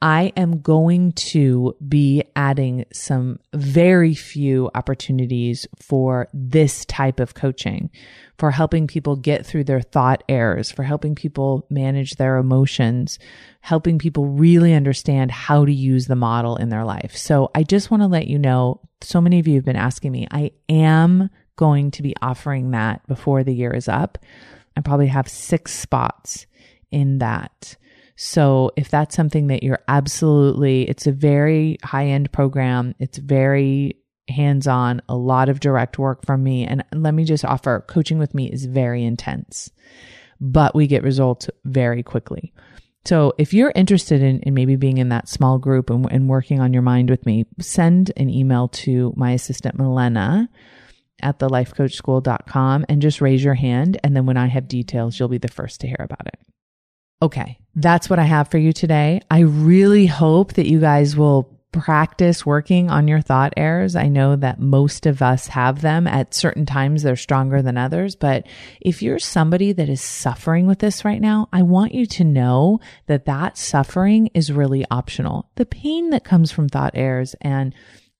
I 0.01 0.34
am 0.36 0.62
going 0.62 1.13
to 1.13 1.75
be 1.88 2.23
adding 2.36 2.86
some 2.91 3.39
very 3.53 4.13
few 4.13 4.69
opportunities 4.75 5.65
for 5.81 6.27
this 6.34 6.86
type 6.86 7.19
of 7.19 7.34
coaching, 7.34 7.89
for 8.38 8.51
helping 8.51 8.88
people 8.88 9.15
get 9.15 9.45
through 9.45 9.63
their 9.63 9.81
thought 9.81 10.23
errors, 10.27 10.69
for 10.69 10.84
helping 10.84 11.15
people 11.15 11.65
manage 11.69 12.15
their 12.15 12.38
emotions, 12.38 13.17
helping 13.62 13.97
people 13.97 14.27
really 14.27 14.73
understand 14.73 15.31
how 15.31 15.65
to 15.65 15.73
use 15.73 16.08
the 16.08 16.15
model 16.15 16.58
in 16.58 16.69
their 16.69 16.84
life. 16.84 17.15
So 17.15 17.49
I 17.55 17.63
just 17.63 17.89
want 17.89 18.03
to 18.03 18.08
let 18.08 18.27
you 18.27 18.38
know 18.38 18.81
so 19.01 19.21
many 19.21 19.39
of 19.39 19.47
you 19.47 19.55
have 19.55 19.65
been 19.65 19.75
asking 19.75 20.12
me, 20.12 20.27
I 20.29 20.51
am 20.67 21.29
going 21.55 21.89
to 21.91 22.03
be 22.03 22.13
offering 22.21 22.71
that 22.71 23.08
before 23.08 23.43
the 23.43 23.53
year 23.53 23.73
is 23.73 23.88
up. 23.88 24.17
I 24.75 24.81
probably 24.81 25.08
have 25.08 25.29
six 25.29 25.73
spots 25.73 26.47
in 26.91 27.19
that. 27.19 27.77
So 28.15 28.71
if 28.78 28.89
that's 28.89 29.15
something 29.15 29.47
that 29.47 29.63
you're 29.63 29.84
absolutely, 29.88 30.89
it's 30.89 31.08
a 31.08 31.12
very 31.12 31.78
high 31.84 32.08
end 32.08 32.32
program. 32.32 32.95
It's 32.99 33.17
very 33.17 33.97
hands 34.30 34.67
on, 34.67 35.01
a 35.08 35.15
lot 35.15 35.49
of 35.49 35.60
direct 35.60 35.99
work 35.99 36.25
from 36.25 36.43
me. 36.43 36.65
And 36.65 36.84
let 36.93 37.13
me 37.13 37.25
just 37.25 37.45
offer 37.45 37.84
coaching 37.87 38.17
with 38.17 38.33
me 38.33 38.50
is 38.50 38.65
very 38.65 39.04
intense, 39.04 39.69
but 40.40 40.75
we 40.75 40.87
get 40.87 41.04
results 41.04 41.50
very 41.63 42.04
quickly. 42.04 42.54
So 43.06 43.33
if 43.37 43.54
you're 43.54 43.73
interested 43.75 44.23
in, 44.23 44.40
in 44.40 44.56
maybe 44.56 44.77
being 44.77 44.98
in 44.98 45.10
that 45.10 45.29
small 45.29 45.60
group 45.60 45.92
and, 45.92 46.12
and 46.12 46.27
working 46.27 46.60
on 46.60 46.73
your 46.73 46.81
mind 46.81 47.10
with 47.10 47.23
me, 47.25 47.46
send 47.60 48.12
an 48.17 48.31
email 48.31 48.69
to 48.69 49.13
my 49.15 49.31
assistant, 49.31 49.77
Milena 49.77 50.50
at 51.21 51.40
thelifecoachschool.com 51.40 52.85
and 52.90 53.02
just 53.02 53.21
raise 53.21 53.44
your 53.44 53.54
hand. 53.54 53.98
And 54.04 54.15
then 54.15 54.25
when 54.25 54.37
I 54.37 54.48
have 54.48 54.67
details, 54.67 55.19
you'll 55.19 55.29
be 55.29 55.37
the 55.37 55.48
first 55.48 55.81
to 55.81 55.87
hear 55.87 55.98
about 56.00 56.27
it. 56.27 56.40
Okay. 57.22 57.60
That's 57.76 58.10
what 58.10 58.20
I 58.20 58.24
have 58.24 58.50
for 58.50 58.58
you 58.58 58.72
today. 58.72 59.22
I 59.30 59.40
really 59.40 60.06
hope 60.06 60.54
that 60.54 60.68
you 60.68 60.80
guys 60.80 61.16
will 61.16 61.56
practice 61.72 62.46
working 62.46 62.90
on 62.90 63.08
your 63.08 63.20
thought 63.20 63.54
errors. 63.58 63.98
I 63.98 64.08
know 64.08 64.38
that 64.38 64.62
most 64.62 65.06
of 65.06 65.22
us 65.22 65.48
have 65.48 65.82
them 65.82 66.08
at 66.08 66.34
certain 66.34 66.66
times. 66.66 67.04
They're 67.04 67.18
stronger 67.18 67.62
than 67.62 67.78
others. 67.78 68.16
But 68.16 68.48
if 68.80 69.02
you're 69.02 69.20
somebody 69.20 69.74
that 69.74 69.90
is 69.90 70.02
suffering 70.02 70.68
with 70.68 70.80
this 70.80 71.04
right 71.04 71.20
now, 71.20 71.50
I 71.52 71.63
want 71.63 71.94
you 71.94 72.06
to 72.06 72.24
know 72.24 72.80
that 73.08 73.26
that 73.26 73.58
suffering 73.58 74.30
is 74.34 74.54
really 74.54 74.86
optional. 74.90 75.50
The 75.56 75.66
pain 75.66 76.12
that 76.12 76.24
comes 76.24 76.50
from 76.50 76.70
thought 76.70 76.94
errors 76.94 77.36
and 77.42 77.76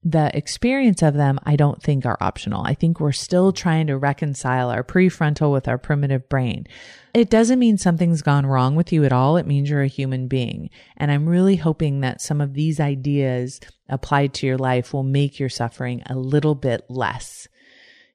the 0.08 0.30
experience 0.38 1.02
of 1.02 1.16
them, 1.16 1.40
I 1.44 1.56
don't 1.56 1.82
think 1.82 2.06
are 2.06 2.18
optional. 2.22 2.64
I 2.64 2.76
think 2.76 3.00
we're 3.00 3.12
still 3.12 3.52
trying 3.52 3.88
to 3.88 3.98
reconcile 3.98 4.70
our 4.70 4.84
prefrontal 4.84 5.52
with 5.52 5.68
our 5.68 5.80
primitive 5.80 6.30
brain. 6.30 6.68
It 7.16 7.32
doesn't 7.32 7.58
mean 7.58 7.80
something's 7.80 8.22
gone 8.22 8.46
wrong 8.46 8.76
with 8.76 8.94
you 8.94 9.04
at 9.04 9.12
all. 9.12 9.36
It 9.36 9.48
means 9.48 9.68
you're 9.68 9.82
a 9.82 9.88
human 9.88 10.28
being. 10.28 10.70
And 10.96 11.10
I'm 11.10 11.28
really 11.28 11.56
hoping 11.56 12.02
that 12.02 12.22
some 12.22 12.40
of 12.40 12.54
these 12.54 12.80
ideas 12.80 13.60
applied 13.90 14.36
to 14.36 14.46
your 14.46 14.60
life 14.60 14.94
will 14.94 15.04
make 15.04 15.40
your 15.40 15.50
suffering 15.50 16.04
a 16.06 16.16
little 16.16 16.54
bit 16.54 16.86
less 16.88 17.48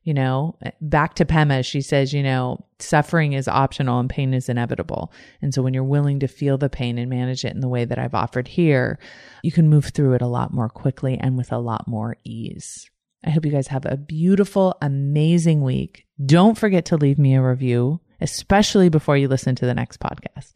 you 0.03 0.15
know, 0.15 0.57
back 0.81 1.15
to 1.15 1.25
Pema, 1.25 1.65
she 1.65 1.83
says, 1.83 2.13
you 2.13 2.23
know, 2.23 2.65
suffering 2.79 3.35
is 3.35 3.47
optional 3.47 4.01
and 4.01 4.09
pain 4.09 4.33
is 4.33 4.49
inevitable. 4.49 5.13
And 5.43 5.53
so 5.53 5.63
when 5.63 5.75
you're 5.75 5.85
willing 5.85 6.21
to 6.21 6.29
feel 6.29 6.57
the 6.57 6.71
pain 6.71 6.97
and 6.97 7.11
manage 7.11 7.45
it 7.45 7.55
in 7.55 7.61
the 7.61 7.69
way 7.69 7.85
that 7.85 7.99
I've 7.99 8.15
offered 8.15 8.49
here, 8.49 8.99
you 9.43 9.53
can 9.53 9.69
move 9.69 9.87
through 9.87 10.15
it 10.15 10.23
a 10.23 10.27
lot 10.27 10.55
more 10.55 10.71
quickly 10.71 11.19
and 11.19 11.37
with 11.37 11.53
a 11.53 11.59
lot 11.59 11.87
more 11.87 12.17
ease. 12.25 12.89
I 13.25 13.31
hope 13.31 13.45
you 13.45 13.53
guys 13.53 13.69
have 13.69 13.85
a 13.85 13.99
beautiful, 13.99 14.77
amazing 14.81 15.61
week. 15.61 16.07
Don't 16.25 16.57
forget 16.57 16.87
to 16.87 16.97
leave 16.97 17.19
me 17.19 17.35
a 17.35 17.43
review, 17.43 18.01
especially 18.21 18.89
before 18.89 19.19
you 19.19 19.29
listen 19.29 19.55
to 19.57 19.67
the 19.67 19.75
next 19.75 20.01
podcast. 20.01 20.55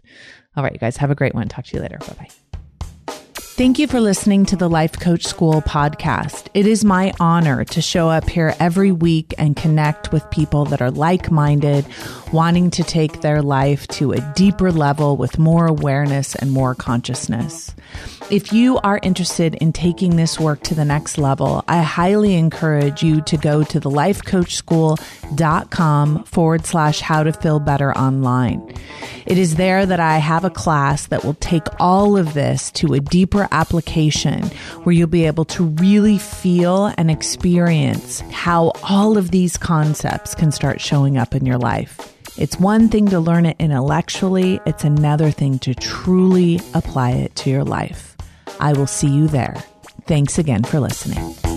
All 0.56 0.64
right, 0.64 0.72
you 0.72 0.78
guys 0.78 0.96
have 0.96 1.10
a 1.10 1.14
great 1.14 1.34
one. 1.34 1.48
Talk 1.48 1.66
to 1.66 1.76
you 1.76 1.82
later. 1.82 1.98
Bye 1.98 2.14
bye. 2.18 2.28
Thank 3.56 3.78
you 3.78 3.86
for 3.86 4.00
listening 4.00 4.46
to 4.46 4.56
the 4.56 4.68
Life 4.68 4.98
Coach 4.98 5.24
School 5.24 5.62
podcast. 5.62 6.48
It 6.54 6.66
is 6.66 6.84
my 6.84 7.12
honor 7.20 7.64
to 7.66 7.80
show 7.80 8.08
up 8.08 8.28
here 8.28 8.52
every 8.58 8.90
week 8.90 9.32
and 9.38 9.54
connect 9.54 10.10
with 10.10 10.28
people 10.32 10.64
that 10.64 10.82
are 10.82 10.90
like 10.90 11.30
minded, 11.30 11.86
wanting 12.32 12.72
to 12.72 12.82
take 12.82 13.20
their 13.20 13.42
life 13.42 13.86
to 13.88 14.10
a 14.10 14.32
deeper 14.34 14.72
level 14.72 15.16
with 15.16 15.38
more 15.38 15.68
awareness 15.68 16.34
and 16.34 16.50
more 16.50 16.74
consciousness. 16.74 17.72
If 18.30 18.54
you 18.54 18.78
are 18.78 18.98
interested 19.02 19.54
in 19.56 19.74
taking 19.74 20.16
this 20.16 20.40
work 20.40 20.62
to 20.62 20.74
the 20.74 20.86
next 20.86 21.18
level, 21.18 21.62
I 21.68 21.82
highly 21.82 22.36
encourage 22.36 23.02
you 23.02 23.20
to 23.20 23.36
go 23.36 23.62
to 23.64 23.78
the 23.78 23.90
lifecoachschool.com 23.90 26.24
forward 26.24 26.64
slash 26.64 27.00
how 27.00 27.22
to 27.22 27.34
feel 27.34 27.60
better 27.60 27.92
online. 27.92 28.74
It 29.26 29.36
is 29.36 29.56
there 29.56 29.84
that 29.84 30.00
I 30.00 30.16
have 30.16 30.44
a 30.44 30.50
class 30.50 31.08
that 31.08 31.22
will 31.22 31.34
take 31.34 31.66
all 31.78 32.16
of 32.16 32.32
this 32.32 32.70
to 32.72 32.94
a 32.94 33.00
deeper 33.00 33.46
application 33.52 34.44
where 34.84 34.94
you'll 34.94 35.06
be 35.06 35.26
able 35.26 35.44
to 35.46 35.64
really 35.64 36.16
feel 36.16 36.86
and 36.96 37.10
experience 37.10 38.20
how 38.32 38.72
all 38.82 39.18
of 39.18 39.32
these 39.32 39.58
concepts 39.58 40.34
can 40.34 40.50
start 40.50 40.80
showing 40.80 41.18
up 41.18 41.34
in 41.34 41.44
your 41.44 41.58
life. 41.58 42.14
It's 42.38 42.58
one 42.58 42.88
thing 42.88 43.08
to 43.08 43.20
learn 43.20 43.44
it 43.44 43.56
intellectually, 43.58 44.60
it's 44.64 44.82
another 44.82 45.30
thing 45.30 45.58
to 45.60 45.74
truly 45.74 46.58
apply 46.72 47.10
it 47.10 47.36
to 47.36 47.50
your 47.50 47.64
life. 47.64 48.13
I 48.60 48.72
will 48.72 48.86
see 48.86 49.08
you 49.08 49.28
there. 49.28 49.54
Thanks 50.06 50.38
again 50.38 50.64
for 50.64 50.80
listening. 50.80 51.53